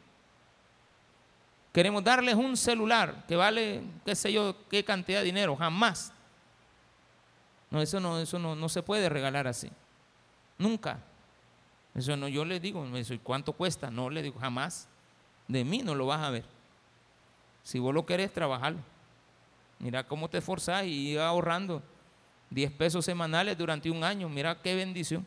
Queremos 1.71 2.03
darles 2.03 2.35
un 2.35 2.57
celular 2.57 3.25
que 3.27 3.35
vale, 3.35 3.83
qué 4.03 4.15
sé 4.15 4.33
yo, 4.33 4.55
qué 4.69 4.83
cantidad 4.83 5.19
de 5.19 5.25
dinero, 5.25 5.55
jamás. 5.55 6.11
No, 7.69 7.81
eso 7.81 7.99
no, 7.99 8.19
eso 8.19 8.39
no, 8.39 8.55
no 8.55 8.69
se 8.69 8.81
puede 8.81 9.09
regalar 9.09 9.47
así. 9.47 9.69
Nunca. 10.57 10.99
Eso 11.93 12.15
no, 12.15 12.27
yo 12.27 12.45
le 12.45 12.59
digo, 12.59 12.85
¿cuánto 13.23 13.53
cuesta? 13.53 13.91
No 13.91 14.09
le 14.09 14.23
digo, 14.23 14.39
jamás. 14.39 14.87
De 15.47 15.63
mí 15.63 15.79
no 15.79 15.93
lo 15.93 16.07
vas 16.07 16.21
a 16.21 16.29
ver. 16.29 16.45
Si 17.63 17.79
vos 17.79 17.93
lo 17.93 18.05
querés, 18.05 18.33
trabajarlo. 18.33 18.79
Mira 19.79 20.03
cómo 20.03 20.29
te 20.29 20.39
esforzás 20.39 20.85
y 20.85 21.17
ahorrando 21.17 21.83
10 22.49 22.71
pesos 22.71 23.05
semanales 23.05 23.57
durante 23.57 23.91
un 23.91 24.03
año. 24.03 24.29
Mira 24.29 24.59
qué 24.61 24.73
bendición. 24.73 25.25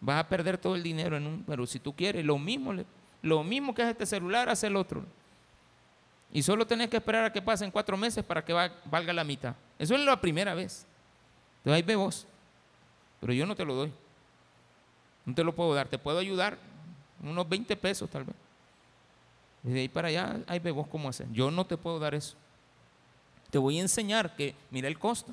Vas 0.00 0.20
a 0.20 0.28
perder 0.28 0.58
todo 0.58 0.76
el 0.76 0.82
dinero 0.82 1.16
en 1.16 1.26
un, 1.26 1.44
pero 1.44 1.66
si 1.66 1.78
tú 1.78 1.94
quieres, 1.94 2.24
lo 2.24 2.38
mismo, 2.38 2.74
lo 3.22 3.42
mismo 3.42 3.74
que 3.74 3.82
es 3.82 3.88
este 3.88 4.06
celular, 4.06 4.48
hace 4.48 4.66
el 4.66 4.76
otro. 4.76 5.04
Y 6.32 6.42
solo 6.42 6.66
tenés 6.66 6.88
que 6.90 6.98
esperar 6.98 7.24
a 7.24 7.32
que 7.32 7.40
pasen 7.40 7.70
cuatro 7.70 7.96
meses 7.96 8.24
para 8.24 8.44
que 8.44 8.52
valga 8.52 9.12
la 9.12 9.24
mitad. 9.24 9.54
Eso 9.78 9.94
es 9.94 10.00
la 10.00 10.20
primera 10.20 10.54
vez. 10.54 10.86
Entonces 11.58 11.76
ahí 11.76 11.82
ve 11.82 11.96
vos. 11.96 12.26
Pero 13.20 13.32
yo 13.32 13.46
no 13.46 13.54
te 13.54 13.64
lo 13.64 13.74
doy. 13.74 13.92
No 15.24 15.34
te 15.34 15.42
lo 15.42 15.54
puedo 15.54 15.74
dar. 15.74 15.88
Te 15.88 15.98
puedo 15.98 16.18
ayudar 16.18 16.58
unos 17.22 17.48
20 17.48 17.76
pesos 17.76 18.10
tal 18.10 18.24
vez. 18.24 18.36
Y 19.64 19.70
de 19.70 19.80
ahí 19.80 19.88
para 19.88 20.08
allá, 20.08 20.40
ahí 20.46 20.58
ve 20.58 20.70
vos 20.70 20.86
cómo 20.86 21.08
hacer. 21.08 21.26
Yo 21.32 21.50
no 21.50 21.64
te 21.64 21.76
puedo 21.76 21.98
dar 21.98 22.14
eso. 22.14 22.36
Te 23.50 23.58
voy 23.58 23.78
a 23.78 23.82
enseñar 23.82 24.36
que 24.36 24.54
mira 24.70 24.88
el 24.88 24.98
costo. 24.98 25.32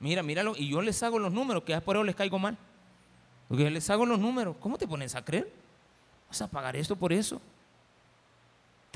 Mira, 0.00 0.22
míralo. 0.22 0.54
Y 0.56 0.68
yo 0.68 0.82
les 0.82 1.02
hago 1.02 1.18
los 1.18 1.32
números, 1.32 1.62
que 1.64 1.78
por 1.80 1.96
eso 1.96 2.04
les 2.04 2.16
caigo 2.16 2.38
mal. 2.38 2.56
Porque 3.48 3.70
les 3.70 3.88
hago 3.90 4.06
los 4.06 4.18
números. 4.18 4.56
¿Cómo 4.60 4.76
te 4.78 4.86
pones 4.86 5.14
a 5.14 5.24
creer? 5.24 5.50
¿Vas 6.28 6.42
a 6.42 6.48
pagar 6.48 6.76
esto 6.76 6.96
por 6.96 7.12
eso? 7.12 7.40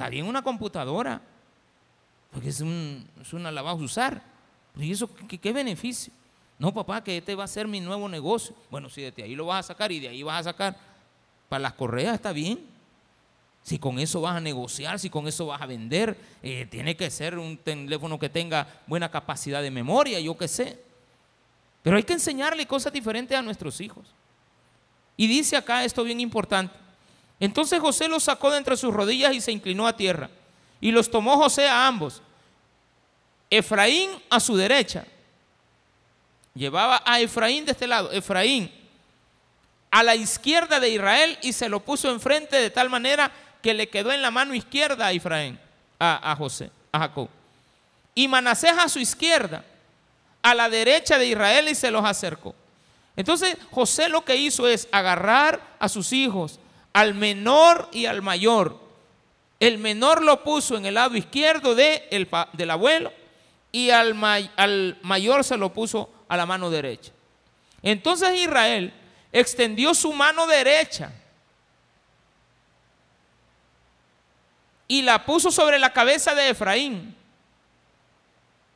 está 0.01 0.09
bien 0.09 0.25
una 0.25 0.41
computadora, 0.41 1.21
porque 2.33 2.49
es, 2.49 2.63
una 2.63 3.53
la 3.53 3.61
vas 3.61 3.73
a 3.73 3.75
usar. 3.75 4.23
¿Y 4.79 4.93
eso 4.93 5.11
qué, 5.29 5.53
beneficio? 5.53 6.11
No, 6.59 6.73
papá, 6.73 7.05
que 7.05 7.19
este 7.19 7.35
va 7.35 7.45
a 7.45 7.47
ser 7.47 7.69
mi 7.69 7.81
nuevo 7.81 8.09
negocio. 8.09 8.55
Bueno, 8.71 8.89
si 8.89 9.03
de 9.03 9.23
ahí 9.23 9.35
lo 9.35 9.45
vas 9.45 9.67
a 9.67 9.69
sacar 9.69 9.93
y 9.93 10.01
de 10.01 10.09
ahí 10.09 10.23
vas 10.23 10.41
a 10.41 10.53
sacar 10.53 10.75
para 11.51 11.61
las 11.61 11.75
correas, 11.75 12.15
está 12.15 12.33
bien. 12.33 12.65
Si 13.63 13.79
con 13.79 13.99
eso 13.99 14.23
vas 14.23 14.37
a 14.37 14.41
negociar, 14.41 14.99
si 14.99 15.11
con 15.11 15.29
eso 15.29 15.45
vas 15.47 15.61
a 15.61 15.67
vender, 15.67 16.17
eh, 16.43 16.67
tiene 16.71 16.97
que 16.97 17.11
ser 17.11 17.39
un 17.39 17.59
teléfono 17.59 18.19
que 18.19 18.31
tenga 18.31 18.67
buena 18.87 19.11
capacidad 19.11 19.61
de 19.61 19.71
memoria, 19.71 20.19
yo 20.19 20.35
qué 20.39 20.49
sé. 20.49 20.83
Pero 21.83 21.99
hay 21.99 22.05
que 22.05 22.15
enseñarle 22.15 22.67
cosas 22.67 22.91
diferentes 22.91 23.37
a 23.37 23.43
nuestros 23.43 23.83
hijos. 23.83 24.07
Y 25.21 25.27
dice 25.27 25.55
acá 25.55 25.85
esto 25.85 26.03
bien 26.03 26.19
importante. 26.19 26.75
Entonces 27.39 27.79
José 27.79 28.09
los 28.09 28.23
sacó 28.23 28.51
de 28.51 28.57
entre 28.57 28.75
sus 28.75 28.95
rodillas 28.95 29.35
y 29.35 29.43
se 29.43 29.53
inclinó 29.53 29.87
a 29.87 29.95
tierra. 29.95 30.31
Y 30.81 30.93
los 30.93 31.11
tomó 31.11 31.37
José 31.37 31.69
a 31.69 31.87
ambos. 31.87 32.23
Efraín 33.51 34.09
a 34.31 34.41
su 34.41 34.57
derecha. 34.57 35.05
Llevaba 36.55 37.03
a 37.05 37.21
Efraín 37.21 37.67
de 37.67 37.73
este 37.73 37.87
lado. 37.87 38.11
Efraín 38.13 38.73
a 39.91 40.03
la 40.03 40.17
izquierda 40.17 40.81
de 40.81 40.89
Israel 40.89 41.39
y 41.43 41.53
se 41.53 41.69
lo 41.69 41.81
puso 41.81 42.11
enfrente 42.11 42.57
de 42.57 42.71
tal 42.71 42.89
manera 42.89 43.31
que 43.61 43.75
le 43.75 43.91
quedó 43.91 44.13
en 44.13 44.23
la 44.23 44.31
mano 44.31 44.55
izquierda 44.55 45.09
a 45.09 45.13
Efraín, 45.13 45.61
a, 45.99 46.35
José, 46.35 46.71
a 46.93 46.99
Jacob. 47.01 47.29
Y 48.15 48.27
Manasés 48.27 48.73
a 48.73 48.89
su 48.89 48.99
izquierda, 48.99 49.67
a 50.41 50.55
la 50.55 50.71
derecha 50.71 51.19
de 51.19 51.27
Israel 51.27 51.69
y 51.69 51.75
se 51.75 51.91
los 51.91 52.07
acercó. 52.07 52.55
Entonces 53.17 53.57
José 53.71 54.09
lo 54.09 54.25
que 54.25 54.37
hizo 54.37 54.69
es 54.69 54.89
agarrar 54.93 55.61
a 55.79 55.89
sus 55.89 56.13
hijos, 56.13 56.61
al 56.93 57.15
menor 57.15 57.89
y 57.93 58.07
al 58.07 58.23
mayor. 58.23 58.79
El 59.59 59.79
menor 59.79 60.23
lo 60.23 60.43
puso 60.43 60.77
en 60.77 60.87
el 60.87 60.95
lado 60.95 61.17
izquierdo 61.17 61.75
de 61.75 62.09
el, 62.11 62.29
del 62.55 62.71
abuelo 62.71 63.13
y 63.73 63.91
al, 63.91 64.17
al 64.57 64.99
mayor 65.03 65.45
se 65.45 65.57
lo 65.57 65.73
puso 65.73 66.11
a 66.29 66.37
la 66.37 66.47
mano 66.47 66.71
derecha. 66.71 67.13
Entonces 67.83 68.39
Israel 68.39 68.93
extendió 69.33 69.95
su 69.95 70.13
mano 70.13 70.47
derecha 70.47 71.13
y 74.89 75.03
la 75.03 75.25
puso 75.25 75.51
sobre 75.51 75.79
la 75.79 75.93
cabeza 75.93 76.35
de 76.35 76.51
Efraín. 76.51 77.15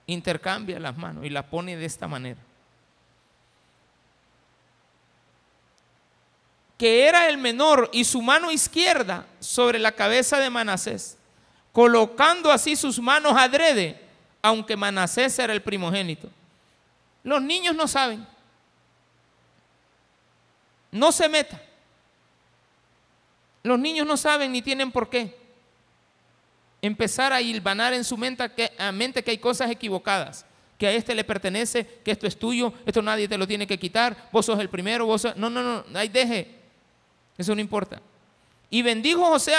Intercambia 0.07 0.79
las 0.79 0.97
manos 0.97 1.25
y 1.25 1.31
la 1.31 1.43
pone 1.45 1.77
de 1.77 1.87
esta 1.87 2.07
manera. 2.07 2.39
Que 6.85 7.09
era 7.09 7.31
el 7.31 7.39
menor 7.39 7.89
y 7.95 8.05
su 8.05 8.21
mano 8.21 8.51
izquierda 8.51 9.27
sobre 9.41 9.79
la 9.79 9.93
cabeza 9.93 10.39
de 10.39 10.51
Manasés, 10.51 11.17
colocando 11.73 12.53
así 12.53 12.77
sus 12.77 13.01
manos 13.01 13.33
adrede, 13.39 13.99
aunque 14.43 14.77
Manasés 14.77 15.39
era 15.39 15.55
el 15.55 15.63
primogénito. 15.63 16.29
Los 17.23 17.41
niños 17.41 17.75
no 17.75 17.89
saben. 17.89 18.27
No 20.91 21.11
se 21.11 21.27
meta. 21.27 21.59
Los 23.63 23.79
niños 23.79 24.07
no 24.07 24.19
saben 24.19 24.53
ni 24.53 24.61
tienen 24.61 24.93
por 24.93 25.09
qué 25.09 25.35
empezar 26.83 27.33
a 27.33 27.41
hilvanar 27.41 27.95
en 27.95 28.05
su 28.05 28.19
mente 28.19 28.47
que, 28.53 28.71
hay 29.27 29.39
cosas 29.39 29.71
equivocadas, 29.71 30.45
que 30.77 30.87
a 30.87 30.93
este 30.93 31.15
le 31.15 31.25
pertenece, 31.25 32.03
que 32.05 32.11
esto 32.11 32.27
es 32.27 32.39
tuyo, 32.39 32.75
esto 32.85 33.01
nadie 33.01 33.27
te 33.27 33.39
lo 33.39 33.47
tiene 33.47 33.67
que 33.67 33.79
quitar, 33.79 34.29
vos 34.31 34.45
sos 34.45 34.61
el 34.61 34.69
primero, 34.69 35.07
vos 35.07 35.23
sos... 35.23 35.35
No, 35.35 35.49
no, 35.49 35.63
no, 35.63 35.99
ahí 35.99 36.09
deje. 36.09 36.63
Eso 37.37 37.55
no 37.55 37.61
importa. 37.61 38.01
Y 38.71 38.83
bendijo 38.83 39.25
José 39.25 39.55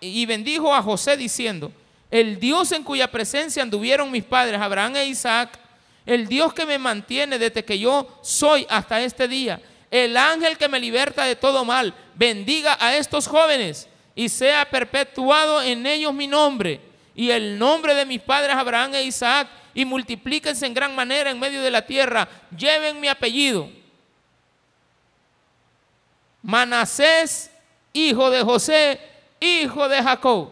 y 0.00 0.26
bendijo 0.26 0.74
a 0.74 0.82
José 0.82 1.16
diciendo, 1.16 1.72
el 2.10 2.40
Dios 2.40 2.72
en 2.72 2.82
cuya 2.82 3.10
presencia 3.10 3.62
anduvieron 3.62 4.10
mis 4.10 4.24
padres, 4.24 4.60
Abraham 4.60 4.96
e 4.96 5.06
Isaac, 5.06 5.58
el 6.04 6.26
Dios 6.26 6.52
que 6.52 6.66
me 6.66 6.78
mantiene 6.78 7.38
desde 7.38 7.64
que 7.64 7.78
yo 7.78 8.18
soy 8.22 8.66
hasta 8.68 9.00
este 9.00 9.28
día, 9.28 9.60
el 9.90 10.16
ángel 10.16 10.58
que 10.58 10.68
me 10.68 10.80
liberta 10.80 11.24
de 11.24 11.36
todo 11.36 11.64
mal, 11.64 11.94
bendiga 12.16 12.76
a 12.80 12.96
estos 12.96 13.28
jóvenes 13.28 13.88
y 14.14 14.28
sea 14.28 14.68
perpetuado 14.68 15.62
en 15.62 15.86
ellos 15.86 16.12
mi 16.12 16.26
nombre 16.26 16.80
y 17.14 17.30
el 17.30 17.58
nombre 17.58 17.94
de 17.94 18.06
mis 18.06 18.20
padres 18.20 18.56
Abraham 18.56 18.94
e 18.94 19.04
Isaac 19.04 19.48
y 19.74 19.84
multiplíquense 19.84 20.66
en 20.66 20.74
gran 20.74 20.94
manera 20.94 21.30
en 21.30 21.38
medio 21.38 21.62
de 21.62 21.70
la 21.70 21.86
tierra. 21.86 22.28
Lleven 22.56 23.00
mi 23.00 23.08
apellido. 23.08 23.70
Manasés, 26.42 27.50
hijo 27.92 28.30
de 28.30 28.42
José, 28.42 29.00
hijo 29.40 29.88
de 29.88 30.02
Jacob. 30.02 30.50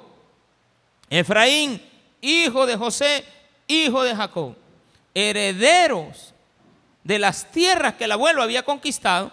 Efraín, 1.09 1.83
hijo 2.21 2.67
de 2.67 2.77
José, 2.77 3.25
hijo 3.67 4.03
de 4.03 4.15
Jacob. 4.15 4.55
Herederos 5.15 6.33
de 7.03 7.19
las 7.19 7.51
tierras 7.51 7.95
que 7.95 8.05
el 8.05 8.13
abuelo 8.13 8.43
había 8.43 8.63
conquistado. 8.63 9.33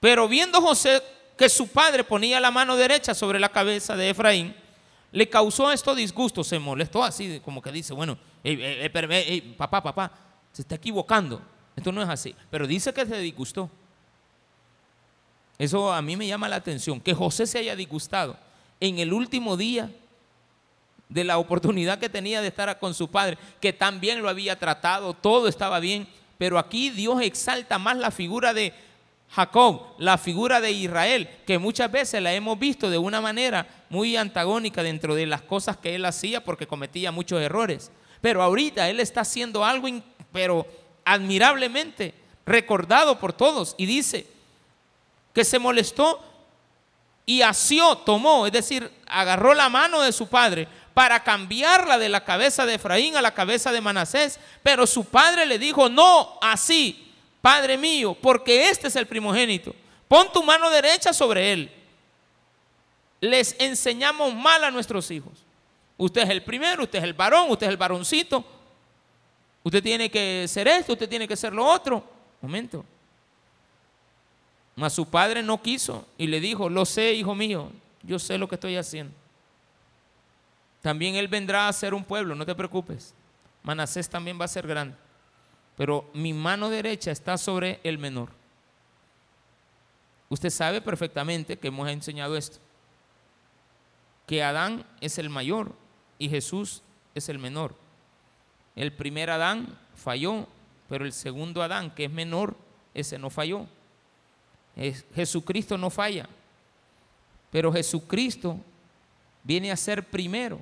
Pero 0.00 0.28
viendo 0.28 0.60
José 0.60 1.02
que 1.36 1.48
su 1.48 1.68
padre 1.68 2.04
ponía 2.04 2.40
la 2.40 2.50
mano 2.50 2.76
derecha 2.76 3.14
sobre 3.14 3.40
la 3.40 3.48
cabeza 3.48 3.96
de 3.96 4.10
Efraín, 4.10 4.54
le 5.10 5.28
causó 5.28 5.72
esto 5.72 5.94
disgusto, 5.94 6.44
se 6.44 6.58
molestó 6.58 7.02
así, 7.02 7.40
como 7.44 7.62
que 7.62 7.72
dice, 7.72 7.94
bueno, 7.94 8.18
papá, 9.56 9.82
papá, 9.82 10.12
se 10.52 10.62
está 10.62 10.74
equivocando, 10.74 11.40
esto 11.74 11.92
no 11.92 12.02
es 12.02 12.08
así, 12.08 12.34
pero 12.50 12.66
dice 12.66 12.92
que 12.92 13.06
se 13.06 13.18
disgustó. 13.18 13.70
Eso 15.58 15.92
a 15.92 16.00
mí 16.02 16.16
me 16.16 16.26
llama 16.26 16.48
la 16.48 16.56
atención, 16.56 17.00
que 17.00 17.14
José 17.14 17.46
se 17.46 17.58
haya 17.58 17.74
disgustado 17.74 18.36
en 18.80 18.98
el 18.98 19.12
último 19.12 19.56
día 19.56 19.90
de 21.08 21.24
la 21.24 21.38
oportunidad 21.38 21.98
que 21.98 22.08
tenía 22.08 22.40
de 22.40 22.48
estar 22.48 22.78
con 22.78 22.94
su 22.94 23.10
padre, 23.10 23.38
que 23.60 23.72
también 23.72 24.22
lo 24.22 24.28
había 24.28 24.58
tratado, 24.58 25.14
todo 25.14 25.48
estaba 25.48 25.80
bien, 25.80 26.06
pero 26.36 26.58
aquí 26.58 26.90
Dios 26.90 27.20
exalta 27.22 27.78
más 27.78 27.96
la 27.96 28.10
figura 28.10 28.54
de 28.54 28.72
Jacob, 29.30 29.82
la 29.98 30.16
figura 30.16 30.60
de 30.60 30.70
Israel, 30.70 31.28
que 31.46 31.58
muchas 31.58 31.90
veces 31.90 32.22
la 32.22 32.32
hemos 32.32 32.58
visto 32.58 32.88
de 32.88 32.98
una 32.98 33.20
manera 33.20 33.66
muy 33.90 34.16
antagónica 34.16 34.82
dentro 34.82 35.14
de 35.14 35.26
las 35.26 35.42
cosas 35.42 35.76
que 35.76 35.94
él 35.94 36.04
hacía 36.04 36.44
porque 36.44 36.66
cometía 36.66 37.10
muchos 37.10 37.40
errores. 37.40 37.90
Pero 38.20 38.42
ahorita 38.42 38.88
él 38.88 39.00
está 39.00 39.22
haciendo 39.22 39.64
algo, 39.64 39.88
pero 40.32 40.66
admirablemente 41.04 42.14
recordado 42.46 43.18
por 43.18 43.32
todos. 43.32 43.74
Y 43.76 43.86
dice 43.86 44.26
que 45.38 45.44
se 45.44 45.60
molestó 45.60 46.20
y 47.24 47.42
asió, 47.42 47.98
tomó, 47.98 48.44
es 48.44 48.50
decir, 48.52 48.90
agarró 49.06 49.54
la 49.54 49.68
mano 49.68 50.00
de 50.00 50.10
su 50.10 50.26
padre 50.26 50.66
para 50.94 51.22
cambiarla 51.22 51.96
de 51.96 52.08
la 52.08 52.24
cabeza 52.24 52.66
de 52.66 52.74
Efraín 52.74 53.16
a 53.16 53.22
la 53.22 53.34
cabeza 53.34 53.70
de 53.70 53.80
Manasés. 53.80 54.40
Pero 54.64 54.84
su 54.84 55.04
padre 55.04 55.46
le 55.46 55.60
dijo, 55.60 55.88
no, 55.88 56.40
así 56.42 57.08
Padre 57.40 57.78
mío, 57.78 58.16
porque 58.20 58.68
este 58.68 58.88
es 58.88 58.96
el 58.96 59.06
primogénito. 59.06 59.76
Pon 60.08 60.26
tu 60.32 60.42
mano 60.42 60.70
derecha 60.70 61.12
sobre 61.12 61.52
él. 61.52 61.70
Les 63.20 63.54
enseñamos 63.60 64.34
mal 64.34 64.64
a 64.64 64.72
nuestros 64.72 65.08
hijos. 65.12 65.44
Usted 65.96 66.22
es 66.22 66.30
el 66.30 66.42
primero, 66.42 66.82
usted 66.82 66.98
es 66.98 67.04
el 67.04 67.14
varón, 67.14 67.48
usted 67.48 67.68
es 67.68 67.70
el 67.70 67.76
varoncito. 67.76 68.44
Usted 69.62 69.84
tiene 69.84 70.10
que 70.10 70.46
ser 70.48 70.66
esto, 70.66 70.94
usted 70.94 71.08
tiene 71.08 71.28
que 71.28 71.36
ser 71.36 71.52
lo 71.52 71.64
otro. 71.64 72.02
Momento. 72.40 72.84
Mas 74.78 74.92
su 74.92 75.06
padre 75.06 75.42
no 75.42 75.60
quiso 75.60 76.06
y 76.16 76.28
le 76.28 76.40
dijo, 76.40 76.68
lo 76.70 76.86
sé, 76.86 77.12
hijo 77.12 77.34
mío, 77.34 77.70
yo 78.02 78.18
sé 78.18 78.38
lo 78.38 78.48
que 78.48 78.54
estoy 78.54 78.76
haciendo. 78.76 79.12
También 80.80 81.16
él 81.16 81.28
vendrá 81.28 81.68
a 81.68 81.72
ser 81.72 81.92
un 81.92 82.04
pueblo, 82.04 82.34
no 82.34 82.46
te 82.46 82.54
preocupes. 82.54 83.14
Manasés 83.62 84.08
también 84.08 84.40
va 84.40 84.44
a 84.44 84.48
ser 84.48 84.66
grande 84.66 84.94
pero 85.78 86.10
mi 86.12 86.32
mano 86.32 86.70
derecha 86.70 87.12
está 87.12 87.38
sobre 87.38 87.78
el 87.84 87.98
menor. 87.98 88.30
Usted 90.28 90.50
sabe 90.50 90.80
perfectamente 90.80 91.56
que 91.56 91.68
hemos 91.68 91.88
enseñado 91.88 92.36
esto, 92.36 92.58
que 94.26 94.42
Adán 94.42 94.84
es 95.00 95.18
el 95.18 95.30
mayor 95.30 95.72
y 96.18 96.28
Jesús 96.28 96.82
es 97.14 97.28
el 97.28 97.38
menor. 97.38 97.76
El 98.74 98.92
primer 98.92 99.30
Adán 99.30 99.78
falló, 99.94 100.48
pero 100.88 101.04
el 101.04 101.12
segundo 101.12 101.62
Adán, 101.62 101.92
que 101.94 102.06
es 102.06 102.10
menor, 102.10 102.56
ese 102.92 103.16
no 103.16 103.30
falló. 103.30 103.68
Jesucristo 105.14 105.76
no 105.76 105.90
falla, 105.90 106.28
pero 107.50 107.72
Jesucristo 107.72 108.58
viene 109.42 109.72
a 109.72 109.76
ser 109.76 110.04
primero. 110.04 110.60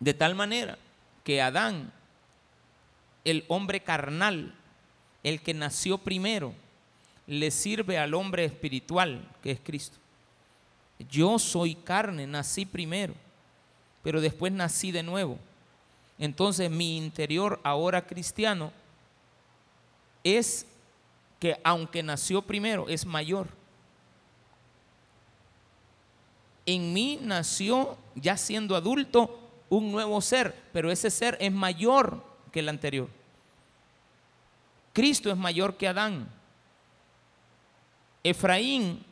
De 0.00 0.14
tal 0.14 0.34
manera 0.34 0.78
que 1.22 1.42
Adán 1.42 1.92
el 3.24 3.44
hombre 3.48 3.80
carnal, 3.80 4.54
el 5.22 5.40
que 5.40 5.54
nació 5.54 5.98
primero, 5.98 6.54
le 7.26 7.50
sirve 7.50 7.98
al 7.98 8.14
hombre 8.14 8.44
espiritual, 8.44 9.28
que 9.42 9.52
es 9.52 9.60
Cristo. 9.60 9.98
Yo 11.10 11.38
soy 11.38 11.74
carne, 11.74 12.26
nací 12.26 12.66
primero, 12.66 13.14
pero 14.02 14.20
después 14.20 14.52
nací 14.52 14.90
de 14.90 15.02
nuevo. 15.02 15.38
Entonces 16.18 16.70
mi 16.70 16.96
interior 16.96 17.60
ahora 17.62 18.06
cristiano 18.06 18.72
es 20.22 20.66
que 21.40 21.60
aunque 21.64 22.04
nació 22.04 22.42
primero, 22.42 22.88
es 22.88 23.04
mayor. 23.04 23.48
en 26.74 26.92
mí 26.92 27.18
nació, 27.22 27.98
ya 28.14 28.36
siendo 28.36 28.76
adulto, 28.76 29.38
un 29.68 29.90
nuevo 29.90 30.20
ser, 30.20 30.54
pero 30.72 30.90
ese 30.90 31.10
ser 31.10 31.36
es 31.40 31.52
mayor 31.52 32.24
que 32.52 32.60
el 32.60 32.68
anterior. 32.68 33.08
Cristo 34.92 35.30
es 35.30 35.36
mayor 35.36 35.76
que 35.76 35.88
Adán. 35.88 36.28
Efraín 38.22 39.04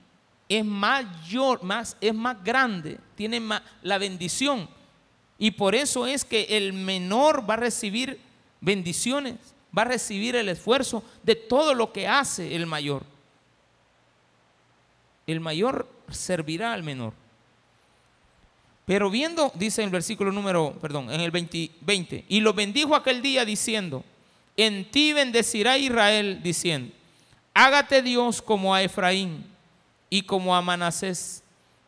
es 0.48 0.64
mayor, 0.64 1.62
más, 1.62 1.96
es 2.00 2.14
más 2.14 2.42
grande, 2.42 2.98
tiene 3.14 3.40
más, 3.40 3.62
la 3.82 3.98
bendición. 3.98 4.68
Y 5.38 5.52
por 5.52 5.74
eso 5.74 6.06
es 6.06 6.24
que 6.24 6.44
el 6.50 6.72
menor 6.72 7.48
va 7.48 7.54
a 7.54 7.58
recibir 7.58 8.20
bendiciones, 8.60 9.36
va 9.76 9.82
a 9.82 9.86
recibir 9.86 10.36
el 10.36 10.48
esfuerzo 10.48 11.02
de 11.22 11.34
todo 11.34 11.74
lo 11.74 11.92
que 11.92 12.06
hace 12.06 12.54
el 12.54 12.66
mayor. 12.66 13.04
El 15.26 15.40
mayor 15.40 15.88
servirá 16.10 16.72
al 16.72 16.82
menor. 16.82 17.12
Pero 18.86 19.10
viendo, 19.10 19.52
dice 19.54 19.82
en 19.82 19.88
el 19.88 19.92
versículo 19.92 20.32
número, 20.32 20.72
perdón, 20.80 21.10
en 21.12 21.20
el 21.20 21.30
20, 21.30 21.72
20, 21.82 22.24
y 22.28 22.40
lo 22.40 22.54
bendijo 22.54 22.94
aquel 22.94 23.20
día 23.20 23.44
diciendo, 23.44 24.02
en 24.56 24.90
ti 24.90 25.12
bendecirá 25.12 25.76
Israel, 25.76 26.40
diciendo, 26.42 26.94
hágate 27.52 28.00
Dios 28.02 28.40
como 28.40 28.74
a 28.74 28.82
Efraín 28.82 29.44
y 30.08 30.22
como 30.22 30.56
a 30.56 30.62
Manasés. 30.62 31.42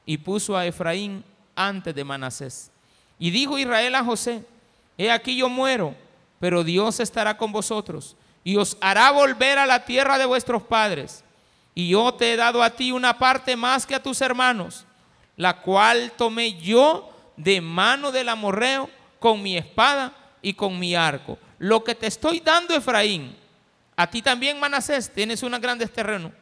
Y 0.04 0.18
puso 0.18 0.56
a 0.56 0.66
Efraín 0.66 1.24
antes 1.54 1.94
de 1.94 2.04
Manasés. 2.04 2.70
Y 3.18 3.30
dijo 3.30 3.58
Israel 3.58 3.94
a 3.94 4.04
José, 4.04 4.44
he 4.98 5.10
aquí 5.10 5.36
yo 5.36 5.48
muero, 5.48 5.94
pero 6.40 6.64
Dios 6.64 6.98
estará 6.98 7.36
con 7.36 7.52
vosotros 7.52 8.16
y 8.42 8.56
os 8.56 8.76
hará 8.80 9.12
volver 9.12 9.58
a 9.58 9.66
la 9.66 9.84
tierra 9.84 10.18
de 10.18 10.26
vuestros 10.26 10.64
padres. 10.64 11.22
Y 11.74 11.90
yo 11.90 12.12
te 12.14 12.32
he 12.32 12.36
dado 12.36 12.62
a 12.62 12.70
ti 12.70 12.90
una 12.90 13.16
parte 13.16 13.54
más 13.54 13.86
que 13.86 13.94
a 13.94 14.02
tus 14.02 14.20
hermanos 14.20 14.84
la 15.40 15.62
cual 15.62 16.12
tomé 16.18 16.60
yo 16.60 17.10
de 17.38 17.62
mano 17.62 18.12
del 18.12 18.28
amorreo 18.28 18.90
con 19.18 19.42
mi 19.42 19.56
espada 19.56 20.12
y 20.42 20.52
con 20.52 20.78
mi 20.78 20.94
arco. 20.94 21.38
Lo 21.58 21.82
que 21.82 21.94
te 21.94 22.06
estoy 22.06 22.40
dando, 22.40 22.74
Efraín, 22.74 23.34
a 23.96 24.06
ti 24.06 24.20
también, 24.20 24.60
Manasés, 24.60 25.10
tienes 25.10 25.42
unos 25.42 25.58
grandes 25.62 25.90
terrenos. 25.90 26.32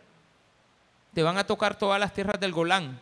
Te 1.14 1.22
van 1.22 1.38
a 1.38 1.46
tocar 1.46 1.78
todas 1.78 2.00
las 2.00 2.12
tierras 2.12 2.40
del 2.40 2.50
Golán. 2.50 2.98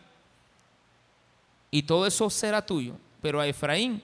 Y 1.71 1.81
todo 1.81 2.05
eso 2.05 2.29
será 2.29 2.63
tuyo. 2.63 2.93
Pero 3.19 3.41
a 3.41 3.47
Efraín 3.47 4.03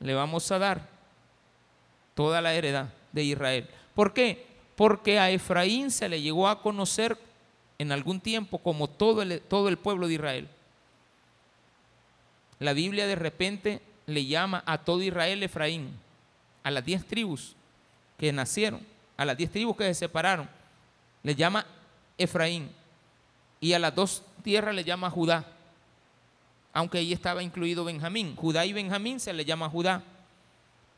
le 0.00 0.12
vamos 0.12 0.52
a 0.52 0.58
dar 0.58 0.86
toda 2.14 2.40
la 2.40 2.54
heredad 2.54 2.92
de 3.12 3.24
Israel. 3.24 3.68
¿Por 3.94 4.12
qué? 4.12 4.46
Porque 4.76 5.18
a 5.18 5.30
Efraín 5.30 5.90
se 5.90 6.08
le 6.08 6.20
llegó 6.20 6.48
a 6.48 6.62
conocer 6.62 7.18
en 7.78 7.92
algún 7.92 8.20
tiempo 8.20 8.58
como 8.58 8.88
todo 8.88 9.22
el, 9.22 9.40
todo 9.40 9.68
el 9.68 9.78
pueblo 9.78 10.08
de 10.08 10.14
Israel. 10.14 10.48
La 12.58 12.72
Biblia 12.72 13.06
de 13.06 13.16
repente 13.16 13.82
le 14.06 14.26
llama 14.26 14.62
a 14.66 14.78
todo 14.78 15.02
Israel 15.02 15.42
Efraín, 15.42 15.90
a 16.62 16.70
las 16.70 16.84
diez 16.84 17.04
tribus 17.04 17.54
que 18.18 18.32
nacieron, 18.32 18.80
a 19.16 19.24
las 19.24 19.36
diez 19.36 19.50
tribus 19.50 19.76
que 19.76 19.84
se 19.84 19.94
separaron, 19.94 20.48
le 21.22 21.34
llama 21.34 21.66
Efraín. 22.18 22.70
Y 23.60 23.72
a 23.72 23.78
las 23.78 23.94
dos 23.94 24.22
tierras 24.42 24.74
le 24.74 24.84
llama 24.84 25.10
Judá, 25.10 25.46
aunque 26.72 26.98
ahí 26.98 27.12
estaba 27.12 27.42
incluido 27.42 27.84
Benjamín. 27.84 28.36
Judá 28.36 28.66
y 28.66 28.72
Benjamín 28.72 29.20
se 29.20 29.32
le 29.32 29.44
llama 29.44 29.68
Judá, 29.68 30.02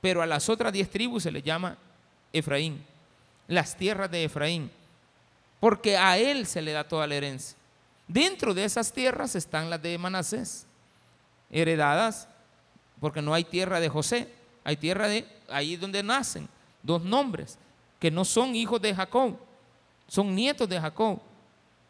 pero 0.00 0.22
a 0.22 0.26
las 0.26 0.48
otras 0.48 0.72
diez 0.72 0.90
tribus 0.90 1.22
se 1.22 1.30
le 1.30 1.42
llama 1.42 1.76
Efraín, 2.32 2.84
las 3.48 3.76
tierras 3.76 4.10
de 4.10 4.24
Efraín, 4.24 4.70
porque 5.60 5.96
a 5.96 6.18
él 6.18 6.46
se 6.46 6.62
le 6.62 6.72
da 6.72 6.84
toda 6.84 7.06
la 7.06 7.14
herencia. 7.14 7.56
Dentro 8.08 8.54
de 8.54 8.64
esas 8.64 8.92
tierras 8.92 9.34
están 9.34 9.68
las 9.68 9.82
de 9.82 9.98
Manasés 9.98 10.66
heredadas, 11.50 12.28
porque 13.00 13.22
no 13.22 13.34
hay 13.34 13.44
tierra 13.44 13.80
de 13.80 13.88
José, 13.88 14.32
hay 14.64 14.76
tierra 14.76 15.08
de 15.08 15.26
ahí 15.48 15.76
donde 15.76 16.02
nacen 16.02 16.48
dos 16.82 17.02
nombres, 17.02 17.58
que 17.98 18.10
no 18.10 18.24
son 18.24 18.54
hijos 18.54 18.80
de 18.80 18.94
Jacob, 18.94 19.36
son 20.06 20.34
nietos 20.34 20.68
de 20.68 20.80
Jacob, 20.80 21.20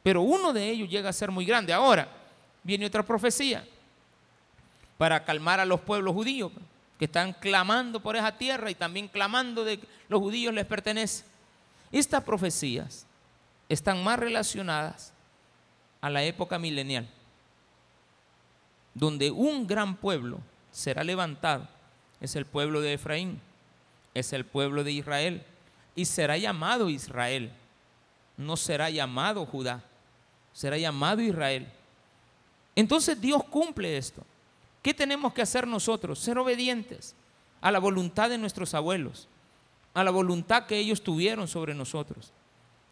pero 0.02 0.22
uno 0.22 0.52
de 0.52 0.70
ellos 0.70 0.88
llega 0.88 1.10
a 1.10 1.12
ser 1.12 1.30
muy 1.30 1.44
grande. 1.44 1.72
Ahora 1.72 2.08
viene 2.62 2.86
otra 2.86 3.02
profecía 3.02 3.66
para 4.96 5.24
calmar 5.24 5.60
a 5.60 5.64
los 5.64 5.80
pueblos 5.80 6.14
judíos 6.14 6.52
que 6.98 7.06
están 7.06 7.32
clamando 7.34 8.00
por 8.00 8.16
esa 8.16 8.36
tierra 8.38 8.70
y 8.70 8.74
también 8.74 9.08
clamando 9.08 9.64
de 9.64 9.78
que 9.78 9.88
los 10.08 10.20
judíos 10.20 10.54
les 10.54 10.66
pertenece. 10.66 11.24
Estas 11.92 12.24
profecías 12.24 13.06
están 13.68 14.02
más 14.02 14.18
relacionadas 14.18 15.12
a 16.00 16.10
la 16.10 16.22
época 16.24 16.58
milenial 16.58 17.08
donde 18.96 19.30
un 19.30 19.66
gran 19.66 19.94
pueblo 19.94 20.40
será 20.72 21.04
levantado, 21.04 21.68
es 22.18 22.34
el 22.34 22.46
pueblo 22.46 22.80
de 22.80 22.94
Efraín, 22.94 23.42
es 24.14 24.32
el 24.32 24.46
pueblo 24.46 24.84
de 24.84 24.92
Israel, 24.92 25.44
y 25.94 26.06
será 26.06 26.38
llamado 26.38 26.88
Israel, 26.88 27.52
no 28.38 28.56
será 28.56 28.88
llamado 28.88 29.44
Judá, 29.44 29.84
será 30.54 30.78
llamado 30.78 31.20
Israel. 31.20 31.66
Entonces 32.74 33.20
Dios 33.20 33.44
cumple 33.44 33.98
esto. 33.98 34.22
¿Qué 34.86 34.94
tenemos 34.94 35.32
que 35.32 35.42
hacer 35.42 35.66
nosotros? 35.66 36.20
Ser 36.20 36.38
obedientes 36.38 37.16
a 37.60 37.72
la 37.72 37.80
voluntad 37.80 38.30
de 38.30 38.38
nuestros 38.38 38.72
abuelos, 38.72 39.26
a 39.92 40.04
la 40.04 40.12
voluntad 40.12 40.66
que 40.66 40.78
ellos 40.78 41.02
tuvieron 41.02 41.48
sobre 41.48 41.74
nosotros. 41.74 42.32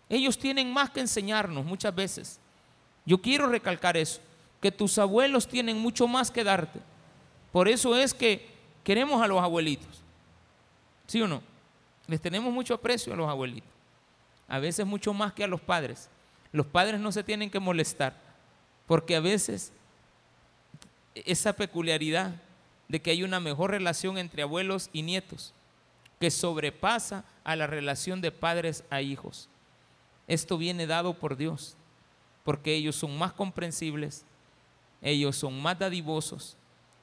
Ellos 0.09 0.37
tienen 0.37 0.73
más 0.73 0.91
que 0.91 0.99
enseñarnos 0.99 1.65
muchas 1.65 1.95
veces. 1.95 2.41
Yo 3.07 3.23
quiero 3.23 3.47
recalcar 3.47 3.97
eso 3.97 4.21
que 4.61 4.73
tus 4.73 4.99
abuelos 4.99 5.47
tienen 5.47 5.79
mucho 5.79 6.09
más 6.09 6.33
que 6.33 6.43
darte. 6.43 6.81
Por 7.53 7.69
eso 7.69 7.95
es 7.95 8.13
que 8.13 8.45
queremos 8.83 9.23
a 9.23 9.29
los 9.29 9.41
abuelitos. 9.41 10.03
¿Sí 11.07 11.23
o 11.23 11.29
no? 11.29 11.43
Les 12.09 12.21
tenemos 12.21 12.53
mucho 12.53 12.75
aprecio 12.75 13.13
a 13.13 13.17
los 13.17 13.29
abuelitos. 13.29 13.71
A 14.49 14.59
veces 14.59 14.85
mucho 14.85 15.15
más 15.15 15.33
que 15.33 15.45
a 15.45 15.47
los 15.47 15.61
padres. 15.61 16.09
Los 16.51 16.67
padres 16.67 16.99
no 16.99 17.13
se 17.13 17.23
tienen 17.23 17.51
que 17.51 17.61
molestar, 17.61 18.21
porque 18.89 19.15
a 19.15 19.21
veces 19.21 19.73
esa 21.15 21.55
peculiaridad 21.55 22.35
de 22.89 23.01
que 23.01 23.11
hay 23.11 23.23
una 23.23 23.41
mejor 23.41 23.71
relación 23.71 24.19
entre 24.19 24.43
abuelos 24.43 24.91
y 24.93 25.03
nietos 25.03 25.55
que 26.21 26.31
sobrepasa 26.31 27.25
a 27.43 27.57
la 27.57 27.67
relación 27.67 28.21
de 28.21 28.33
padres 28.33 28.85
a 28.91 29.01
hijos. 29.03 29.49
Esto 30.27 30.57
viene 30.59 30.87
dado 30.87 31.15
por 31.15 31.37
Dios, 31.37 31.77
porque 32.45 32.75
ellos 32.75 32.97
son 32.97 33.17
más 33.19 33.33
comprensibles, 33.33 34.25
ellos 35.03 35.37
son 35.37 35.61
más 35.61 35.79
dadivosos, 35.79 36.57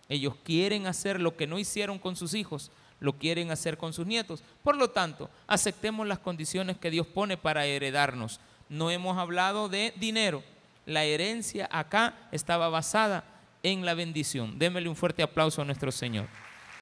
ellos 0.10 0.36
quieren 0.44 0.88
hacer 0.88 1.20
lo 1.20 1.36
que 1.36 1.48
no 1.48 1.60
hicieron 1.60 2.00
con 2.00 2.16
sus 2.16 2.34
hijos, 2.34 2.72
lo 3.00 3.14
quieren 3.14 3.52
hacer 3.52 3.78
con 3.78 3.94
sus 3.94 4.06
nietos. 4.06 4.44
Por 4.64 4.76
lo 4.76 4.90
tanto, 4.90 5.30
aceptemos 5.48 6.08
las 6.08 6.20
condiciones 6.20 6.78
que 6.78 6.92
Dios 6.92 7.08
pone 7.08 7.38
para 7.38 7.66
heredarnos. 7.66 8.40
No 8.70 8.92
hemos 8.92 9.18
hablado 9.18 9.70
de 9.70 9.94
dinero. 9.98 10.44
La 10.86 11.04
herencia 11.04 11.70
acá 11.72 12.16
estaba 12.32 12.70
basada 12.70 13.24
en 13.64 13.86
la 13.86 13.94
bendición. 13.94 14.58
Démele 14.58 14.90
un 14.90 14.96
fuerte 14.96 15.24
aplauso 15.24 15.62
a 15.62 15.66
nuestro 15.66 15.92
Señor. 15.92 16.28